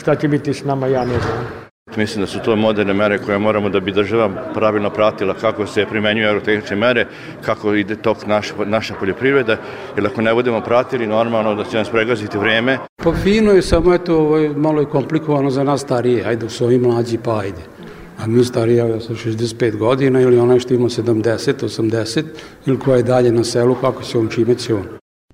Šta 0.00 0.14
će 0.14 0.28
biti 0.28 0.54
s 0.54 0.64
nama, 0.64 0.86
ja 0.86 1.04
ne 1.04 1.18
znam. 1.20 1.60
Mislim 1.96 2.20
da 2.20 2.26
su 2.26 2.38
to 2.44 2.56
moderne 2.56 2.94
mere 2.94 3.18
koje 3.18 3.38
moramo 3.38 3.68
da 3.68 3.80
bi 3.80 3.92
država 3.92 4.28
pravilno 4.54 4.90
pratila 4.90 5.34
kako 5.34 5.66
se 5.66 5.86
primenjuju 5.86 6.26
aerotehničke 6.26 6.76
mere, 6.76 7.06
kako 7.44 7.74
ide 7.74 7.96
tok 7.96 8.26
naša, 8.26 8.54
naša 8.66 8.94
poljoprivreda, 8.94 9.56
jer 9.96 10.06
ako 10.06 10.22
ne 10.22 10.34
budemo 10.34 10.60
pratili, 10.60 11.06
normalno 11.06 11.54
da 11.54 11.64
će 11.64 11.76
nas 11.76 11.88
pregaziti 11.88 12.38
vreme. 12.38 12.78
Pa 13.04 13.12
fino 13.12 13.52
je, 13.52 13.62
samo 13.62 13.94
eto, 13.94 14.16
ovo 14.16 14.38
je 14.38 14.48
malo 14.48 14.80
je 14.80 14.86
komplikovano 14.86 15.50
za 15.50 15.64
nas 15.64 15.80
starije, 15.80 16.24
ajde, 16.26 16.48
su 16.48 16.64
ovi 16.64 16.78
mlađi, 16.78 17.18
pa 17.24 17.38
ajde. 17.38 17.79
A 18.22 18.26
mi 18.26 18.44
starija, 18.44 18.86
ja 18.86 19.00
sam 19.00 19.16
65 19.16 19.76
godina, 19.76 20.20
ili 20.20 20.38
onaj 20.38 20.58
što 20.58 20.74
ima 20.74 20.88
70, 20.88 21.52
80, 21.62 22.24
ili 22.66 22.78
koja 22.78 22.96
je 22.96 23.02
dalje 23.02 23.32
na 23.32 23.44
selu, 23.44 23.74
kako 23.74 24.04
se 24.04 24.18
on 24.18 24.28
čime 24.28 24.54
će 24.54 24.74
on. 24.74 24.84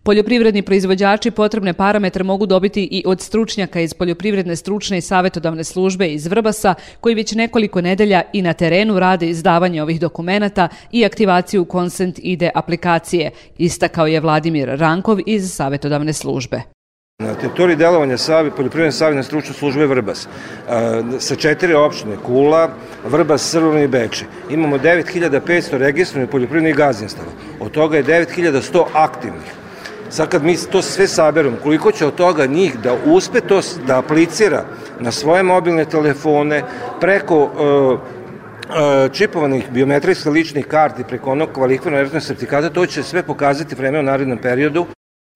Poljoprivredni 0.03 0.63
proizvođači 0.63 1.31
potrebne 1.31 1.73
parametre 1.73 2.25
mogu 2.25 2.47
dobiti 2.47 2.83
i 2.83 3.03
od 3.07 3.21
stručnjaka 3.21 3.81
iz 3.81 3.95
Poljoprivredne 3.95 4.57
stručne 4.57 4.99
i 4.99 5.01
savetodavne 5.01 5.65
službe 5.65 6.13
iz 6.13 6.27
Vrbasa, 6.27 6.75
koji 7.01 7.15
već 7.15 7.33
nekoliko 7.33 7.81
nedelja 7.81 8.23
i 8.33 8.43
na 8.43 8.53
terenu 8.53 8.99
rade 8.99 9.29
izdavanje 9.29 9.83
ovih 9.83 10.01
dokumenata 10.01 10.69
i 10.93 11.05
aktivaciju 11.05 11.67
Consent 11.73 12.19
ID 12.23 12.43
aplikacije, 12.55 13.31
istakao 13.59 14.07
je 14.07 14.21
Vladimir 14.21 14.69
Rankov 14.69 15.19
iz 15.27 15.53
savetodavne 15.53 16.13
službe. 16.13 16.76
Na 17.19 17.35
teritoriji 17.35 17.77
delovanja 17.77 18.19
Savi, 18.19 18.51
poljoprivredne 18.51 18.93
savjene 18.93 19.23
stručne 19.23 19.55
službe 19.55 19.87
Vrbas, 19.87 20.27
sa 21.19 21.37
četiri 21.37 21.75
opštine, 21.75 22.17
Kula, 22.27 22.69
Vrbas, 23.09 23.47
Srvovna 23.51 23.81
i 23.83 23.89
Beče, 23.89 24.25
imamo 24.51 24.79
9500 24.79 25.79
registrovanih 25.79 26.31
poljoprivrednih 26.31 26.77
gazdinstava. 26.77 27.29
Od 27.61 27.71
toga 27.73 27.97
je 27.97 28.05
9100 28.05 28.85
aktivnih. 28.93 29.53
Sad 30.11 30.29
kad 30.29 30.45
mi 30.45 30.57
to 30.57 30.83
sve 30.83 31.09
saberemo, 31.09 31.57
koliko 31.63 31.93
će 31.93 32.07
od 32.07 32.15
toga 32.15 32.47
njih 32.47 32.79
da 32.79 32.95
uspe 33.05 33.41
to 33.41 33.61
da 33.87 33.99
aplicira 33.99 34.65
na 35.01 35.13
svoje 35.13 35.43
mobilne 35.43 35.85
telefone 35.85 36.63
preko 37.01 37.43
uh, 37.45 37.99
čipovanih 39.13 39.71
biometrijskih 39.71 40.33
ličnih 40.33 40.67
karti 40.67 41.05
preko 41.09 41.31
onog 41.31 41.49
kvalifikovanog 41.53 42.23
sertifikata, 42.23 42.71
to 42.71 42.87
će 42.87 43.03
sve 43.03 43.23
pokazati 43.23 43.75
vreme 43.75 44.01
u 44.01 44.03
narednom 44.03 44.39
periodu. 44.39 44.87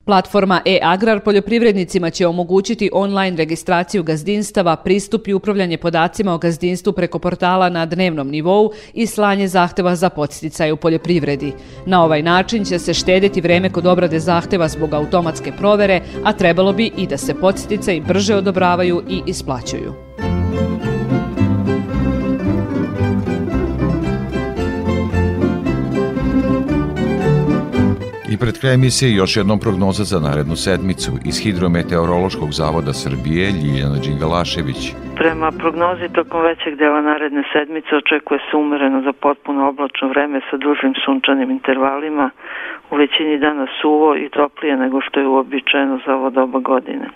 Platforma 0.04 0.60
e-Agrar 0.64 1.20
poljoprivrednicima 1.20 2.10
će 2.10 2.26
omogućiti 2.26 2.90
online 2.92 3.36
registraciju 3.36 4.02
gazdinstava, 4.02 4.76
pristup 4.76 5.28
i 5.28 5.34
upravljanje 5.34 5.78
podacima 5.78 6.34
o 6.34 6.38
gazdinstvu 6.38 6.92
preko 6.92 7.18
portala 7.18 7.68
na 7.68 7.86
dnevnom 7.86 8.28
nivou 8.28 8.72
i 8.94 9.06
slanje 9.06 9.48
zahteva 9.48 9.96
za 9.96 10.10
podsticaj 10.10 10.72
u 10.72 10.76
poljoprivredi. 10.76 11.52
Na 11.86 12.04
ovaj 12.04 12.22
način 12.22 12.64
će 12.64 12.78
se 12.78 12.94
štediti 12.94 13.40
vreme 13.40 13.70
kod 13.70 13.86
obrade 13.86 14.20
zahteva 14.20 14.68
zbog 14.68 14.94
automatske 14.94 15.52
provere, 15.52 16.00
a 16.24 16.32
trebalo 16.32 16.72
bi 16.72 16.90
i 16.96 17.06
da 17.06 17.16
se 17.16 17.34
podsticaj 17.34 18.00
brže 18.00 18.36
odobravaju 18.36 19.02
i 19.08 19.22
isplaćuju. 19.26 19.94
I 28.30 28.36
pred 28.36 28.58
kraj 28.58 28.74
emisije 28.74 29.14
još 29.14 29.36
jednom 29.36 29.58
prognoza 29.58 30.04
za 30.04 30.20
narednu 30.20 30.56
sedmicu 30.56 31.12
iz 31.24 31.38
Hidrometeorološkog 31.38 32.52
zavoda 32.52 32.92
Srbije 32.92 33.50
Ljiljana 33.50 33.98
Đingalašević. 33.98 34.92
Prema 35.20 35.50
prognozi 35.58 36.08
tokom 36.12 36.42
većeg 36.42 36.74
dela 36.74 37.00
naredne 37.00 37.42
sedmice 37.52 37.96
očekuje 37.96 38.40
se 38.50 38.56
umereno 38.56 39.02
za 39.02 39.12
potpuno 39.12 39.68
oblačno 39.68 40.08
vreme 40.08 40.40
sa 40.50 40.56
dužim 40.56 40.94
sunčanim 41.04 41.50
intervalima, 41.50 42.30
u 42.90 42.96
većini 42.96 43.38
dana 43.38 43.66
suvo 43.80 44.16
i 44.16 44.28
toplije 44.28 44.76
nego 44.76 45.00
što 45.00 45.20
je 45.20 45.26
uobičajeno 45.26 46.00
za 46.06 46.14
ovo 46.14 46.30
doba 46.30 46.58
godine. 46.58 47.06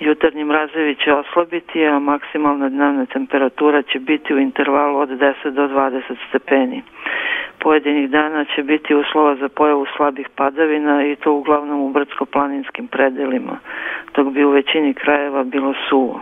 Jutarnji 0.00 0.44
mrazevi 0.44 0.94
će 0.94 1.12
oslabiti, 1.12 1.86
a 1.86 1.98
maksimalna 1.98 2.68
dnevna 2.68 3.06
temperatura 3.06 3.82
će 3.82 3.98
biti 3.98 4.34
u 4.34 4.38
intervalu 4.38 4.98
od 4.98 5.08
10 5.08 5.50
do 5.50 5.68
20 5.68 6.00
stepeni. 6.28 6.82
Pojedinih 7.58 8.10
dana 8.10 8.44
će 8.44 8.62
biti 8.62 8.94
uslova 8.94 9.34
za 9.36 9.48
pojavu 9.48 9.86
slabih 9.96 10.28
padavina 10.36 11.06
i 11.06 11.16
to 11.16 11.32
uglavnom 11.32 11.80
u 11.80 11.92
brdsko-planinskim 11.92 12.86
predelima, 12.86 13.58
dok 14.14 14.32
bi 14.32 14.44
u 14.44 14.50
većini 14.50 14.94
krajeva 14.94 15.44
bilo 15.44 15.74
suvo. 15.88 16.20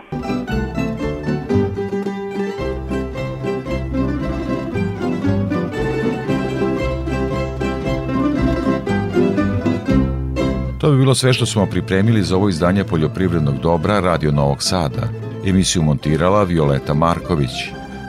To 10.81 10.91
bi 10.91 10.97
bilo 10.97 11.15
sve 11.15 11.33
što 11.33 11.45
smo 11.45 11.65
pripremili 11.65 12.23
za 12.23 12.35
ovo 12.35 12.49
izdanje 12.49 12.83
poljoprivrednog 12.83 13.59
dobra 13.59 13.99
Radio 13.99 14.31
Novog 14.31 14.63
Sada. 14.63 15.09
Emisiju 15.45 15.83
montirala 15.83 16.43
Violeta 16.43 16.93
Marković. 16.93 17.51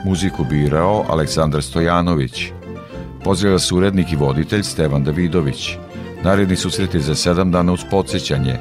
Muziku 0.05 0.43
birao 0.43 1.05
Aleksandar 1.09 1.63
Stojanović. 1.63 2.51
Pozdravlja 3.23 3.59
se 3.59 3.75
urednik 3.75 4.11
i 4.11 4.15
voditelj 4.15 4.63
Stevan 4.63 5.03
Davidović. 5.03 5.77
Naredni 6.23 6.55
susret 6.55 6.93
je 6.93 6.99
za 6.99 7.15
sedam 7.15 7.51
dana 7.51 7.73
uz 7.73 7.81
podsjećanje, 7.91 8.57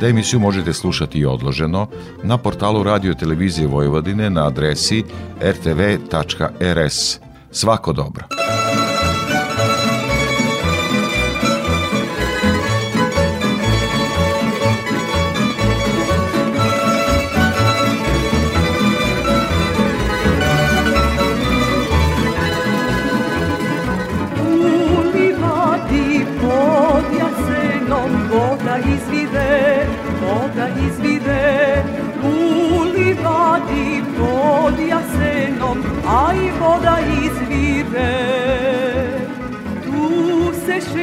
da 0.00 0.08
emisiju 0.08 0.40
možete 0.40 0.72
slušati 0.72 1.18
i 1.18 1.26
odloženo 1.26 1.86
na 2.22 2.38
portalu 2.38 2.82
Radio 2.82 3.14
Televizije 3.14 3.66
Vojvodine 3.66 4.30
na 4.30 4.46
adresi 4.46 5.04
rtv.rs. 5.40 7.18
Svako 7.50 7.92
dobro! 7.92 8.45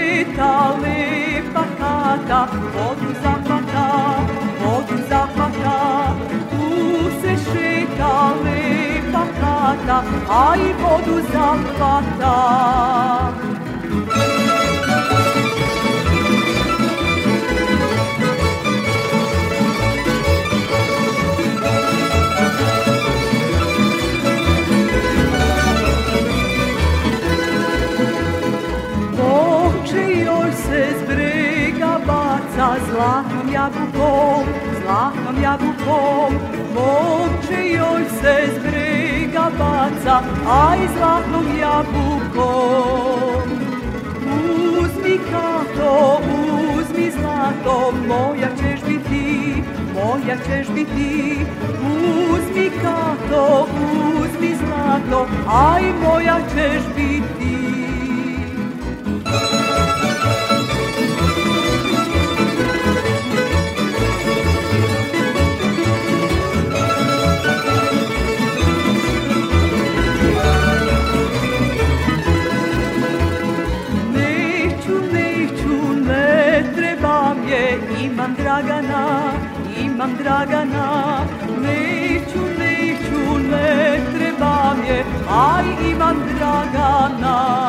Šeta 0.04 0.76
lepa 0.84 1.64
kata, 1.80 2.40
vodu 2.76 3.10
zahvata, 3.24 3.88
vodu 4.62 4.98
zahvata. 5.10 5.78
Tu 6.52 6.68
se 7.22 7.34
šeta 7.46 8.14
lepa 8.44 9.24
kata, 9.40 9.98
a 10.30 10.46
i 10.68 10.70
vodu 10.84 11.18
zahvata. 11.34 12.36
Zlatnom 32.94 33.48
jabukom, 33.54 34.46
zlatnom 34.82 35.38
jabukom. 35.44 36.32
Momče 36.76 37.62
joj 37.78 38.04
se 38.20 38.36
z 38.54 38.58
brega 38.64 39.46
baca, 39.60 40.16
aj 40.50 40.80
zlatnom 40.98 41.48
jabukom. 41.62 43.46
Uzmi 44.82 45.18
kato, 45.32 46.22
uzmi 46.78 47.12
zlato, 47.12 47.94
moja 48.08 48.50
ćeš 48.60 48.80
biti, 48.88 49.64
moja 49.94 50.38
ćeš 50.46 50.68
biti. 50.76 51.38
Uzmi 52.34 52.70
kato, 52.82 53.68
uzmi 54.20 54.56
zlato, 54.62 55.28
aj 55.48 55.84
moja 56.04 56.38
ćeš 56.54 56.84
biti. 56.96 57.13
Imam 78.24 78.36
Dragana, 78.36 79.34
imam 79.84 80.16
Dragana, 80.18 81.26
neću, 81.62 82.40
neću, 82.60 83.40
ne 83.52 84.00
trebam 84.14 84.78
je, 84.88 85.04
aj 85.30 85.92
imam 85.92 86.18
Dragana. 86.38 87.64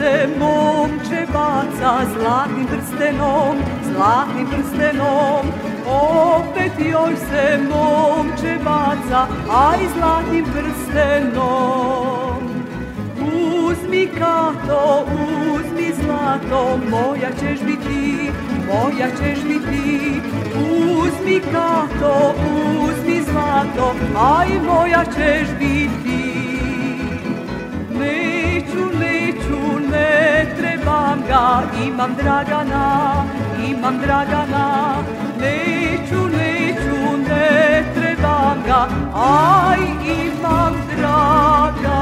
se 0.00 0.28
momče 0.38 1.26
baca 1.32 1.92
zlatnim 2.14 2.59
prstenom, 3.00 3.56
zlatnim 3.82 4.46
prstenom. 4.46 5.46
Opet 5.86 6.72
joj 6.78 7.16
se 7.16 7.58
momče 7.70 8.58
baca, 8.64 9.26
aj 9.50 9.78
zlatnim 9.96 10.44
prstenom. 10.44 11.90
Uzmi 13.64 14.08
kato, 14.18 15.06
uzmi 15.54 15.92
zlato, 16.02 16.78
moja 16.90 17.30
ćeš 17.30 17.60
biti, 17.66 18.30
moja 18.66 19.08
ćeš 19.10 19.42
biti. 19.42 20.20
Uzmi 21.00 21.40
kato, 21.52 22.34
uzmi 22.80 23.22
zlato, 23.22 23.94
aj 24.18 24.48
moja 24.66 25.04
ćeš 25.04 25.48
biti. 25.58 25.90
ne 27.98 28.39
trebam 30.80 31.22
ga, 31.28 31.62
imam 31.84 32.14
Dragana, 32.16 33.24
imam 33.68 33.98
Dragana, 33.98 34.96
neću, 35.40 36.28
neću, 36.28 37.16
ne 37.28 37.84
trebam 37.94 38.62
ga, 38.66 38.88
aj 39.14 39.80
imam 40.24 40.74
Dragana. 40.96 42.00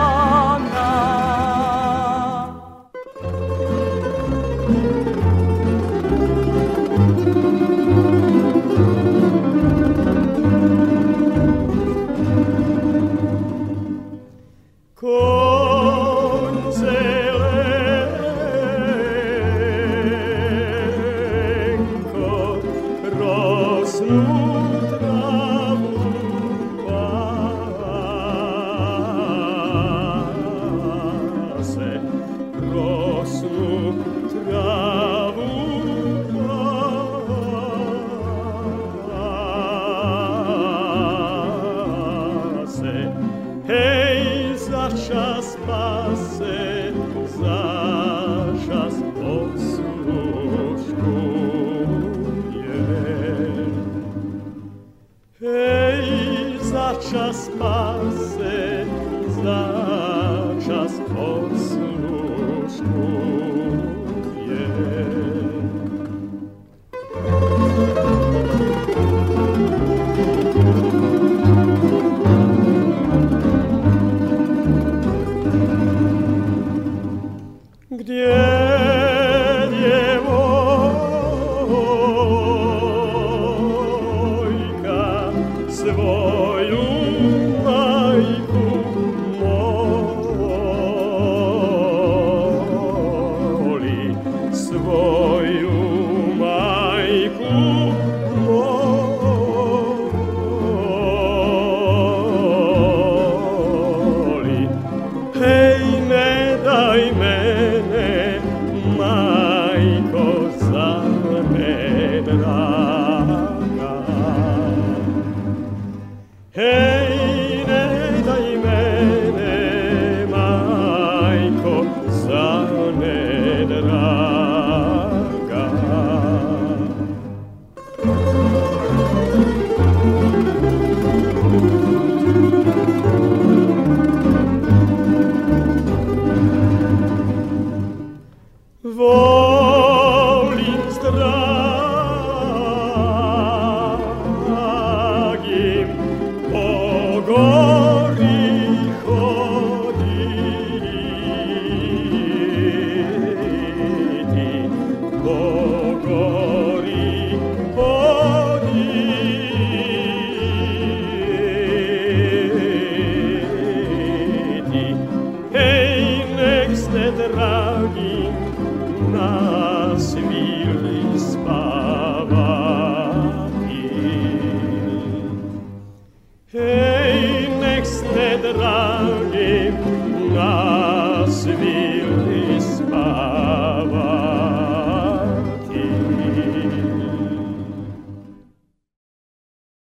Gdzie? 77.91 78.78